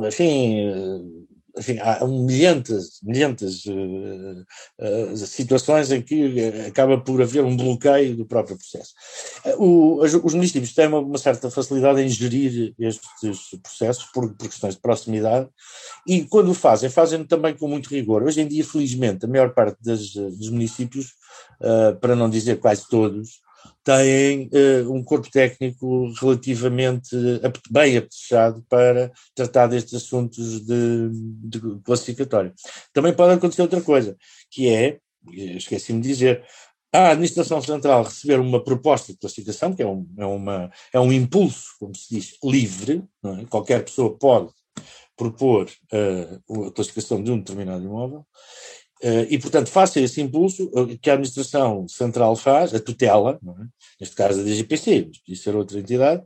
enfim, 0.07 0.71
enfim, 1.61 1.79
há 1.79 2.05
milhentas, 2.07 3.01
milhentas 3.03 3.67
uh, 3.67 4.47
uh, 4.81 5.17
situações 5.17 5.93
em 5.93 6.01
que 6.01 6.41
acaba 6.67 6.99
por 6.99 7.21
haver 7.21 7.45
um 7.45 7.55
bloqueio 7.55 8.17
do 8.17 8.25
próprio 8.25 8.57
processo. 8.57 8.95
O, 9.59 10.01
os 10.03 10.35
municípios 10.35 10.73
têm 10.73 10.89
uma, 10.89 11.01
uma, 11.01 11.19
certa 11.19 11.51
facilidade 11.51 12.01
em 12.01 12.09
gerir 12.09 12.75
estes 12.79 13.59
processos 13.63 14.05
por, 14.07 14.33
por, 14.35 14.49
questões 14.49 14.75
de 14.75 14.81
proximidade 14.81 15.49
e 16.07 16.25
quando 16.25 16.51
o 16.51 16.55
fazem, 16.55 16.89
fazem 16.89 17.25
também 17.25 17.55
com 17.55 17.69
muito 17.69 17.91
rigor. 17.91 18.23
Hoje 18.23 18.41
em 18.41 18.49
dia, 18.49 18.65
felizmente, 18.65 19.27
a 19.27 19.29
maior 19.29 19.53
parte 19.53 19.77
das, 19.83 20.15
dos 20.15 20.49
municípios, 20.49 21.13
uh, 21.61 21.95
para 22.01 22.17
não 22.17 22.31
dizer 22.31 22.59
quase 22.59 22.89
todos, 22.89 23.43
têm 23.85 24.49
uh, 24.53 24.93
um 24.93 25.03
corpo 25.03 25.31
técnico 25.31 26.13
relativamente 26.21 27.17
bem 27.71 27.97
apetrechado 27.97 28.65
para 28.69 29.11
tratar 29.35 29.67
destes 29.67 29.95
assuntos 29.95 30.61
de, 30.65 31.11
de 31.13 31.61
classificatório. 31.83 32.53
Também 32.93 33.13
pode 33.13 33.35
acontecer 33.35 33.63
outra 33.63 33.81
coisa, 33.81 34.17
que 34.51 34.69
é, 34.69 34.99
esqueci-me 35.33 36.01
de 36.01 36.09
dizer, 36.09 36.45
a 36.93 37.11
administração 37.11 37.63
central 37.63 38.03
receber 38.03 38.41
uma 38.41 38.63
proposta 38.63 39.13
de 39.13 39.19
classificação, 39.19 39.73
que 39.73 39.83
é 39.83 39.87
um, 39.87 40.07
é 40.19 40.27
uma, 40.27 40.71
é 40.93 41.01
um 41.01 41.13
impulso, 41.13 41.67
como 41.79 41.95
se 41.95 42.15
diz, 42.15 42.37
livre, 42.43 43.05
é? 43.25 43.45
qualquer 43.47 43.85
pessoa 43.85 44.17
pode 44.17 44.51
propor 45.17 45.69
uh, 45.93 46.67
a 46.67 46.73
classificação 46.73 47.23
de 47.23 47.31
um 47.31 47.39
determinado 47.39 47.85
imóvel, 47.85 48.27
e, 49.31 49.39
portanto, 49.39 49.71
face 49.71 49.99
a 49.99 50.03
esse 50.03 50.21
impulso 50.21 50.71
eh, 50.75 50.99
que 51.01 51.09
a 51.09 51.15
administração 51.15 51.89
central 51.89 52.37
faz, 52.37 52.75
a 52.75 52.81
tutela, 52.81 53.41
é? 53.43 53.65
neste 53.99 54.15
caso 54.15 54.41
a 54.41 54.43
DGPC, 54.43 55.07
mas 55.09 55.19
podia 55.19 55.37
ser 55.37 55.57
outra 55.57 55.79
entidade, 55.79 56.23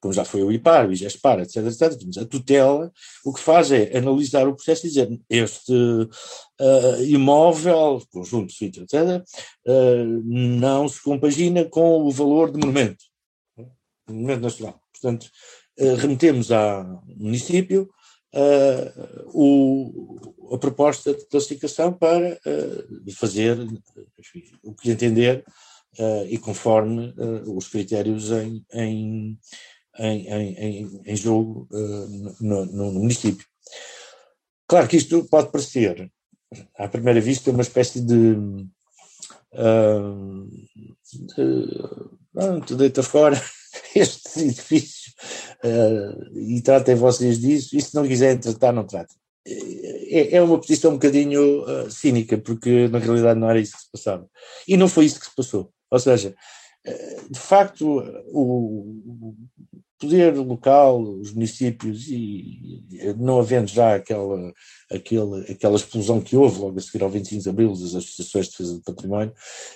como 0.00 0.12
já 0.12 0.24
foi 0.24 0.42
o 0.42 0.50
IPAR, 0.50 0.88
o 0.88 0.92
IGESPAR, 0.92 1.40
etc, 1.40 1.56
etc, 1.58 2.02
mas 2.06 2.18
a 2.18 2.24
tutela, 2.24 2.92
o 3.24 3.32
que 3.32 3.40
faz 3.40 3.70
é 3.70 3.96
analisar 3.96 4.48
o 4.48 4.54
processo 4.54 4.86
e 4.86 4.88
dizer 4.88 5.20
este 5.30 5.72
uh, 5.72 7.02
imóvel, 7.06 8.02
conjunto, 8.10 8.52
sítio, 8.52 8.82
etc, 8.82 9.24
uh, 9.66 10.22
não 10.24 10.88
se 10.88 11.00
compagina 11.02 11.64
com 11.64 12.02
o 12.02 12.10
valor 12.10 12.50
de 12.50 12.58
monumento, 12.58 13.04
monumento 14.08 14.42
nacional. 14.42 14.80
Portanto, 14.92 15.30
remetemos 15.78 16.52
ao 16.52 17.02
município 17.06 17.88
uh, 18.34 19.30
o, 19.32 20.54
a 20.54 20.58
proposta 20.58 21.14
de 21.14 21.24
classificação 21.26 21.92
para 21.92 22.34
uh, 22.34 23.12
fazer 23.12 23.58
enfim, 24.18 24.44
o 24.62 24.74
que 24.74 24.90
entender 24.90 25.44
uh, 25.98 26.26
e 26.28 26.38
conforme 26.38 27.14
os 27.46 27.68
critérios 27.68 28.30
em, 28.30 28.64
em, 28.72 29.38
em, 29.98 31.00
em, 31.04 31.16
jogo 31.16 31.68
no, 32.40 32.64
no, 32.66 32.92
município. 32.92 33.46
Claro 34.66 34.88
que 34.88 34.96
isto 34.96 35.24
pode 35.24 35.50
parecer, 35.50 36.10
à 36.78 36.88
primeira 36.88 37.20
vista, 37.20 37.50
uma 37.50 37.62
espécie 37.62 38.00
de. 38.00 38.36
Uh, 39.54 40.48
de, 42.66 42.74
deita 42.74 43.02
fora 43.02 43.38
este 43.94 44.40
edifício 44.40 45.01
uh, 45.64 46.38
e 46.38 46.60
tratem 46.60 46.94
vocês 46.94 47.38
disso, 47.40 47.76
e 47.76 47.80
se 47.80 47.94
não 47.94 48.06
quiserem 48.06 48.38
tratar, 48.38 48.72
não 48.72 48.84
tratem. 48.84 49.16
É, 49.44 50.36
é 50.36 50.42
uma 50.42 50.58
posição 50.58 50.92
um 50.92 50.94
bocadinho 50.94 51.62
uh, 51.62 51.90
cínica, 51.90 52.38
porque 52.38 52.88
na 52.88 52.98
realidade 52.98 53.40
não 53.40 53.50
era 53.50 53.60
isso 53.60 53.76
que 53.76 53.82
se 53.82 53.90
passava. 53.90 54.26
E 54.66 54.76
não 54.76 54.88
foi 54.88 55.06
isso 55.06 55.18
que 55.18 55.26
se 55.26 55.34
passou. 55.34 55.70
Ou 55.90 55.98
seja, 55.98 56.34
de 57.30 57.38
facto, 57.38 58.02
o, 58.32 59.34
poder 60.02 60.36
local, 60.36 61.00
os 61.00 61.32
municípios, 61.32 62.08
e 62.08 62.82
não 63.16 63.38
havendo 63.38 63.68
já 63.68 63.94
aquela, 63.94 64.52
aquela, 64.90 65.40
aquela 65.42 65.76
explosão 65.76 66.20
que 66.20 66.36
houve 66.36 66.58
logo 66.58 66.78
a 66.78 66.82
seguir 66.82 67.04
ao 67.04 67.10
25 67.10 67.42
de 67.42 67.48
Abril 67.48 67.70
das 67.70 67.94
associações 67.94 68.46
de 68.46 68.50
defesa 68.50 68.74
do 68.74 68.82
património, 68.82 69.32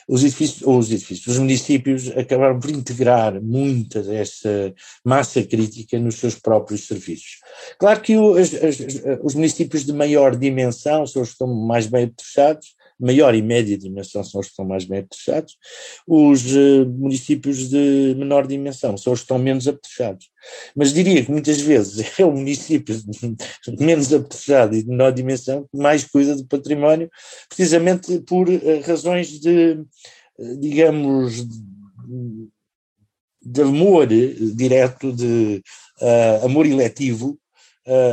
os 0.08 0.24
edifícios, 0.24 0.62
ou 0.62 0.78
os 0.78 0.90
edifícios, 0.90 1.26
os 1.28 1.38
municípios 1.38 2.08
acabaram 2.08 2.58
por 2.58 2.70
integrar 2.70 3.40
muita 3.40 4.02
dessa 4.02 4.74
massa 5.04 5.42
crítica 5.42 5.98
nos 5.98 6.16
seus 6.16 6.34
próprios 6.34 6.86
serviços. 6.86 7.38
Claro 7.78 8.00
que 8.00 8.16
os 9.22 9.34
municípios 9.34 9.84
de 9.84 9.92
maior 9.92 10.34
dimensão 10.34 11.06
são 11.06 11.22
os 11.22 11.28
que 11.28 11.34
estão 11.34 11.54
mais 11.54 11.86
bem 11.86 12.12
fechados, 12.20 12.75
maior 12.98 13.34
e 13.34 13.42
média 13.42 13.76
dimensão 13.76 14.24
são 14.24 14.40
os 14.40 14.46
que 14.46 14.52
estão 14.52 14.64
mais 14.64 14.84
bem 14.84 15.00
apetrechados, 15.00 15.56
os 16.06 16.54
uh, 16.54 16.86
municípios 16.86 17.68
de 17.68 18.14
menor 18.16 18.46
dimensão 18.46 18.96
são 18.96 19.12
os 19.12 19.20
que 19.20 19.24
estão 19.24 19.38
menos 19.38 19.68
apetrechados. 19.68 20.30
Mas 20.74 20.92
diria 20.92 21.24
que 21.24 21.30
muitas 21.30 21.60
vezes 21.60 22.06
é 22.18 22.24
o 22.24 22.32
município 22.32 22.96
menos 23.78 24.12
apetrechado 24.12 24.74
e 24.74 24.82
de 24.82 24.88
menor 24.88 25.12
dimensão 25.12 25.64
que 25.70 25.76
mais 25.76 26.04
cuida 26.04 26.34
do 26.34 26.46
património, 26.46 27.10
precisamente 27.48 28.18
por 28.20 28.48
uh, 28.48 28.80
razões 28.84 29.28
de, 29.40 29.78
uh, 30.38 30.56
digamos, 30.58 31.44
de 33.42 33.62
amor 33.62 34.08
direto, 34.08 35.12
de 35.12 35.62
amor 36.42 36.66
eletivo 36.66 37.38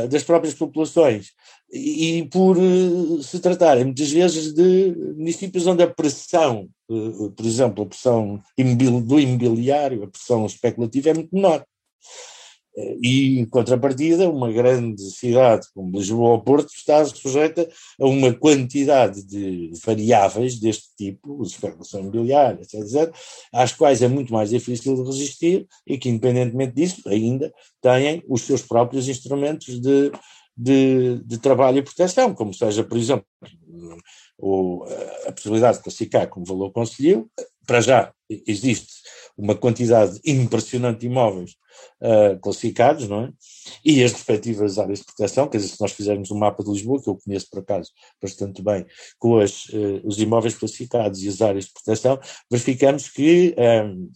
das 0.08 0.22
próprias 0.22 0.54
populações 0.54 1.32
e 1.72 2.28
por 2.30 2.56
uh, 2.56 3.22
se 3.22 3.40
tratarem 3.40 3.84
muitas 3.84 4.10
vezes 4.10 4.52
de 4.52 4.94
municípios 5.16 5.66
onde 5.66 5.82
a 5.82 5.90
pressão, 5.90 6.68
uh, 6.88 7.30
por 7.30 7.44
exemplo, 7.44 7.84
a 7.84 7.86
pressão 7.86 8.40
do 8.56 9.20
imobiliário, 9.20 10.04
a 10.04 10.08
pressão 10.08 10.46
especulativa 10.46 11.10
é 11.10 11.14
muito 11.14 11.34
menor. 11.34 11.64
Uh, 12.76 12.98
e, 13.02 13.40
em 13.40 13.44
contrapartida, 13.44 14.28
uma 14.28 14.52
grande 14.52 15.02
cidade 15.10 15.66
como 15.74 15.98
Lisboa 15.98 16.30
ou 16.30 16.42
Porto 16.42 16.72
está 16.72 17.04
sujeita 17.04 17.68
a 18.00 18.06
uma 18.06 18.32
quantidade 18.32 19.24
de 19.24 19.72
variáveis 19.84 20.60
deste 20.60 20.88
tipo, 20.96 21.42
especulação 21.42 22.00
imobiliária, 22.00 22.60
etc., 22.62 22.74
etc., 22.74 23.14
às 23.52 23.72
quais 23.72 24.00
é 24.00 24.06
muito 24.06 24.32
mais 24.32 24.50
difícil 24.50 24.94
de 24.94 25.02
resistir 25.02 25.66
e 25.84 25.98
que, 25.98 26.08
independentemente 26.08 26.74
disso, 26.74 27.08
ainda 27.08 27.52
têm 27.80 28.22
os 28.28 28.42
seus 28.42 28.62
próprios 28.62 29.08
instrumentos 29.08 29.80
de 29.80 30.12
de, 30.56 31.18
de 31.24 31.38
trabalho 31.38 31.78
e 31.78 31.82
proteção, 31.82 32.34
como 32.34 32.54
seja, 32.54 32.84
por 32.84 32.96
exemplo, 32.96 33.26
o, 34.38 34.84
a 35.26 35.32
possibilidade 35.32 35.78
de 35.78 35.84
classificar 35.84 36.28
como 36.28 36.46
valor 36.46 36.70
conselheiro, 36.70 37.30
para 37.66 37.80
já 37.80 38.12
existe 38.28 38.92
uma 39.36 39.54
quantidade 39.54 40.20
impressionante 40.24 41.00
de 41.00 41.06
imóveis 41.06 41.52
uh, 42.00 42.38
classificados, 42.40 43.08
não 43.08 43.24
é? 43.24 43.32
E 43.84 44.02
as 44.02 44.12
respectivas 44.12 44.78
áreas 44.78 45.00
de 45.00 45.06
proteção, 45.06 45.48
quer 45.48 45.58
dizer, 45.58 45.74
se 45.74 45.80
nós 45.80 45.92
fizermos 45.92 46.30
um 46.30 46.38
mapa 46.38 46.62
de 46.62 46.70
Lisboa, 46.70 47.02
que 47.02 47.08
eu 47.08 47.16
conheço 47.16 47.48
por 47.50 47.60
acaso 47.60 47.90
bastante 48.22 48.62
bem, 48.62 48.86
com 49.18 49.38
as, 49.38 49.66
uh, 49.66 50.00
os 50.04 50.20
imóveis 50.20 50.54
classificados 50.54 51.22
e 51.22 51.28
as 51.28 51.40
áreas 51.42 51.64
de 51.66 51.72
proteção, 51.72 52.20
verificamos 52.50 53.08
que 53.08 53.54
um, 53.58 54.10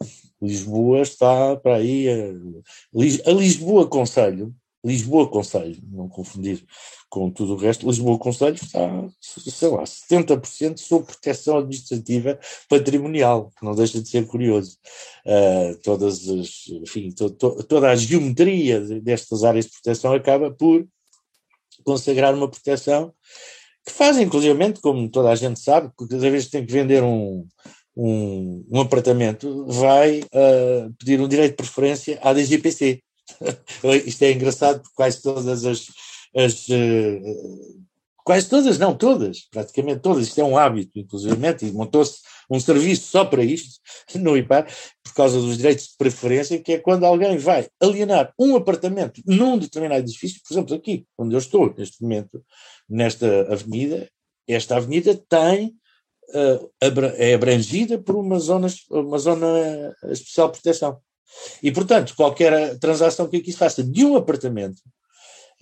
ah, 0.00 0.06
Lisboa 0.40 1.02
está 1.02 1.56
para 1.56 1.76
aí, 1.76 2.08
a, 2.08 3.30
a 3.30 3.32
Lisboa 3.32 3.86
Conselho, 3.86 4.54
Lisboa 4.84 5.28
Conselho, 5.28 5.80
não 5.90 6.08
confundir 6.08 6.64
com 7.08 7.30
tudo 7.30 7.54
o 7.54 7.56
resto, 7.56 7.86
Lisboa 7.86 8.18
Conselho 8.18 8.56
está, 8.56 9.08
sei 9.20 9.68
lá, 9.68 9.84
70% 9.84 10.78
sob 10.78 11.06
proteção 11.06 11.58
administrativa 11.58 12.38
patrimonial, 12.68 13.52
que 13.56 13.64
não 13.64 13.74
deixa 13.74 14.00
de 14.00 14.08
ser 14.08 14.26
curioso. 14.26 14.78
Uh, 15.24 15.76
todas 15.82 16.28
as, 16.28 16.68
enfim, 16.68 17.10
to, 17.10 17.30
to, 17.30 17.62
toda 17.64 17.90
a 17.90 17.96
geometria 17.96 18.80
destas 19.00 19.44
áreas 19.44 19.66
de 19.66 19.72
proteção 19.72 20.12
acaba 20.12 20.50
por 20.50 20.86
consagrar 21.84 22.34
uma 22.34 22.48
proteção 22.48 23.12
que 23.84 23.92
faz, 23.92 24.18
inclusivamente, 24.18 24.80
como 24.80 25.08
toda 25.08 25.30
a 25.30 25.34
gente 25.34 25.60
sabe, 25.60 25.90
que 25.98 26.08
cada 26.08 26.30
vez 26.30 26.46
que 26.46 26.52
tem 26.52 26.64
que 26.64 26.72
vender 26.72 27.02
um, 27.02 27.46
um, 27.96 28.64
um 28.70 28.80
apartamento, 28.80 29.66
vai 29.66 30.20
uh, 30.20 30.92
pedir 30.98 31.20
um 31.20 31.28
direito 31.28 31.52
de 31.52 31.56
preferência 31.56 32.18
à 32.22 32.32
DGPC. 32.32 33.02
Isto 34.06 34.22
é 34.22 34.32
engraçado 34.32 34.80
porque 34.80 34.94
quase 34.94 35.22
todas 35.22 35.64
as, 35.64 35.86
as 36.36 36.68
uh, 36.68 37.82
quase 38.24 38.48
todas, 38.48 38.78
não 38.78 38.96
todas, 38.96 39.48
praticamente 39.50 40.00
todas, 40.00 40.28
isto 40.28 40.40
é 40.40 40.44
um 40.44 40.56
hábito, 40.56 40.98
inclusive, 40.98 41.36
e 41.62 41.72
montou-se 41.72 42.20
um 42.50 42.60
serviço 42.60 43.10
só 43.10 43.24
para 43.24 43.42
isto 43.42 43.80
no 44.16 44.36
IPAR, 44.36 44.66
por 45.02 45.14
causa 45.14 45.40
dos 45.40 45.56
direitos 45.56 45.88
de 45.88 45.96
preferência, 45.96 46.58
que 46.58 46.72
é 46.72 46.78
quando 46.78 47.04
alguém 47.04 47.36
vai 47.36 47.68
alienar 47.80 48.32
um 48.38 48.56
apartamento 48.56 49.20
num 49.26 49.58
determinado 49.58 50.02
edifício, 50.02 50.40
por 50.46 50.54
exemplo, 50.54 50.74
aqui, 50.74 51.06
onde 51.18 51.34
eu 51.34 51.38
estou 51.38 51.74
neste 51.76 52.02
momento, 52.02 52.42
nesta 52.88 53.52
avenida, 53.52 54.08
esta 54.46 54.76
avenida 54.76 55.14
tem, 55.28 55.74
uh, 56.34 56.70
é 57.16 57.34
abrangida 57.34 57.98
por 57.98 58.16
uma 58.16 58.38
zona, 58.38 58.68
uma 58.90 59.18
zona 59.18 59.94
especial 60.10 60.48
de 60.48 60.60
proteção. 60.60 61.00
E, 61.62 61.70
portanto, 61.70 62.14
qualquer 62.16 62.78
transação 62.78 63.28
que 63.28 63.36
aqui 63.36 63.52
se 63.52 63.58
faça 63.58 63.82
de 63.82 64.04
um 64.04 64.16
apartamento 64.16 64.78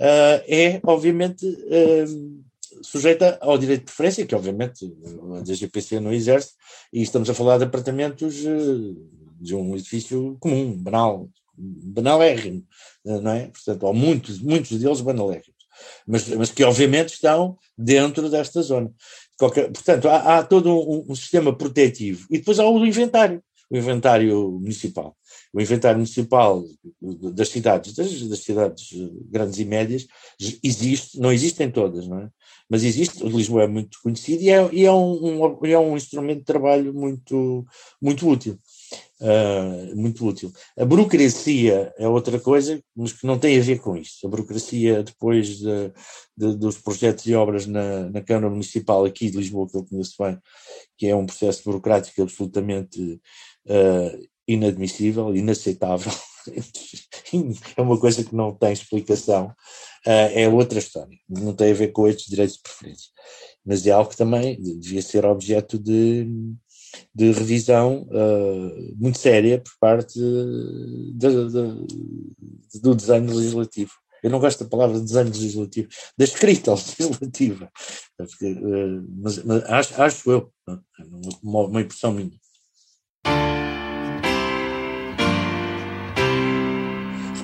uh, 0.00 0.42
é, 0.48 0.80
obviamente, 0.84 1.46
uh, 1.46 2.42
sujeita 2.82 3.38
ao 3.40 3.58
direito 3.58 3.80
de 3.80 3.86
preferência, 3.86 4.26
que, 4.26 4.34
obviamente, 4.34 4.92
a 5.36 5.40
DGPC 5.40 6.00
não 6.00 6.12
exerce, 6.12 6.52
e 6.92 7.02
estamos 7.02 7.28
a 7.28 7.34
falar 7.34 7.58
de 7.58 7.64
apartamentos 7.64 8.44
uh, 8.44 9.10
de 9.40 9.54
um 9.54 9.74
edifício 9.74 10.36
comum, 10.40 10.76
banal, 10.76 11.28
banalérrimo, 11.56 12.64
não 13.04 13.32
é? 13.32 13.46
Portanto, 13.48 13.86
há 13.86 13.92
muitos, 13.92 14.40
muitos 14.40 14.78
deles 14.78 15.00
banalérrimos. 15.00 15.60
mas, 16.06 16.28
mas 16.28 16.50
que 16.50 16.64
obviamente 16.64 17.14
estão 17.14 17.56
dentro 17.76 18.28
desta 18.30 18.62
zona. 18.62 18.90
Qualquer, 19.38 19.70
portanto, 19.70 20.08
há, 20.08 20.38
há 20.38 20.42
todo 20.42 20.70
um, 20.70 21.06
um, 21.08 21.14
sistema 21.14 21.56
protetivo. 21.56 22.26
E 22.30 22.38
depois 22.38 22.58
há 22.58 22.68
o 22.68 22.84
inventário, 22.84 23.42
o 23.70 23.76
inventário 23.76 24.50
municipal. 24.60 25.16
O 25.52 25.60
inventário 25.60 25.98
municipal 25.98 26.64
das 27.00 27.48
cidades, 27.48 27.92
das, 27.94 28.22
das 28.22 28.38
cidades 28.40 28.90
grandes 29.28 29.58
e 29.58 29.64
médias, 29.64 30.06
existe, 30.62 31.18
não 31.18 31.32
existem 31.32 31.70
todas, 31.70 32.06
não 32.06 32.18
é? 32.20 32.30
Mas 32.68 32.84
existe, 32.84 33.24
Lisboa 33.24 33.64
é 33.64 33.66
muito 33.66 33.98
conhecido 34.00 34.42
e 34.42 34.50
é, 34.50 34.68
e 34.72 34.84
é, 34.84 34.92
um, 34.92 35.42
um, 35.42 35.66
é 35.66 35.78
um 35.78 35.96
instrumento 35.96 36.38
de 36.38 36.44
trabalho 36.44 36.94
muito, 36.94 37.66
muito 38.00 38.28
útil. 38.28 38.56
Uh, 39.20 39.94
muito 39.94 40.26
útil. 40.26 40.50
A 40.78 40.84
burocracia 40.84 41.92
é 41.98 42.08
outra 42.08 42.40
coisa, 42.40 42.82
mas 42.96 43.12
que 43.12 43.26
não 43.26 43.38
tem 43.38 43.58
a 43.58 43.62
ver 43.62 43.78
com 43.78 43.94
isso. 43.94 44.26
A 44.26 44.30
burocracia, 44.30 45.02
depois 45.02 45.58
de, 45.58 45.92
de, 46.36 46.56
dos 46.56 46.78
projetos 46.78 47.26
e 47.26 47.34
obras 47.34 47.66
na, 47.66 48.08
na, 48.08 48.22
Câmara 48.22 48.48
Municipal 48.48 49.04
aqui 49.04 49.30
de 49.30 49.36
Lisboa, 49.36 49.68
que 49.68 49.76
eu 49.76 49.84
conheço 49.84 50.14
bem, 50.18 50.38
que 50.96 51.06
é 51.06 51.14
um 51.14 51.26
processo 51.26 51.62
burocrático 51.64 52.22
absolutamente 52.22 53.20
uh, 53.66 54.29
inadmissível, 54.52 55.34
inaceitável, 55.34 56.12
é 57.76 57.82
uma 57.82 57.98
coisa 57.98 58.24
que 58.24 58.34
não 58.34 58.54
tem 58.54 58.72
explicação, 58.72 59.46
uh, 60.06 60.30
é 60.32 60.48
outra 60.48 60.78
história. 60.78 61.16
Não 61.28 61.54
tem 61.54 61.70
a 61.70 61.74
ver 61.74 61.88
com 61.88 62.08
estes 62.08 62.26
direitos 62.26 62.56
de 62.56 62.62
preferência. 62.62 63.08
Mas 63.64 63.86
é 63.86 63.90
algo 63.90 64.10
que 64.10 64.16
também 64.16 64.60
devia 64.60 65.02
ser 65.02 65.24
objeto 65.24 65.78
de 65.78 66.26
de 67.14 67.32
revisão 67.32 68.02
uh, 68.10 68.96
muito 68.96 69.18
séria 69.18 69.60
por 69.60 69.72
parte 69.80 70.18
de, 70.18 71.28
de, 71.28 72.80
do 72.80 72.94
desenho 72.94 73.34
legislativo. 73.34 73.92
Eu 74.22 74.30
não 74.30 74.38
gosto 74.38 74.64
da 74.64 74.70
palavra 74.70 75.00
desenho 75.00 75.28
legislativo, 75.28 75.88
da 76.16 76.24
escrita 76.24 76.72
legislativa, 76.98 77.70
Porque, 78.16 78.52
uh, 78.52 79.06
mas, 79.22 79.42
mas, 79.44 79.64
acho, 79.64 80.02
acho 80.02 80.30
eu, 80.30 80.52
é? 80.68 80.72
uma, 81.42 81.66
uma 81.66 81.80
impressão 81.80 82.12
minha. 82.12 82.38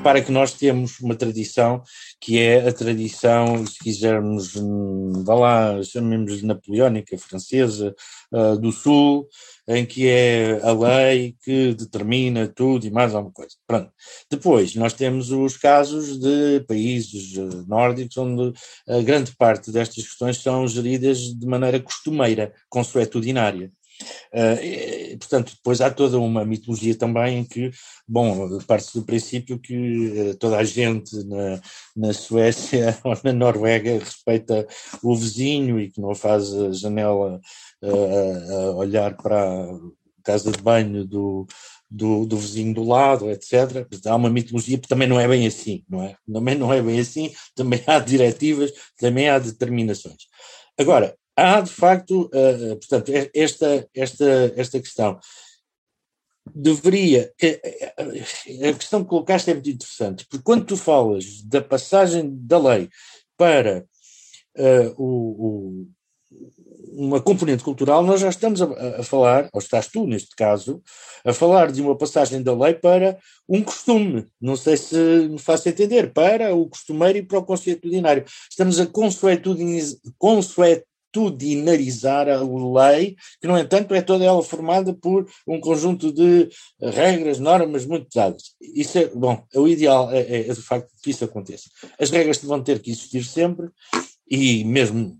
Repara 0.06 0.22
que 0.22 0.30
nós 0.30 0.52
temos 0.52 1.00
uma 1.00 1.16
tradição 1.16 1.82
que 2.20 2.38
é 2.38 2.68
a 2.68 2.72
tradição, 2.72 3.66
se 3.66 3.76
quisermos, 3.76 4.54
hum, 4.54 5.24
vá 5.24 5.34
lá, 5.34 5.82
chamemos 5.82 6.42
napoleónica, 6.42 7.18
francesa, 7.18 7.92
uh, 8.32 8.56
do 8.56 8.70
Sul, 8.70 9.28
em 9.66 9.84
que 9.84 10.08
é 10.08 10.60
a 10.62 10.72
lei 10.72 11.34
que 11.42 11.74
determina 11.74 12.46
tudo 12.46 12.86
e 12.86 12.90
mais 12.90 13.16
alguma 13.16 13.32
coisa. 13.32 13.56
Pronto. 13.66 13.90
Depois, 14.30 14.76
nós 14.76 14.92
temos 14.92 15.32
os 15.32 15.56
casos 15.56 16.20
de 16.20 16.60
países 16.68 17.36
ah, 17.36 17.64
nórdicos 17.66 18.16
onde 18.16 18.52
a 18.88 19.02
grande 19.02 19.34
parte 19.36 19.72
destas 19.72 20.04
questões 20.04 20.38
são 20.40 20.68
geridas 20.68 21.18
de 21.18 21.46
maneira 21.46 21.80
costumeira, 21.80 22.52
consuetudinária. 22.68 23.72
Uh, 24.32 25.18
portanto, 25.18 25.54
depois 25.54 25.80
há 25.80 25.90
toda 25.90 26.18
uma 26.18 26.44
mitologia 26.44 26.94
também 26.94 27.38
em 27.38 27.44
que, 27.44 27.70
bom, 28.06 28.58
parte 28.66 28.92
do 28.98 29.04
princípio 29.04 29.58
que 29.58 30.30
uh, 30.30 30.34
toda 30.36 30.58
a 30.58 30.64
gente 30.64 31.16
na, 31.24 31.60
na 31.96 32.12
Suécia 32.12 32.98
ou 33.04 33.16
na 33.24 33.32
Noruega 33.32 33.98
respeita 33.98 34.66
o 35.02 35.16
vizinho 35.16 35.80
e 35.80 35.90
que 35.90 36.00
não 36.00 36.14
faz 36.14 36.52
a 36.52 36.72
janela 36.72 37.40
uh, 37.82 38.52
a 38.52 38.70
olhar 38.76 39.16
para 39.16 39.42
a 39.42 39.78
casa 40.22 40.50
de 40.50 40.60
banho 40.60 41.04
do, 41.04 41.46
do, 41.90 42.26
do, 42.26 42.36
vizinho 42.36 42.74
do 42.74 42.84
lado, 42.84 43.30
etc. 43.30 43.86
Há 44.06 44.16
uma 44.16 44.30
mitologia 44.30 44.78
que 44.78 44.88
também 44.88 45.08
não 45.08 45.20
é 45.20 45.26
bem 45.28 45.46
assim, 45.46 45.84
não 45.88 46.02
é? 46.02 46.16
Também 46.30 46.54
não 46.56 46.72
é 46.72 46.82
bem 46.82 47.00
assim, 47.00 47.32
também 47.54 47.82
há 47.86 47.98
diretivas, 47.98 48.72
também 48.98 49.28
há 49.28 49.38
determinações. 49.38 50.26
Agora, 50.78 51.16
há 51.36 51.60
de 51.60 51.70
facto, 51.70 52.30
uh, 52.32 52.76
portanto, 52.76 53.12
esta, 53.34 53.88
esta, 53.94 54.52
esta 54.56 54.80
questão 54.80 55.20
deveria. 56.54 57.32
A 57.98 58.72
questão 58.72 59.02
que 59.02 59.10
colocaste 59.10 59.50
é 59.50 59.54
muito 59.54 59.70
interessante, 59.70 60.26
porque 60.28 60.44
quando 60.44 60.64
tu 60.64 60.76
falas 60.76 61.42
da 61.42 61.60
passagem 61.60 62.30
da 62.46 62.58
lei 62.58 62.88
para 63.36 63.84
uh, 64.56 64.94
o, 64.96 65.46
o, 65.46 65.88
uma 66.96 67.20
componente 67.20 67.64
cultural, 67.64 68.02
nós 68.02 68.20
já 68.20 68.28
estamos 68.28 68.62
a, 68.62 69.00
a, 69.00 69.02
falar, 69.02 69.48
ou 69.52 69.60
estás 69.60 69.88
tu 69.88 70.06
neste 70.06 70.34
caso, 70.34 70.82
a 71.24 71.32
falar 71.32 71.70
de 71.70 71.82
uma 71.82 71.96
passagem 71.96 72.42
da 72.42 72.54
lei 72.54 72.74
para 72.74 73.18
um 73.48 73.62
costume. 73.62 74.26
Não 74.40 74.56
sei 74.56 74.76
se 74.76 74.96
me 74.96 75.38
faço 75.38 75.68
entender, 75.68 76.12
para 76.12 76.54
o 76.54 76.68
costumeiro 76.68 77.18
e 77.18 77.22
para 77.22 77.38
o 77.38 77.44
consuetudinário. 77.44 78.24
Estamos 78.48 78.80
a 78.80 78.86
consuetudinizar 78.86 79.98
consuetudinarizar 81.16 82.28
a 82.28 82.40
lei, 82.42 83.16
que, 83.40 83.48
no 83.48 83.58
entanto, 83.58 83.94
é 83.94 84.02
toda 84.02 84.24
ela 84.24 84.42
formada 84.42 84.92
por 84.92 85.26
um 85.46 85.58
conjunto 85.58 86.12
de 86.12 86.48
regras, 86.80 87.38
normas 87.38 87.86
muito 87.86 88.06
pesadas. 88.08 88.54
Isso 88.60 88.98
é, 88.98 89.06
bom, 89.06 89.42
o 89.54 89.66
ideal 89.66 90.12
é, 90.12 90.20
é, 90.20 90.40
é 90.48 90.52
de 90.52 90.62
facto 90.62 90.90
que 91.02 91.10
isso 91.10 91.24
aconteça. 91.24 91.68
As 91.98 92.10
regras 92.10 92.38
vão 92.42 92.62
ter 92.62 92.80
que 92.80 92.90
existir 92.90 93.24
sempre, 93.24 93.68
e 94.30 94.64
mesmo 94.64 95.16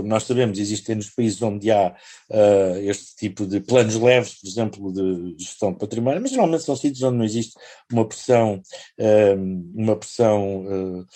como 0.00 0.08
nós 0.08 0.24
sabemos, 0.24 0.58
existem 0.58 0.96
nos 0.96 1.10
países 1.10 1.40
onde 1.42 1.70
há 1.70 1.94
uh, 2.30 2.76
este 2.78 3.14
tipo 3.16 3.46
de 3.46 3.60
planos 3.60 3.94
leves, 3.96 4.34
por 4.34 4.48
exemplo, 4.48 4.92
de 4.92 5.34
gestão 5.38 5.72
de 5.72 5.78
património, 5.78 6.22
mas 6.22 6.30
geralmente 6.30 6.64
são 6.64 6.74
sítios 6.74 7.02
onde 7.02 7.18
não 7.18 7.24
existe 7.24 7.54
uma 7.92 8.06
pressão, 8.06 8.62
uh, 8.98 9.72
uma 9.74 9.96
pressão 9.96 10.64
uh, 10.66 11.06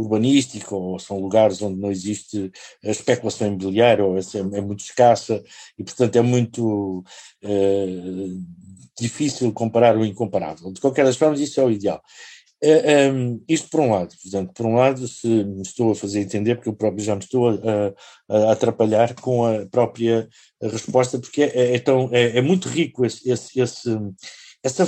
urbanística, 0.00 0.74
ou 0.74 0.98
são 0.98 1.20
lugares 1.20 1.62
onde 1.62 1.80
não 1.80 1.90
existe 1.90 2.50
a 2.84 2.90
especulação 2.90 3.46
imobiliária, 3.46 4.04
ou 4.04 4.18
é, 4.18 4.20
é 4.52 4.60
muito 4.60 4.80
escassa, 4.80 5.42
e 5.78 5.84
portanto 5.84 6.16
é 6.16 6.22
muito 6.22 7.04
difícil 8.98 9.52
comparar 9.52 9.96
o 9.96 10.04
incomparável. 10.04 10.72
De 10.72 10.80
qualquer 10.80 11.04
das 11.04 11.16
formas, 11.16 11.38
isso 11.38 11.60
é 11.60 11.64
o 11.64 11.70
ideal. 11.70 12.02
É, 12.68 13.10
isto 13.48 13.68
por 13.68 13.80
um 13.80 13.92
lado, 13.92 14.14
portanto, 14.22 14.52
por 14.52 14.66
um 14.66 14.74
lado, 14.74 15.06
se 15.06 15.26
me 15.26 15.62
estou 15.62 15.92
a 15.92 15.94
fazer 15.94 16.20
entender, 16.20 16.56
porque 16.56 16.68
eu 16.68 16.74
próprio 16.74 17.04
já 17.04 17.14
me 17.14 17.22
estou 17.22 17.48
a, 17.48 17.94
a 18.28 18.52
atrapalhar 18.52 19.14
com 19.14 19.44
a 19.44 19.66
própria 19.66 20.28
resposta, 20.60 21.18
porque 21.18 21.42
é, 21.42 21.76
é, 21.76 21.78
tão, 21.78 22.08
é, 22.12 22.38
é 22.38 22.42
muito 22.42 22.68
rico 22.68 23.04
esse, 23.04 23.30
esse, 23.30 23.60
esse, 23.60 23.98
essa 24.62 24.84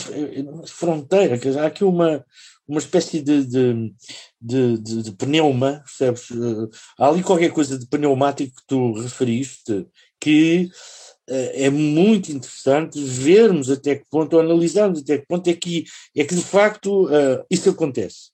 fronteira, 0.66 1.38
que 1.38 1.48
há 1.50 1.66
aqui 1.66 1.84
uma, 1.84 2.24
uma 2.68 2.80
espécie 2.80 3.22
de, 3.22 3.44
de, 3.46 3.94
de, 4.40 4.78
de, 4.78 5.02
de 5.04 5.12
pneuma, 5.12 5.82
percebes? 5.84 6.30
Eh, 6.30 6.76
há 6.98 7.08
ali 7.08 7.22
qualquer 7.22 7.50
coisa 7.50 7.78
de 7.78 7.86
pneumático 7.86 8.54
que 8.56 8.66
tu 8.66 8.92
referiste, 8.92 9.86
que 10.20 10.68
eh, 10.70 10.97
é 11.28 11.70
muito 11.70 12.32
interessante 12.32 13.02
vermos 13.02 13.70
até 13.70 13.96
que 13.96 14.04
ponto, 14.10 14.34
ou 14.34 14.40
analisarmos 14.40 15.00
até 15.00 15.18
que 15.18 15.26
ponto 15.26 15.48
é 15.48 15.54
que, 15.54 15.84
é 16.16 16.24
que 16.24 16.34
de 16.34 16.42
facto 16.42 17.06
uh, 17.06 17.44
isso 17.50 17.70
acontece. 17.70 18.30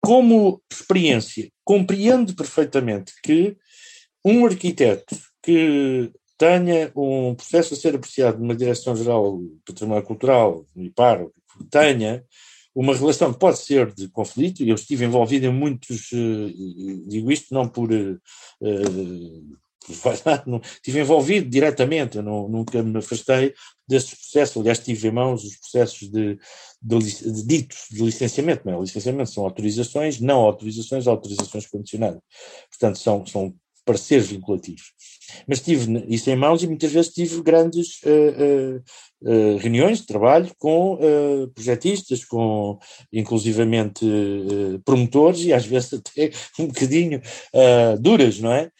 Como 0.00 0.62
experiência, 0.70 1.50
compreendo 1.64 2.34
perfeitamente 2.34 3.12
que 3.22 3.56
um 4.24 4.46
arquiteto 4.46 5.16
que 5.42 6.10
tenha 6.38 6.92
um 6.94 7.34
processo 7.34 7.74
a 7.74 7.76
ser 7.76 7.94
apreciado 7.94 8.38
numa 8.38 8.54
Direção-Geral 8.54 9.38
do 9.38 9.60
Património 9.64 10.04
Cultural, 10.04 10.66
no 10.74 10.84
IPAR, 10.84 11.26
tenha 11.70 12.24
uma 12.74 12.94
relação 12.94 13.32
que 13.32 13.38
pode 13.38 13.58
ser 13.58 13.92
de 13.94 14.06
conflito, 14.08 14.62
eu 14.62 14.74
estive 14.74 15.06
envolvido 15.06 15.46
em 15.46 15.52
muitos, 15.52 16.12
uh, 16.12 17.08
digo 17.08 17.32
isto 17.32 17.54
não 17.54 17.66
por 17.66 17.90
uh, 17.90 18.20
estive 19.88 21.00
envolvido 21.00 21.48
diretamente, 21.48 22.20
não, 22.20 22.48
nunca 22.48 22.82
me 22.82 22.98
afastei 22.98 23.54
desses 23.88 24.14
processos, 24.14 24.56
aliás 24.56 24.78
tive 24.78 25.08
em 25.08 25.12
mãos 25.12 25.44
os 25.44 25.56
processos 25.56 26.10
de, 26.10 26.38
de, 26.82 26.98
de 26.98 27.46
ditos 27.46 27.86
de 27.90 28.02
licenciamento, 28.02 28.62
não 28.66 28.78
é? 28.78 28.80
licenciamento 28.80 29.30
são 29.30 29.44
autorizações, 29.44 30.20
não 30.20 30.40
autorizações, 30.40 31.06
autorizações 31.06 31.66
condicionadas, 31.66 32.20
portanto 32.70 32.98
são, 32.98 33.24
são 33.26 33.54
pareceres 33.86 34.26
vinculativos. 34.26 34.92
Mas 35.46 35.60
tive 35.60 36.04
isso 36.08 36.28
em 36.28 36.36
mãos 36.36 36.62
e 36.62 36.66
muitas 36.66 36.90
vezes 36.92 37.12
tive 37.12 37.40
grandes 37.40 38.00
uh, 38.02 38.08
uh, 38.08 38.82
uh, 39.22 39.56
reuniões 39.58 40.00
de 40.00 40.06
trabalho 40.06 40.52
com 40.58 40.98
projetistas, 41.54 42.24
com 42.24 42.78
inclusivamente 43.12 44.04
promotores 44.84 45.40
e 45.40 45.52
às 45.52 45.64
vezes 45.64 45.94
até 45.94 46.30
um 46.58 46.66
bocadinho 46.66 47.22
duras, 48.00 48.40
não 48.40 48.52
é? 48.52 48.70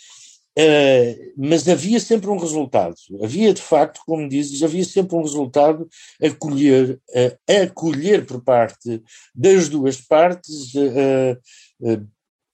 Uh, 0.59 1.33
mas 1.37 1.69
havia 1.69 2.01
sempre 2.01 2.31
um 2.31 2.39
resultado. 2.39 2.97
Havia, 3.23 3.53
de 3.53 3.61
facto, 3.61 4.01
como 4.07 4.27
dizes, 4.27 4.63
havia 4.63 4.85
sempre 4.85 5.15
um 5.15 5.21
resultado 5.21 5.87
a 6.23 6.31
colher, 6.31 6.99
uh, 7.11 7.63
a 7.63 7.69
colher 7.69 8.25
por 8.25 8.43
parte 8.43 9.03
das 9.35 9.69
duas 9.69 10.01
partes, 10.01 10.75
uh, 10.75 11.39
uh, 11.81 12.09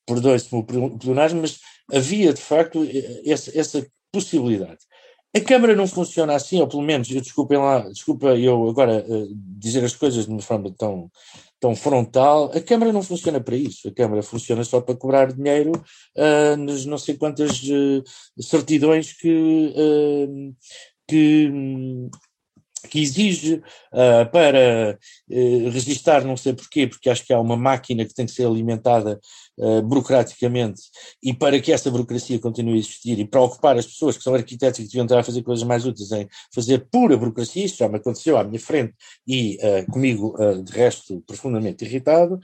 perdoe-se 0.05 0.49
o 0.53 0.65
pleonasmo, 0.65 1.43
mas 1.43 1.61
havia, 1.93 2.33
de 2.33 2.41
facto, 2.41 2.85
essa, 3.25 3.57
essa, 3.57 3.87
possibilidade. 4.11 4.81
A 5.35 5.41
Câmara 5.41 5.75
não 5.75 5.87
funciona 5.87 6.35
assim, 6.35 6.61
ou 6.61 6.69
pelo 6.69 6.83
menos, 6.83 7.11
eu 7.11 7.23
desculpem 7.23 7.57
lá, 7.57 7.89
desculpa 7.89 8.37
eu 8.37 8.69
agora 8.69 9.07
dizer 9.57 9.83
as 9.83 9.97
coisas 9.97 10.27
de 10.27 10.31
uma 10.31 10.43
forma 10.43 10.71
tão 10.77 11.11
tão 11.63 11.77
frontal. 11.77 12.51
A 12.53 12.61
Câmara 12.61 12.93
não 12.93 13.05
funciona 13.05 13.41
para 13.41 13.55
isso. 13.55 13.87
A 13.87 13.93
Câmara 13.93 14.21
funciona 14.21 14.65
só 14.65 14.81
para 14.81 14.97
cobrar 14.97 15.33
dinheiro 15.33 15.71
uh, 15.71 16.57
nas 16.57 16.85
não 16.85 16.99
sei 16.99 17.17
quantas 17.17 17.63
uh, 17.63 18.03
certidões 18.43 19.13
que, 19.13 19.73
uh, 19.77 20.57
que, 21.07 21.49
que 22.91 23.01
exige 23.01 23.63
uh, 23.93 24.29
para 24.33 24.99
uh, 25.31 25.71
registar, 25.71 26.25
não 26.25 26.37
sei 26.37 26.53
porquê, 26.53 26.89
porque 26.89 27.09
acho 27.09 27.25
que 27.25 27.33
há 27.33 27.39
uma 27.39 27.57
máquina 27.57 28.05
que 28.05 28.13
tem 28.13 28.27
que 28.27 28.33
ser 28.33 28.45
alimentada 28.45 29.21
uh, 29.59 29.83
burocraticamente 29.83 30.83
e 31.23 31.33
para 31.33 31.61
que 31.61 31.73
essa 31.73 31.91
burocracia 31.91 32.39
continue 32.39 32.75
a 32.75 32.79
existir 32.79 33.19
e 33.19 33.27
para 33.27 33.41
ocupar 33.41 33.77
as 33.77 33.87
pessoas 33.87 34.17
que 34.17 34.23
são 34.23 34.35
arquitetos 34.35 34.81
e 34.81 34.83
que 34.83 34.89
deviam 34.89 35.05
estar 35.05 35.19
a 35.19 35.25
fazer 35.25 35.43
coisas 35.43 35.65
mais 35.65 35.85
úteis 35.85 36.11
em 36.13 36.29
fazer 36.55 36.87
pura 36.91 37.17
burocracia, 37.17 37.65
isso 37.65 37.77
já 37.77 37.89
me 37.89 37.97
aconteceu 37.97 38.37
à 38.37 38.45
minha 38.45 38.61
frente 38.61 38.95
e 39.27 39.59
comigo, 39.91 40.37
de 40.65 40.73
resto, 40.73 41.23
profundamente 41.27 41.85
irritado. 41.85 42.41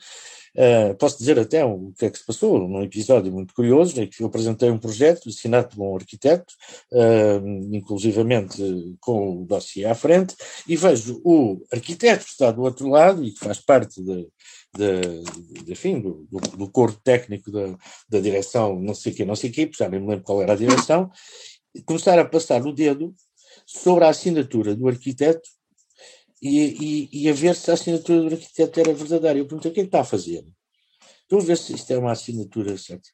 Uh, 0.59 0.93
posso 0.97 1.19
dizer 1.19 1.39
até 1.39 1.65
o 1.65 1.93
que 1.97 2.07
é 2.07 2.11
que 2.11 2.19
se 2.19 2.27
passou 2.27 2.59
num 2.67 2.83
episódio 2.83 3.33
muito 3.33 3.55
curioso, 3.55 4.01
em 4.01 4.09
que 4.09 4.23
eu 4.23 4.27
apresentei 4.27 4.69
um 4.71 4.79
projeto 4.79 5.29
assinado 5.29 5.69
por 5.69 5.83
um 5.83 5.97
arquiteto, 5.97 6.53
uh, 6.93 7.75
inclusivamente 7.75 8.97
com 9.01 9.43
o 9.43 9.45
dossiê 9.45 9.85
à 9.85 9.95
frente, 9.95 10.35
e 10.67 10.77
vejo 10.77 11.21
o 11.25 11.63
arquiteto 11.73 12.25
que 12.25 12.31
está 12.31 12.51
do 12.51 12.63
outro 12.63 12.89
lado 12.89 13.25
e 13.25 13.31
que 13.31 13.39
faz 13.39 13.61
parte 13.61 14.03
de, 14.03 14.27
de, 14.79 15.73
enfim, 15.73 16.01
do, 16.01 16.27
do, 16.31 16.39
do 16.57 16.71
corpo 16.71 17.01
técnico 17.03 17.51
da, 17.51 17.77
da 18.09 18.21
direção, 18.21 18.79
não 18.81 18.95
sei 18.95 19.13
o 19.13 19.15
que, 19.17 19.25
não 19.25 19.37
sei 19.37 19.51
o 19.51 19.53
que, 19.53 19.71
já 19.77 19.89
nem 19.89 20.01
me 20.01 20.09
lembro 20.09 20.25
qual 20.25 20.41
era 20.41 20.53
a 20.53 20.57
direção, 20.57 21.11
começar 21.85 22.19
a 22.19 22.25
passar 22.25 22.65
o 22.67 22.73
dedo 22.73 23.15
sobre 23.67 24.05
a 24.05 24.09
assinatura 24.09 24.75
do 24.75 24.89
arquiteto 24.89 25.49
e, 26.41 27.09
e, 27.13 27.25
e, 27.25 27.29
a 27.29 27.33
ver 27.33 27.57
se 27.57 27.71
a 27.71 27.75
assinatura 27.75 28.23
do 28.23 28.35
arquiteto 28.35 28.79
era 28.79 28.95
verdadeira. 28.95 29.39
Eu 29.39 29.47
perguntei, 29.47 29.71
o 29.71 29.75
que 29.75 29.81
é 29.81 29.83
que 29.83 29.89
está 29.89 30.01
a 30.01 30.05
fazer? 30.05 30.45
Estou 31.23 31.41
a 31.41 31.43
ver 31.45 31.59
se 31.59 31.75
isto 31.75 31.93
é 31.93 31.99
uma 31.99 32.13
assinatura 32.13 32.79
certa. 32.79 33.09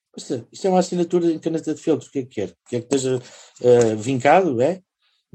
Isto 0.53 0.67
é 0.67 0.71
uma 0.71 0.79
assinatura 0.79 1.33
em 1.33 1.39
caneta 1.39 1.75
de 1.75 1.81
feltro, 1.81 2.07
o 2.07 2.11
que 2.11 2.21
é 2.21 2.23
que 2.23 2.29
quer? 2.29 2.55
Quer 2.69 2.81
que 2.83 2.95
esteja 2.95 3.17
uh, 3.17 3.97
vincado, 3.97 4.61
é? 4.61 4.81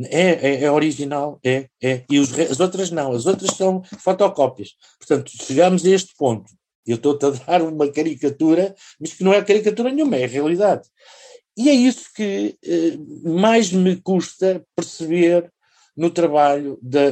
É, 0.05 0.29
é, 0.29 0.63
é, 0.63 0.71
original, 0.71 1.39
é, 1.43 1.67
é. 1.83 2.03
E 2.09 2.19
os, 2.19 2.37
as 2.39 2.59
outras 2.59 2.89
não, 2.89 3.11
as 3.11 3.25
outras 3.25 3.51
são 3.51 3.83
fotocópias. 3.99 4.69
Portanto, 4.97 5.31
chegamos 5.43 5.85
a 5.85 5.89
este 5.89 6.13
ponto. 6.17 6.49
Eu 6.85 6.95
estou-te 6.95 7.25
a 7.25 7.29
dar 7.29 7.61
uma 7.61 7.91
caricatura, 7.91 8.73
mas 8.99 9.13
que 9.13 9.23
não 9.23 9.33
é 9.33 9.43
caricatura 9.43 9.91
nenhuma, 9.91 10.15
é 10.15 10.25
realidade. 10.25 10.87
E 11.57 11.69
é 11.69 11.73
isso 11.73 12.09
que 12.15 12.57
eh, 12.63 12.97
mais 13.29 13.71
me 13.71 13.97
custa 13.97 14.63
perceber 14.75 15.51
no 15.99 16.09
trabalho 16.09 16.79
da, 16.81 17.11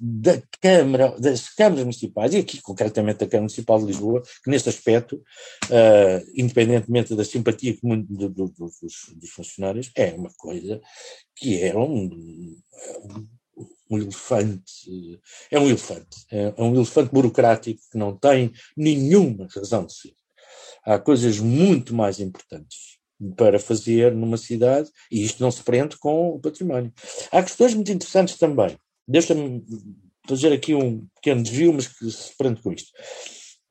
da 0.00 0.42
Câmara, 0.58 1.14
das 1.18 1.50
câmaras 1.50 1.84
municipais, 1.84 2.32
e 2.32 2.38
aqui 2.38 2.62
concretamente 2.62 3.18
da 3.18 3.26
Câmara 3.26 3.42
Municipal 3.42 3.78
de 3.78 3.84
Lisboa, 3.84 4.22
que 4.42 4.50
neste 4.50 4.70
aspecto, 4.70 5.16
uh, 5.16 6.30
independentemente 6.34 7.14
da 7.14 7.24
simpatia 7.26 7.76
comum 7.78 8.00
do, 8.00 8.30
do, 8.30 8.48
dos, 8.48 8.74
dos, 9.14 9.30
funcionários, 9.30 9.90
é 9.94 10.12
uma 10.14 10.30
coisa 10.38 10.80
que 11.36 11.60
é 11.60 11.76
um, 11.76 12.56
um 13.90 13.98
elefante, 13.98 15.20
é 15.50 15.60
um 15.60 15.66
elefante, 15.68 16.24
é 16.30 16.54
um 16.56 16.74
elefante 16.74 17.12
burocrático 17.12 17.82
que 17.92 17.98
não 17.98 18.16
tem 18.16 18.50
nenhuma 18.74 19.46
razão 19.54 19.84
de 19.84 19.92
ser. 19.92 20.14
Há 20.86 20.98
coisas 20.98 21.38
muito 21.38 21.94
mais 21.94 22.18
importantes 22.18 22.99
para 23.36 23.58
fazer 23.58 24.14
numa 24.14 24.36
cidade, 24.36 24.88
e 25.10 25.24
isto 25.24 25.42
não 25.42 25.50
se 25.50 25.62
prende 25.62 25.96
com 25.96 26.30
o 26.30 26.40
património. 26.40 26.92
Há 27.30 27.42
questões 27.42 27.74
muito 27.74 27.92
interessantes 27.92 28.36
também. 28.36 28.76
Deixa-me 29.06 29.64
fazer 30.26 30.52
aqui 30.52 30.74
um 30.74 31.06
pequeno 31.16 31.42
desvio, 31.42 31.72
mas 31.72 31.88
que 31.88 32.10
se 32.10 32.36
prende 32.36 32.62
com 32.62 32.72
isto. 32.72 32.90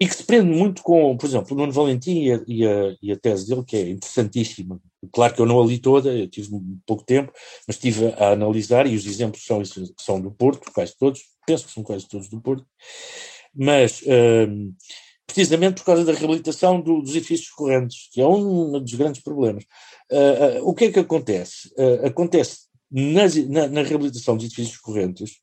E 0.02 0.08
que 0.08 0.16
se 0.16 0.24
prende 0.24 0.50
muito 0.50 0.82
com, 0.82 1.18
por 1.18 1.26
exemplo, 1.26 1.54
o 1.54 1.58
Nuno 1.58 1.74
Valentim 1.74 2.24
e 2.24 2.32
a, 2.32 2.44
e 2.48 2.66
a, 2.66 2.96
e 3.02 3.12
a 3.12 3.18
tese 3.18 3.48
dele, 3.48 3.66
que 3.66 3.76
é 3.76 3.90
interessantíssima. 3.90 4.80
Claro 5.12 5.34
que 5.34 5.42
eu 5.42 5.46
não 5.46 5.62
a 5.62 5.66
li 5.66 5.78
toda, 5.78 6.10
eu 6.10 6.30
tive 6.30 6.50
pouco 6.86 7.04
tempo, 7.04 7.34
mas 7.68 7.76
estive 7.76 8.14
a 8.14 8.32
analisar, 8.32 8.88
e 8.88 8.96
os 8.96 9.06
exemplos 9.06 9.44
são, 9.44 9.62
são 10.00 10.22
do 10.22 10.32
Porto, 10.32 10.72
quase 10.72 10.96
todos, 10.98 11.22
penso 11.46 11.66
que 11.66 11.74
são 11.74 11.84
quase 11.84 12.08
todos 12.08 12.30
do 12.30 12.40
Porto, 12.40 12.66
mas. 13.54 14.02
Hum, 14.06 14.74
precisamente 15.30 15.76
por 15.76 15.86
causa 15.86 16.04
da 16.04 16.12
reabilitação 16.12 16.82
do, 16.82 17.02
dos 17.02 17.16
edifícios 17.16 17.52
correntes, 17.52 18.10
que 18.12 18.20
é 18.20 18.28
um 18.28 18.80
dos 18.80 18.94
grandes 18.96 19.22
problemas. 19.22 19.64
Uh, 20.12 20.60
uh, 20.60 20.68
o 20.68 20.74
que 20.74 20.86
é 20.86 20.92
que 20.92 21.00
acontece? 21.00 21.70
Uh, 21.78 22.08
acontece 22.08 22.62
nas, 22.92 23.36
na, 23.36 23.68
na, 23.68 23.84
reabilitação 23.84 24.36
dos 24.36 24.48
edifícios 24.48 24.78
correntes 24.78 25.36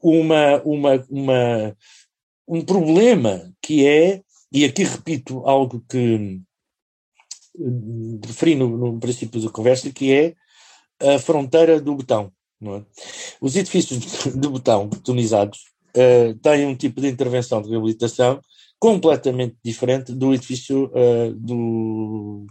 uma, 0.00 0.62
uma, 0.62 1.04
uma, 1.10 1.76
um 2.46 2.62
problema 2.62 3.52
que 3.60 3.84
é, 3.84 4.22
e 4.52 4.64
aqui 4.64 4.84
repito 4.84 5.42
algo 5.44 5.84
que 5.88 6.40
referi 8.24 8.54
no, 8.54 8.76
no 8.76 9.00
princípio 9.00 9.40
da 9.40 9.50
conversa, 9.50 9.90
que 9.90 10.12
é 10.12 10.34
a 11.00 11.18
fronteira 11.18 11.80
do 11.80 11.96
botão. 11.96 12.32
É? 12.62 12.82
Os 13.40 13.56
edifícios 13.56 13.98
de 14.32 14.48
botão 14.48 14.86
betonizados 14.86 15.64
têm 16.42 16.66
um 16.66 16.76
tipo 16.76 17.00
de 17.00 17.08
intervenção 17.08 17.60
de 17.60 17.70
reabilitação 17.70 18.40
completamente 18.84 19.56
diferente 19.64 20.12
do 20.12 20.34
edifício 20.34 20.92
uh, 20.92 21.32
do 21.32 22.46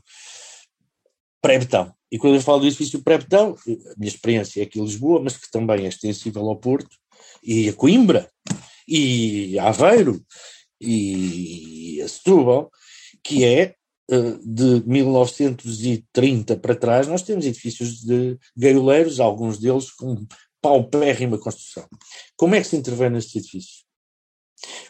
pré-betão. 1.40 1.94
E 2.12 2.18
quando 2.18 2.34
eu 2.34 2.42
falo 2.42 2.62
do 2.62 2.66
edifício 2.66 3.04
pré-betão, 3.04 3.56
a 3.68 4.00
minha 4.00 4.10
experiência 4.10 4.60
é 4.60 4.64
aqui 4.64 4.80
em 4.80 4.84
Lisboa, 4.84 5.22
mas 5.22 5.38
que 5.38 5.52
também 5.52 5.86
é 5.86 5.90
extensível 5.90 6.50
ao 6.50 6.56
Porto, 6.56 6.98
e 7.44 7.70
a 7.70 7.74
Coimbra, 7.74 8.32
e 8.88 9.60
a 9.60 9.68
Aveiro, 9.68 10.26
e 10.82 12.02
a 12.04 12.08
Setúbal, 12.08 12.72
que 13.24 13.46
é 13.46 13.76
uh, 14.10 14.40
de 14.44 14.84
1930 14.90 16.58
para 16.58 16.76
trás, 16.76 17.08
nós 17.08 17.22
temos 17.22 17.46
edifícios 17.46 18.04
de 18.04 18.40
gaioleiros, 18.58 19.20
alguns 19.20 19.60
deles 19.60 19.92
com 19.92 20.26
paupérrima 20.60 21.38
construção. 21.38 21.88
Como 22.36 22.56
é 22.56 22.62
que 22.62 22.68
se 22.68 22.76
intervém 22.76 23.12
nestes 23.12 23.36
edifícios? 23.36 23.93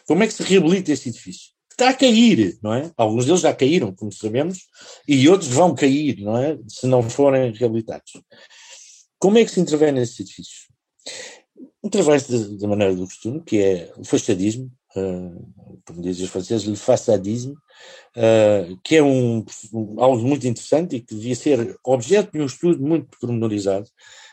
Como 0.06 0.22
é 0.22 0.26
que 0.26 0.34
se 0.34 0.42
reabilita 0.42 0.92
esse 0.92 1.08
edifício? 1.08 1.52
Está 1.70 1.88
a 1.88 1.94
cair, 1.94 2.56
não 2.62 2.72
é? 2.72 2.90
Alguns 2.96 3.26
deles 3.26 3.40
já 3.40 3.52
caíram, 3.52 3.92
como 3.92 4.12
sabemos, 4.12 4.60
e 5.08 5.28
outros 5.28 5.50
vão 5.50 5.74
cair, 5.74 6.20
não 6.20 6.38
é? 6.38 6.56
Se 6.68 6.86
não 6.86 7.02
forem 7.02 7.52
reabilitados. 7.52 8.12
Como 9.18 9.38
é 9.38 9.44
que 9.44 9.50
se 9.50 9.60
intervém 9.60 9.90
nesse 9.90 10.22
edifício? 10.22 10.68
Intervém-se 11.82 12.56
da 12.58 12.68
maneira 12.68 12.94
do 12.94 13.04
costume, 13.04 13.42
que 13.42 13.58
é 13.58 13.92
o 13.96 14.04
fachadismo, 14.04 14.70
uh, 14.96 15.80
como 15.84 16.00
dizem 16.00 16.24
os 16.24 16.30
franceses, 16.30 16.68
o 16.68 16.76
façadismo, 16.76 17.54
uh, 18.16 18.78
que 18.82 18.96
é 18.96 19.02
um, 19.02 19.44
um, 19.72 20.00
algo 20.00 20.22
muito 20.22 20.46
interessante 20.46 20.96
e 20.96 21.00
que 21.00 21.14
devia 21.14 21.34
ser 21.34 21.76
objeto 21.84 22.32
de 22.32 22.40
um 22.40 22.46
estudo 22.46 22.80
muito 22.82 23.08
pormenorizado 23.20 23.88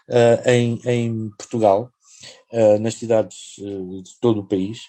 uh, 0.09 0.49
em, 0.49 0.79
em 0.85 1.29
Portugal, 1.31 1.91
uh, 2.51 2.79
nas 2.79 2.95
cidades 2.95 3.57
uh, 3.59 4.01
de 4.01 4.11
todo 4.19 4.41
o 4.41 4.47
país 4.47 4.79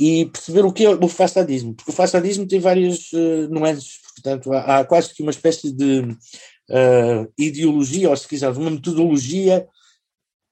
e 0.00 0.26
perceber 0.26 0.64
o 0.64 0.72
que 0.72 0.84
é 0.84 0.90
o 0.90 1.08
façadismo, 1.08 1.74
porque 1.74 1.90
o 1.90 1.94
façadismo 1.94 2.46
tem 2.46 2.60
várias 2.60 3.12
uh, 3.12 3.48
nuances, 3.50 3.98
portanto 4.14 4.52
há, 4.52 4.78
há, 4.78 4.84
quase 4.84 5.12
que 5.12 5.22
uma 5.22 5.32
espécie 5.32 5.72
de 5.72 6.00
uh, 6.00 7.32
ideologia, 7.36 8.08
ou 8.08 8.16
se 8.16 8.28
quiser, 8.28 8.50
uma 8.50 8.70
metodologia 8.70 9.66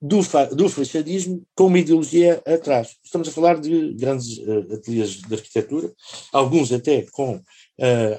do, 0.02 0.22
fa 0.22 0.46
do 0.46 0.68
fachadismo 0.68 1.46
com 1.54 1.66
uma 1.66 1.78
ideologia 1.78 2.42
atrás. 2.44 2.96
Estamos 3.04 3.28
a 3.28 3.32
falar 3.32 3.60
de 3.60 3.94
grandes 3.94 4.36
uh, 4.38 4.74
ateliês 4.74 5.20
de 5.22 5.34
arquitetura, 5.34 5.92
alguns 6.32 6.72
até 6.72 7.02
com 7.12 7.40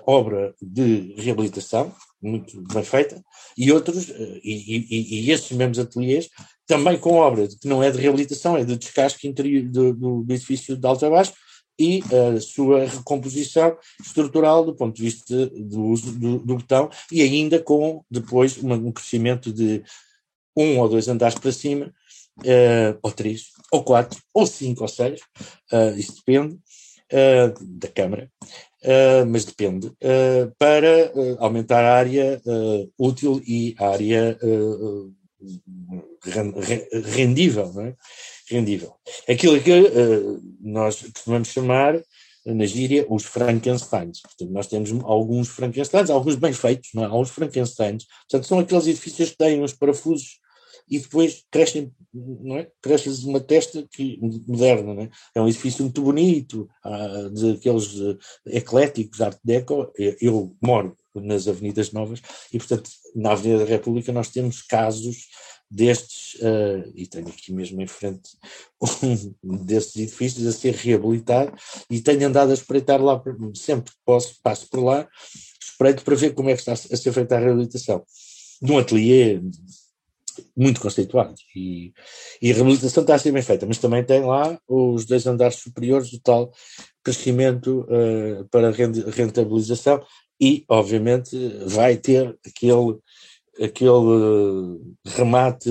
obra 0.06 0.54
de 0.62 1.16
reabilitação, 1.18 1.92
muito 2.22 2.61
bem 2.74 2.84
feita, 2.84 3.22
e 3.57 3.72
outros, 3.72 4.09
e, 4.09 4.86
e, 4.89 5.26
e 5.26 5.32
esses 5.32 5.51
mesmos 5.51 5.80
ateliês 5.80 6.30
também 6.65 6.97
com 6.97 7.13
obra 7.13 7.47
que 7.47 7.68
não 7.68 7.82
é 7.82 7.89
de 7.89 7.99
reabilitação, 7.99 8.58
é 8.58 8.63
de 8.63 8.75
descasque 8.75 9.28
interior 9.28 9.63
do, 9.63 9.93
do, 9.93 10.33
edifício 10.33 10.75
de 10.75 10.86
alto 10.86 11.05
a 11.05 11.09
baixo 11.09 11.33
e 11.79 12.01
a 12.36 12.42
sua 12.42 12.86
recomposição 12.86 13.78
estrutural 14.04 14.66
do 14.66 14.75
ponto 14.75 14.96
de 14.96 15.04
vista 15.04 15.47
do 15.47 15.83
uso 15.86 16.12
do, 16.12 16.39
do 16.39 16.55
botão 16.55 16.89
e 17.12 17.21
ainda 17.21 17.59
com 17.59 18.04
depois 18.09 18.58
um 18.62 18.92
crescimento 18.92 19.54
de 19.54 19.83
um 20.55 20.79
ou 20.79 20.89
dois 20.89 21.08
andares 21.08 21.37
para 21.37 21.51
cima, 21.51 21.93
uh, 22.39 23.00
ou 23.01 23.12
três, 23.12 23.51
ou 23.71 23.83
quatro, 23.83 24.20
ou 24.33 24.47
cinco, 24.47 24.82
ou 24.82 24.87
seis, 24.87 25.21
uh, 25.71 25.96
isso 25.96 26.16
depende 26.16 26.55
uh, 26.55 27.54
da 27.62 27.87
Câmara, 27.87 28.32
mas 29.28 29.45
depende, 29.45 29.91
para 30.58 31.12
aumentar 31.39 31.83
a 31.83 31.95
área 31.95 32.41
útil 32.97 33.41
e 33.45 33.75
a 33.79 33.89
área 33.89 34.37
rendível, 37.16 37.71
é? 37.82 37.95
Rendível. 38.49 38.93
Aquilo 39.28 39.62
que 39.62 39.71
uh, 39.71 40.41
nós 40.62 41.01
costumamos 41.13 41.49
chamar 41.49 42.01
na 42.45 42.66
gíria 42.66 43.05
os 43.09 43.25
Frankensteins. 43.25 44.21
Portanto, 44.21 44.51
nós 44.51 44.67
temos 44.67 44.89
alguns 45.04 45.49
Frankensteins, 45.49 46.09
alguns 46.09 46.36
bem 46.36 46.54
feitos, 46.54 46.91
não 46.93 47.04
é? 47.04 47.05
alguns 47.08 47.29
Frankensteins. 47.29 48.05
Portanto, 48.29 48.47
são 48.47 48.59
aqueles 48.59 48.87
edifícios 48.87 49.32
que 49.32 49.37
têm 49.37 49.62
uns 49.62 49.74
parafusos 49.74 50.39
e 50.89 51.00
depois 51.00 51.43
crescem, 51.51 51.92
não 52.14 52.58
é? 52.58 52.70
Cresce 52.82 53.09
uma 53.26 53.39
testa 53.39 53.86
que, 53.92 54.18
moderna, 54.47 54.93
não 54.93 55.04
é? 55.04 55.09
É 55.36 55.42
um 55.42 55.47
edifício 55.47 55.84
muito 55.84 56.01
bonito, 56.01 56.70
ah, 56.84 57.30
daqueles 57.30 57.93
uh, 57.96 58.18
ecléticos, 58.46 59.22
arte 59.22 59.39
deco. 59.43 59.92
Eu 60.22 60.55
moro 60.62 60.96
nas 61.14 61.47
Avenidas 61.47 61.92
Novas 61.92 62.22
e, 62.54 62.58
portanto, 62.58 62.89
na 63.16 63.32
Avenida 63.32 63.66
da 63.66 63.70
República 63.70 64.12
nós 64.12 64.30
temos 64.30 64.62
casos 64.62 65.28
destes, 65.70 66.36
uh, 66.36 66.92
e 66.96 67.05
tenho 67.05 67.28
aqui 67.28 67.51
mesmo 67.51 67.82
em 67.82 67.88
frente 67.88 68.30
um 69.43 69.58
destes 69.66 69.97
edifícios 69.97 70.47
a 70.47 70.54
ser 70.54 70.74
reabilitado 70.74 71.54
e 71.89 72.00
tenho 72.00 72.28
andado 72.28 72.51
a 72.51 72.54
espreitar 72.54 73.01
lá, 73.01 73.22
sempre 73.54 73.92
que 73.92 73.97
posso, 74.05 74.36
passo 74.42 74.68
por 74.70 74.82
lá, 74.82 75.08
espreito 75.62 76.04
para 76.04 76.16
ver 76.16 76.34
como 76.34 76.50
é 76.50 76.54
que 76.54 76.59
está 76.59 76.72
a 76.72 76.76
ser 76.76 77.12
feita 77.12 77.36
a 77.36 77.39
reabilitação. 77.39 78.04
Num 78.62 78.78
ateliê 78.78 79.42
muito 80.55 80.82
conceituado 80.82 81.36
e, 81.55 81.93
e, 82.42 82.51
a 82.51 82.55
reabilitação 82.55 83.01
está 83.01 83.16
a 83.16 83.20
ser 83.20 83.32
bem 83.32 83.42
feita, 83.42 83.66
mas 83.66 83.78
também 83.78 84.04
tem 84.04 84.22
lá 84.22 84.58
os 84.68 85.05
dois 85.05 85.26
andares 85.28 85.58
superiores 85.58 86.12
do 86.12 86.20
tal 86.20 86.51
crescimento 87.04 87.88
uh, 87.89 88.46
para 88.50 88.72
rentabilização 88.72 90.01
e, 90.39 90.64
obviamente, 90.70 91.36
vai 91.66 91.97
ter 91.97 92.38
aquele 92.46 92.97
aquele 93.62 94.80
remate, 95.05 95.70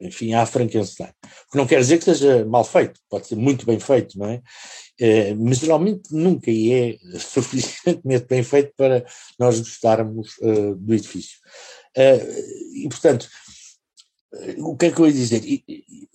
enfim, 0.00 0.34
à 0.34 0.44
Frankenstein. 0.44 1.10
O 1.48 1.52
que 1.52 1.58
não 1.58 1.66
quer 1.66 1.80
dizer 1.80 1.98
que 1.98 2.04
seja 2.04 2.44
mal 2.44 2.64
feito, 2.64 3.00
pode 3.08 3.26
ser 3.26 3.36
muito 3.36 3.64
bem 3.64 3.78
feito, 3.78 4.18
não 4.18 4.26
é? 4.26 4.42
é 4.98 5.34
mas 5.34 5.58
geralmente 5.58 6.12
nunca 6.12 6.50
é 6.50 6.96
suficientemente 7.18 8.26
bem 8.28 8.42
feito 8.42 8.72
para 8.76 9.04
nós 9.38 9.60
gostarmos 9.60 10.36
uh, 10.38 10.74
do 10.74 10.94
edifício. 10.94 11.38
Uh, 11.96 12.84
e, 12.84 12.88
portanto, 12.88 13.28
o 14.58 14.76
que 14.76 14.86
é 14.86 14.90
que 14.90 15.00
eu 15.00 15.06
ia 15.06 15.12
dizer? 15.12 15.42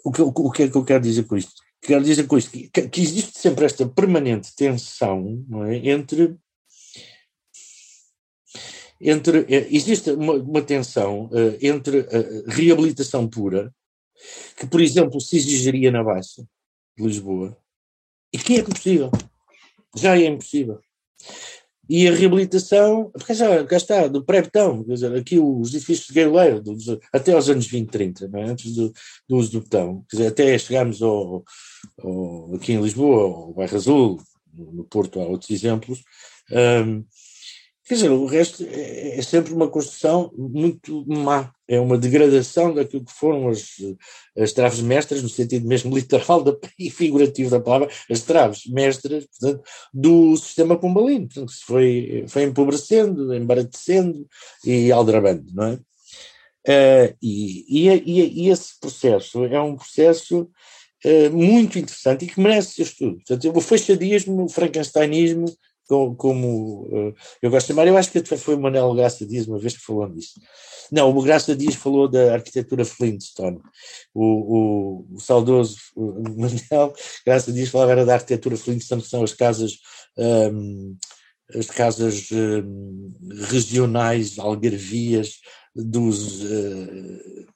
O 0.04 0.12
que, 0.12 0.22
o 0.22 0.52
que 0.52 0.64
é 0.64 0.70
que 0.70 0.76
eu 0.76 0.84
quero 0.84 1.04
dizer 1.04 1.24
com 1.24 1.38
isto? 1.38 1.54
Quero 1.82 2.04
dizer 2.04 2.26
com 2.26 2.38
isto 2.38 2.52
que, 2.52 2.70
que 2.70 3.02
existe 3.02 3.38
sempre 3.38 3.66
esta 3.66 3.88
permanente 3.88 4.56
tensão 4.56 5.46
é, 5.68 5.90
entre 5.92 6.38
entre 9.00 9.46
eh, 9.48 9.68
existe 9.70 10.12
uma, 10.12 10.34
uma 10.34 10.62
tensão 10.62 11.26
uh, 11.26 11.58
entre 11.62 12.00
a 12.00 12.52
reabilitação 12.52 13.28
pura, 13.28 13.74
que, 14.58 14.66
por 14.66 14.82
exemplo, 14.82 15.22
se 15.22 15.38
exigiria 15.38 15.92
na 15.92 16.04
Baixa 16.04 16.42
de 16.98 17.04
Lisboa, 17.04 17.56
e 18.34 18.38
que 18.40 18.56
é 18.56 18.60
impossível. 18.60 19.12
Já 19.96 20.18
é 20.18 20.26
impossível. 20.26 20.82
E 21.90 22.08
a 22.08 22.14
reabilitação, 22.14 23.10
porque 23.14 23.34
já, 23.34 23.64
cá 23.66 23.78
está, 23.78 24.08
do 24.08 24.24
pré-betão, 24.24 24.86
aqui 25.18 25.40
os 25.40 25.74
edifícios 25.74 26.08
de 26.08 26.14
Galeiro, 26.14 26.62
até 27.14 27.34
aos 27.34 27.50
anos 27.50 27.66
20, 27.66 27.90
30, 27.90 28.30
é? 28.34 28.44
antes 28.44 28.76
do, 28.76 28.92
do, 29.28 29.38
uso 29.38 29.52
do 29.52 29.62
betão, 29.62 30.04
dizer, 30.12 30.28
até 30.28 30.58
chegarmos 30.58 31.02
ao, 31.02 31.44
ao, 32.04 32.56
aqui 32.56 32.74
em 32.74 32.82
Lisboa, 32.82 33.24
ao 33.24 33.54
Bairro 33.54 33.76
Azul, 33.76 34.22
no 34.54 34.84
Porto 34.84 35.20
há 35.20 35.26
outros 35.26 35.50
exemplos, 35.50 36.04
um, 36.52 37.04
Quer 37.88 37.94
dizer, 37.94 38.12
o 38.12 38.26
resto 38.26 38.66
é, 38.70 39.18
é, 39.18 39.22
sempre 39.22 39.54
uma 39.54 39.70
construção 39.70 40.30
muito 40.38 41.06
má, 41.08 41.54
é 41.66 41.80
uma 41.80 41.98
degradação 41.98 42.74
daquilo 42.74 43.06
que 43.06 43.14
foram 43.14 43.48
as, 43.48 43.78
as 44.38 44.52
traves 44.52 44.82
mestras, 44.82 45.24
no 45.24 45.30
sentido 45.30 45.66
mesmo 45.66 45.96
literal 45.96 46.44
da, 46.44 46.54
e 46.78 46.90
figurativo 46.90 47.50
da 47.50 47.62
palavra, 47.62 47.90
as 48.12 48.22
traves 48.24 48.66
mestras, 48.68 49.26
portanto, 49.28 49.64
do 49.94 50.36
sistema 50.36 50.78
pombalino, 50.78 51.28
portanto, 51.28 51.52
se 51.54 51.64
foi, 51.64 52.26
foi 52.28 52.44
empobrecendo, 52.44 53.34
embaratecendo 53.34 54.28
e 54.66 54.92
aldrabando, 54.92 55.46
não 55.54 55.68
é? 55.68 55.80
Uh, 56.68 57.16
e, 57.22 57.88
e, 57.88 58.44
e, 58.44 58.50
esse 58.50 58.78
processo 58.78 59.46
é 59.46 59.62
um 59.62 59.78
processo 59.78 60.50
uh, 61.06 61.32
muito 61.32 61.80
interessante 61.80 62.26
e 62.26 62.28
que 62.28 62.42
merece 62.42 62.74
ser 62.74 62.82
estudo. 62.82 63.22
Portanto, 63.26 63.58
o 63.58 63.62
fechadismo, 63.62 64.44
o 64.44 64.50
frankensteinismo, 64.50 65.46
como, 65.88 66.16
como 66.16 66.84
uh, 66.88 67.16
eu 67.42 67.50
gosto 67.50 67.68
de 67.68 67.74
chamar, 67.74 67.88
eu 67.88 67.98
acho 67.98 68.12
que 68.12 68.24
foi 68.38 68.56
o 68.56 68.60
Manuel 68.60 68.94
Graça 68.94 69.26
Dias 69.26 69.48
uma 69.48 69.60
vez 69.60 69.76
que 69.78 69.84
falou 69.84 70.08
nisso. 70.08 70.40
Não, 70.92 71.10
o 71.10 71.22
Graça 71.22 71.56
Dias 71.56 71.76
falou 71.76 72.08
da 72.08 72.34
arquitetura 72.34 72.86
Flintstone. 72.86 73.60
O, 74.14 75.06
o, 75.06 75.16
o 75.16 75.20
saudoso 75.20 75.78
Manuel 75.96 76.94
Graça 77.26 77.52
Dias 77.52 77.70
falava 77.70 77.92
era 77.92 78.06
da 78.06 78.16
arquitetura 78.16 78.58
Flintstone, 78.58 79.02
que 79.02 79.08
são 79.08 79.24
as 79.24 79.34
casas 79.34 79.78
um, 80.18 80.98
as 81.56 81.68
casas 81.68 82.28
um, 82.32 83.14
regionais, 83.50 84.38
algarvias, 84.38 85.40
dos 85.78 86.44
uh, 86.44 87.48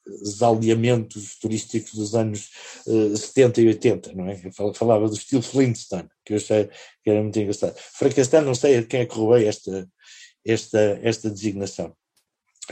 turísticos 1.41 1.93
dos 1.93 2.15
anos 2.15 2.49
uh, 2.85 3.17
70 3.17 3.61
e 3.61 3.67
80, 3.67 4.13
não 4.13 4.27
é? 4.27 4.39
Eu 4.43 4.73
falava 4.73 5.07
do 5.07 5.15
estilo 5.15 5.41
Flintstone, 5.41 6.07
que 6.25 6.33
eu 6.33 6.37
achei 6.37 6.69
que 7.03 7.09
era 7.09 7.21
muito 7.21 7.39
engraçado. 7.39 7.75
Frankenstein, 7.77 8.43
não 8.43 8.55
sei 8.55 8.77
a 8.77 8.83
quem 8.83 9.01
é 9.01 9.05
que 9.05 9.15
roubei 9.15 9.47
esta, 9.47 9.87
esta, 10.45 10.99
esta 11.01 11.29
designação. 11.29 11.95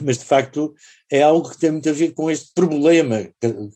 Mas, 0.01 0.19
de 0.19 0.25
facto, 0.25 0.73
é 1.11 1.23
algo 1.23 1.49
que 1.49 1.57
tem 1.57 1.71
muito 1.71 1.89
a 1.89 1.93
ver 1.93 2.13
com 2.13 2.29
este 2.29 2.51
problema 2.53 3.27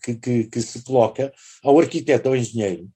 que, 0.04 0.16
que, 0.16 0.44
que 0.46 0.62
se 0.62 0.84
coloca 0.84 1.34
ao 1.64 1.80
arquiteto, 1.80 2.30
ao 2.30 2.36
engenheiro, 2.36 2.88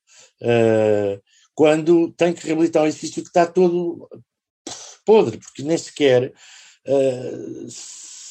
uh, 0.41 1.21
quando 1.55 2.11
tem 2.11 2.31
que 2.33 2.45
reabilitar 2.45 2.83
um 2.83 2.87
edifício 2.87 3.23
que 3.23 3.29
está 3.29 3.45
todo 3.45 4.07
podre, 5.03 5.37
porque 5.39 5.63
nem 5.63 5.77
sequer 5.77 6.31
uh, 6.87 7.67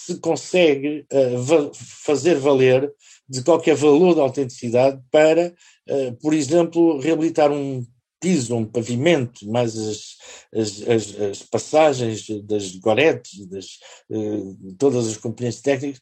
se 0.06 0.20
consegue 0.20 1.04
uh, 1.12 1.72
fazer 1.74 2.36
valer 2.36 2.88
de 3.28 3.42
qualquer 3.42 3.74
valor 3.74 4.14
de 4.14 4.20
autenticidade 4.20 5.02
para, 5.10 5.52
uh, 5.88 6.12
por 6.22 6.32
exemplo, 6.32 7.00
reabilitar 7.00 7.50
um 7.50 7.84
piso, 8.26 8.56
um 8.56 8.64
pavimento, 8.64 9.48
mais 9.48 9.78
as, 9.78 10.16
as, 10.52 10.82
as, 10.88 11.20
as 11.20 11.42
passagens 11.44 12.26
das 12.42 12.74
goretes, 12.74 13.46
das, 13.46 13.78
uh, 14.10 14.74
todas 14.76 15.06
as 15.06 15.16
componentes 15.16 15.60
técnicas, 15.60 16.00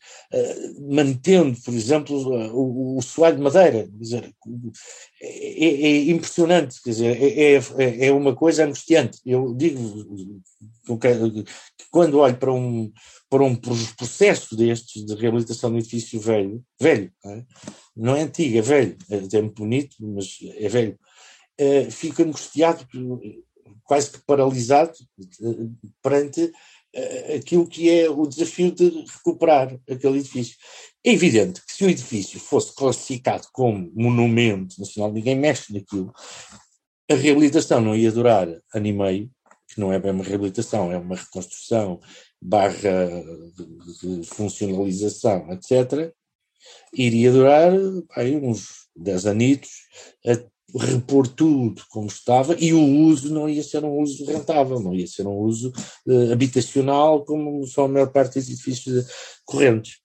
mantendo, 0.88 1.60
por 1.60 1.74
exemplo, 1.74 2.16
o, 2.54 2.96
o 2.96 3.02
soalho 3.02 3.36
de 3.36 3.42
madeira. 3.42 3.86
Dizer, 3.92 4.32
é, 5.20 5.64
é, 5.66 6.10
impressionante, 6.10 6.82
quer 6.82 6.90
dizer, 6.90 7.22
é, 7.22 7.56
é, 7.56 8.06
é 8.06 8.12
uma 8.12 8.34
coisa 8.34 8.64
angustiante. 8.64 9.18
Eu 9.26 9.54
digo 9.54 10.34
que 10.86 11.44
quando 11.90 12.20
olho 12.20 12.36
para 12.38 12.52
um, 12.54 12.90
para 13.28 13.42
um 13.42 13.54
processo 13.54 14.56
destes 14.56 15.04
de 15.04 15.14
reabilitação 15.14 15.70
do 15.70 15.78
edifício 15.78 16.18
velho, 16.18 16.64
velho, 16.80 17.12
não 17.22 17.32
é, 17.32 17.44
não 17.94 18.16
é 18.16 18.22
antigo, 18.22 18.56
é 18.56 18.62
velho, 18.62 18.96
é, 19.10 19.16
é 19.16 19.42
muito 19.42 19.62
bonito, 19.62 19.96
mas 20.00 20.38
é 20.56 20.68
velho, 20.68 20.98
uh, 21.60 21.90
fico 21.90 22.22
angustiado, 22.22 22.86
quase 23.84 24.10
que 24.10 24.18
paralisado 24.26 24.92
perante 26.02 26.44
uh, 26.44 27.36
aquilo 27.36 27.66
que 27.66 27.90
é 27.90 28.08
o 28.08 28.26
desafio 28.26 28.70
de 28.70 29.04
recuperar 29.12 29.78
aquele 29.90 30.18
edifício. 30.18 30.56
É 31.04 31.12
evidente 31.12 31.60
que 31.64 31.72
se 31.72 31.84
o 31.84 31.90
edifício 31.90 32.40
fosse 32.40 32.74
classificado 32.74 33.46
como 33.52 33.90
monumento 33.94 34.78
nacional, 34.78 35.12
ninguém 35.12 35.36
mexe 35.36 35.72
naquilo, 35.72 36.12
a 37.10 37.14
reabilitação 37.14 37.80
não 37.80 37.94
ia 37.94 38.10
durar 38.10 38.48
ano 38.74 38.86
e 38.86 38.92
meio, 38.92 39.30
que 39.68 39.80
não 39.80 39.92
é 39.92 39.98
bem 39.98 40.12
uma 40.12 40.24
reabilitação, 40.24 40.90
é 40.90 40.96
uma 40.96 41.16
reconstrução, 41.16 42.00
barra 42.40 43.22
funcionalização, 44.24 45.50
etc., 45.52 46.12
iria 46.94 47.30
durar 47.30 47.72
aí, 48.16 48.36
uns 48.36 48.88
10 48.96 49.26
anitos 49.26 49.70
repor 50.76 51.28
tudo 51.28 51.82
como 51.88 52.08
estava 52.08 52.56
e 52.58 52.72
o 52.72 52.82
uso 52.82 53.32
não 53.32 53.48
ia 53.48 53.62
ser 53.62 53.84
um 53.84 53.98
uso 54.00 54.24
rentável, 54.24 54.80
não 54.80 54.94
ia 54.94 55.06
ser 55.06 55.26
um 55.26 55.36
uso 55.36 55.72
uh, 56.06 56.32
habitacional 56.32 57.24
como 57.24 57.66
são 57.66 57.84
a 57.84 57.88
maior 57.88 58.10
parte 58.10 58.38
dos 58.38 58.48
edifícios 58.48 59.06
correntes. 59.44 59.98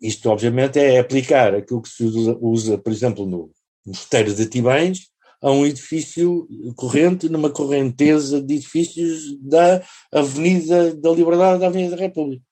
Isto, 0.00 0.30
obviamente, 0.30 0.78
é 0.78 1.00
aplicar 1.00 1.54
aquilo 1.54 1.82
que 1.82 1.88
se 1.88 2.04
usa, 2.04 2.78
por 2.78 2.92
exemplo, 2.92 3.26
no 3.26 3.50
Mosteiro 3.84 4.32
de 4.32 4.46
Tibães, 4.46 5.08
a 5.42 5.50
um 5.50 5.66
edifício 5.66 6.48
corrente, 6.76 7.28
numa 7.28 7.50
correnteza 7.50 8.40
de 8.40 8.54
edifícios 8.54 9.36
da 9.40 9.82
Avenida 10.12 10.94
da 10.94 11.10
Liberdade 11.10 11.60
da 11.60 11.66
Avenida 11.66 11.96
da 11.96 12.02
República. 12.02 12.42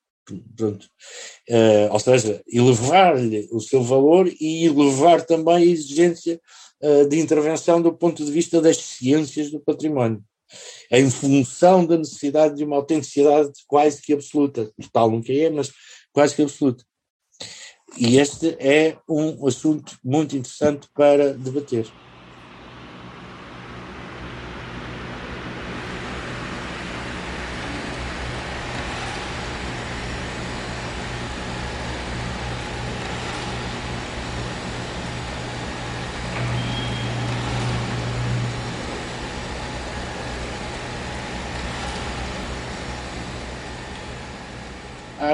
Pronto. 0.56 0.86
Uh, 1.48 1.92
ou 1.92 1.98
seja, 1.98 2.42
elevar-lhe 2.46 3.48
o 3.50 3.60
seu 3.60 3.82
valor 3.82 4.30
e 4.40 4.66
elevar 4.66 5.24
também 5.24 5.54
a 5.54 5.60
exigência 5.60 6.40
de 7.08 7.18
intervenção 7.20 7.80
do 7.80 7.92
ponto 7.92 8.24
de 8.24 8.30
vista 8.32 8.60
das 8.60 8.76
ciências 8.76 9.50
do 9.50 9.60
património, 9.60 10.22
em 10.90 11.08
função 11.10 11.86
da 11.86 11.96
necessidade 11.96 12.56
de 12.56 12.64
uma 12.64 12.76
autenticidade 12.76 13.52
quase 13.66 14.02
que 14.02 14.12
absoluta. 14.12 14.70
Tal 14.92 15.10
nunca 15.10 15.32
é, 15.32 15.48
mas 15.48 15.72
quase 16.12 16.34
que 16.34 16.42
absoluta. 16.42 16.84
E 17.96 18.16
este 18.16 18.56
é 18.58 18.96
um 19.08 19.46
assunto 19.46 19.98
muito 20.02 20.36
interessante 20.36 20.88
para 20.94 21.34
debater. 21.34 21.86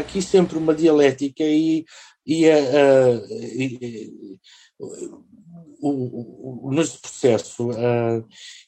Aqui 0.09 0.23
sempre 0.23 0.57
uma 0.57 0.75
dialética 0.75 1.45
e, 1.45 1.85
e, 2.27 2.51
a, 2.51 2.57
a, 2.57 3.15
e 3.31 4.11
o, 5.81 6.69
o, 6.69 6.71
processo 7.01 7.69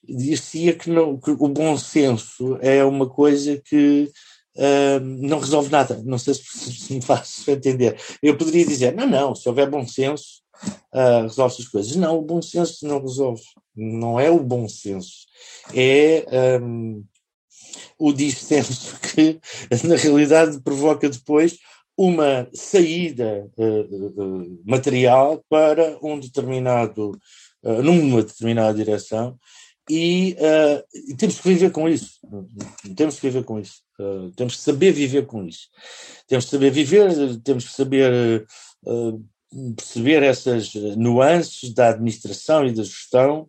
dizia 0.04 0.74
que, 0.74 0.90
que 0.90 1.30
o 1.30 1.48
bom 1.48 1.78
senso 1.78 2.58
é 2.60 2.84
uma 2.84 3.08
coisa 3.08 3.60
que 3.64 4.12
uh, 4.56 5.00
não 5.00 5.40
resolve 5.40 5.70
nada. 5.70 6.02
Não 6.04 6.18
sei 6.18 6.34
se, 6.34 6.42
se 6.44 6.94
me 6.94 7.00
faço 7.00 7.48
entender. 7.50 7.98
Eu 8.22 8.36
poderia 8.36 8.66
dizer, 8.66 8.94
não, 8.94 9.06
não, 9.08 9.34
se 9.34 9.48
houver 9.48 9.68
bom 9.68 9.86
senso, 9.86 10.42
uh, 10.94 11.22
resolve 11.22 11.56
as 11.58 11.68
coisas. 11.68 11.96
Não, 11.96 12.18
o 12.18 12.22
bom 12.22 12.42
senso 12.42 12.86
não 12.86 13.00
resolve. 13.00 13.42
Não 13.74 14.20
é 14.20 14.30
o 14.30 14.40
bom 14.40 14.68
senso. 14.68 15.26
É 15.74 16.60
um, 16.62 17.02
o 17.98 18.12
dissenso 18.12 18.98
que, 19.14 19.40
na 19.86 19.96
realidade, 19.96 20.60
provoca 20.60 21.08
depois 21.08 21.58
uma 22.00 22.48
saída 22.54 23.46
uh, 23.58 24.22
uh, 24.22 24.62
material 24.64 25.44
para 25.50 25.98
um 26.02 26.18
determinado, 26.18 27.10
uh, 27.62 27.82
numa 27.82 28.22
determinada 28.22 28.72
direção, 28.72 29.38
e, 29.88 30.36
e, 31.08 31.16
temos 31.16 31.40
que 31.40 31.48
viver 31.48 31.72
com 31.72 31.88
isso. 31.88 32.20
Temos 32.96 33.16
que 33.16 33.28
viver 33.28 33.42
com 33.42 33.58
isso. 33.58 33.82
temos 34.36 34.54
que 34.54 34.62
saber 34.62 34.92
viver 34.92 35.26
com 35.26 35.44
isso. 35.44 35.66
Temos 36.28 36.44
que 36.44 36.50
saber 36.52 36.70
viver, 36.70 37.12
temos 37.42 37.66
que 37.66 37.74
saber 37.74 38.46
perceber 39.76 40.22
essas 40.22 40.72
nuances 40.96 41.74
da 41.74 41.88
administração 41.88 42.64
e 42.64 42.72
da 42.72 42.84
gestão 42.84 43.48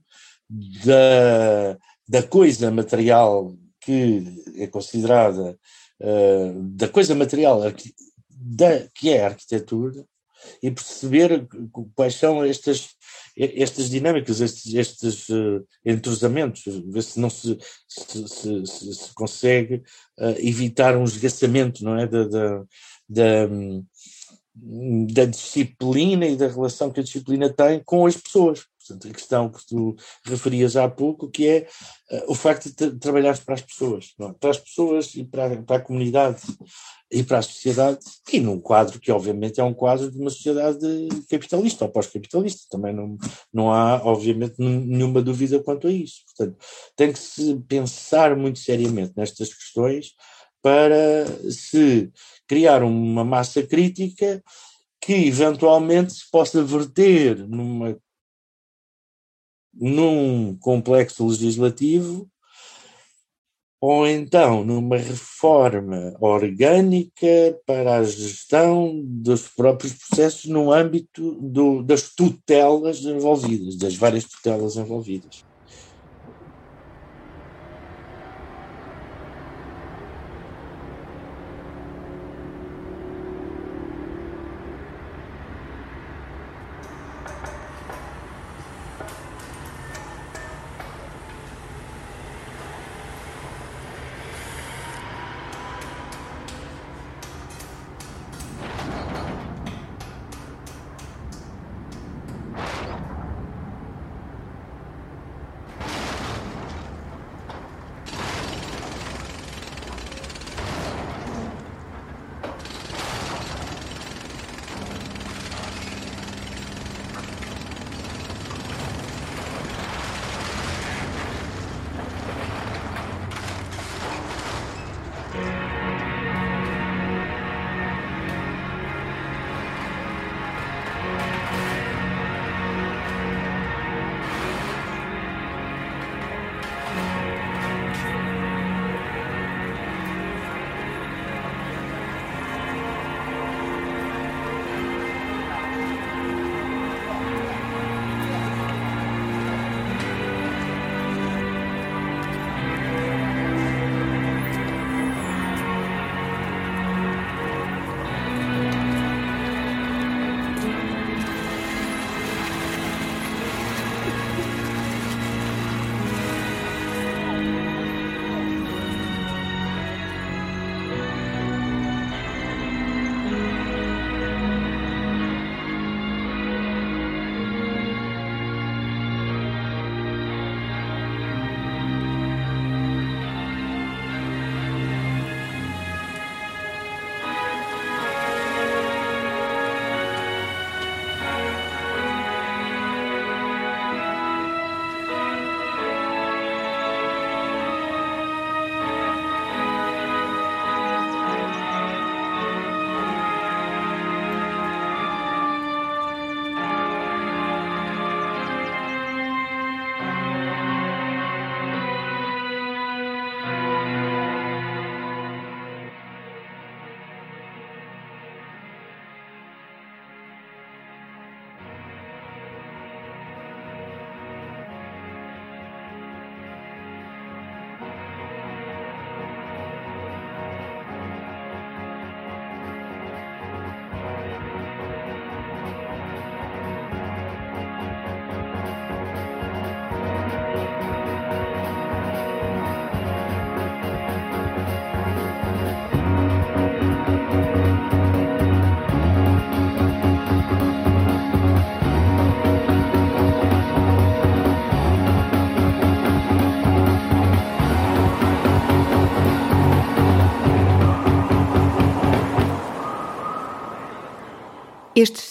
da, 0.83 1.77
da 2.09 2.23
coisa 2.23 2.71
material 2.71 3.55
que 3.81 4.23
é 4.57 4.67
considerada 4.67 5.57
da 6.73 6.87
coisa 6.87 7.13
material 7.13 7.61
da, 8.29 8.87
que 8.95 9.09
é 9.09 9.23
a 9.23 9.27
arquitetura 9.27 10.05
e 10.61 10.71
perceber 10.71 11.47
quais 11.95 12.15
são 12.15 12.43
estas, 12.43 12.89
estas 13.37 13.89
dinâmicas, 13.89 14.41
estes, 14.41 14.73
estes 14.73 15.29
uh, 15.29 15.65
entrosamentos, 15.85 16.63
ver 16.65 17.03
se 17.03 17.19
não 17.19 17.29
se, 17.29 17.57
se, 17.87 18.27
se, 18.27 18.93
se 18.93 19.13
consegue 19.13 19.75
uh, 20.19 20.35
evitar 20.39 20.97
um 20.97 21.03
esgaçamento 21.03 21.83
não 21.83 21.97
é? 21.97 22.07
da, 22.07 22.23
da, 22.27 22.63
da, 23.07 23.47
da, 24.55 25.25
disciplina 25.25 26.25
e 26.25 26.35
da 26.35 26.47
relação 26.47 26.91
que 26.91 26.99
a 26.99 27.03
disciplina 27.03 27.49
tem 27.49 27.81
com 27.83 28.05
as 28.05 28.17
pessoas. 28.17 28.65
Portanto, 28.91 29.07
a 29.07 29.13
questão 29.13 29.49
que 29.49 29.65
tu 29.65 29.95
referias 30.25 30.75
há 30.75 30.89
pouco, 30.89 31.29
que 31.29 31.47
é 31.47 31.67
uh, 32.11 32.31
o 32.31 32.35
facto 32.35 32.69
de 32.69 32.99
trabalhar 32.99 33.37
para 33.39 33.55
as 33.55 33.61
pessoas, 33.61 34.13
é? 34.19 34.33
para 34.39 34.49
as 34.49 34.57
pessoas 34.57 35.15
e 35.15 35.23
para, 35.23 35.61
para 35.63 35.77
a 35.77 35.81
comunidade 35.81 36.41
e 37.11 37.23
para 37.23 37.39
a 37.39 37.41
sociedade, 37.41 37.99
e 38.31 38.39
num 38.39 38.59
quadro 38.59 38.99
que 38.99 39.11
obviamente 39.11 39.59
é 39.59 39.63
um 39.63 39.73
quadro 39.73 40.09
de 40.09 40.17
uma 40.17 40.29
sociedade 40.29 40.79
capitalista 41.29 41.85
ou 41.85 41.91
pós-capitalista, 41.91 42.67
também 42.69 42.93
não, 42.93 43.17
não 43.53 43.71
há 43.71 44.01
obviamente 44.03 44.55
nenhuma 44.57 45.21
dúvida 45.21 45.61
quanto 45.61 45.87
a 45.87 45.91
isso. 45.91 46.21
Portanto, 46.25 46.57
tem 46.95 47.11
que 47.11 47.19
se 47.19 47.55
pensar 47.67 48.35
muito 48.35 48.59
seriamente 48.59 49.13
nestas 49.15 49.53
questões 49.53 50.13
para 50.61 51.25
se 51.49 52.11
criar 52.47 52.83
uma 52.83 53.25
massa 53.25 53.63
crítica 53.63 54.41
que 55.01 55.13
eventualmente 55.13 56.13
se 56.13 56.29
possa 56.29 56.63
verter 56.63 57.47
numa 57.47 57.97
num 59.73 60.57
complexo 60.59 61.25
legislativo 61.25 62.29
ou 63.81 64.07
então 64.07 64.63
numa 64.63 64.97
reforma 64.97 66.15
orgânica 66.19 67.27
para 67.65 67.97
a 67.97 68.03
gestão 68.03 69.01
dos 69.03 69.47
próprios 69.47 69.93
processos 69.93 70.45
no 70.45 70.71
âmbito 70.71 71.33
do, 71.41 71.81
das 71.81 72.13
tutelas 72.13 72.99
envolvidas, 72.99 73.75
das 73.75 73.95
várias 73.95 74.25
tutelas 74.25 74.75
envolvidas. 74.75 75.43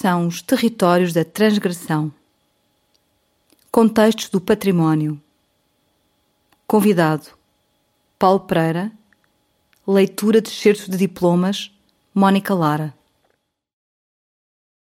São 0.01 0.27
os 0.27 0.41
territórios 0.41 1.13
da 1.13 1.27
transgressão. 1.27 2.11
Contextos 3.71 4.31
do 4.31 4.41
património. 4.41 5.21
Convidado: 6.67 7.27
Paulo 8.19 8.41
Pereira. 8.41 8.91
Leitura 9.87 10.41
de 10.41 10.49
excertos 10.49 10.89
de 10.89 10.97
diplomas: 10.97 11.71
Mónica 12.15 12.55
Lara. 12.55 12.95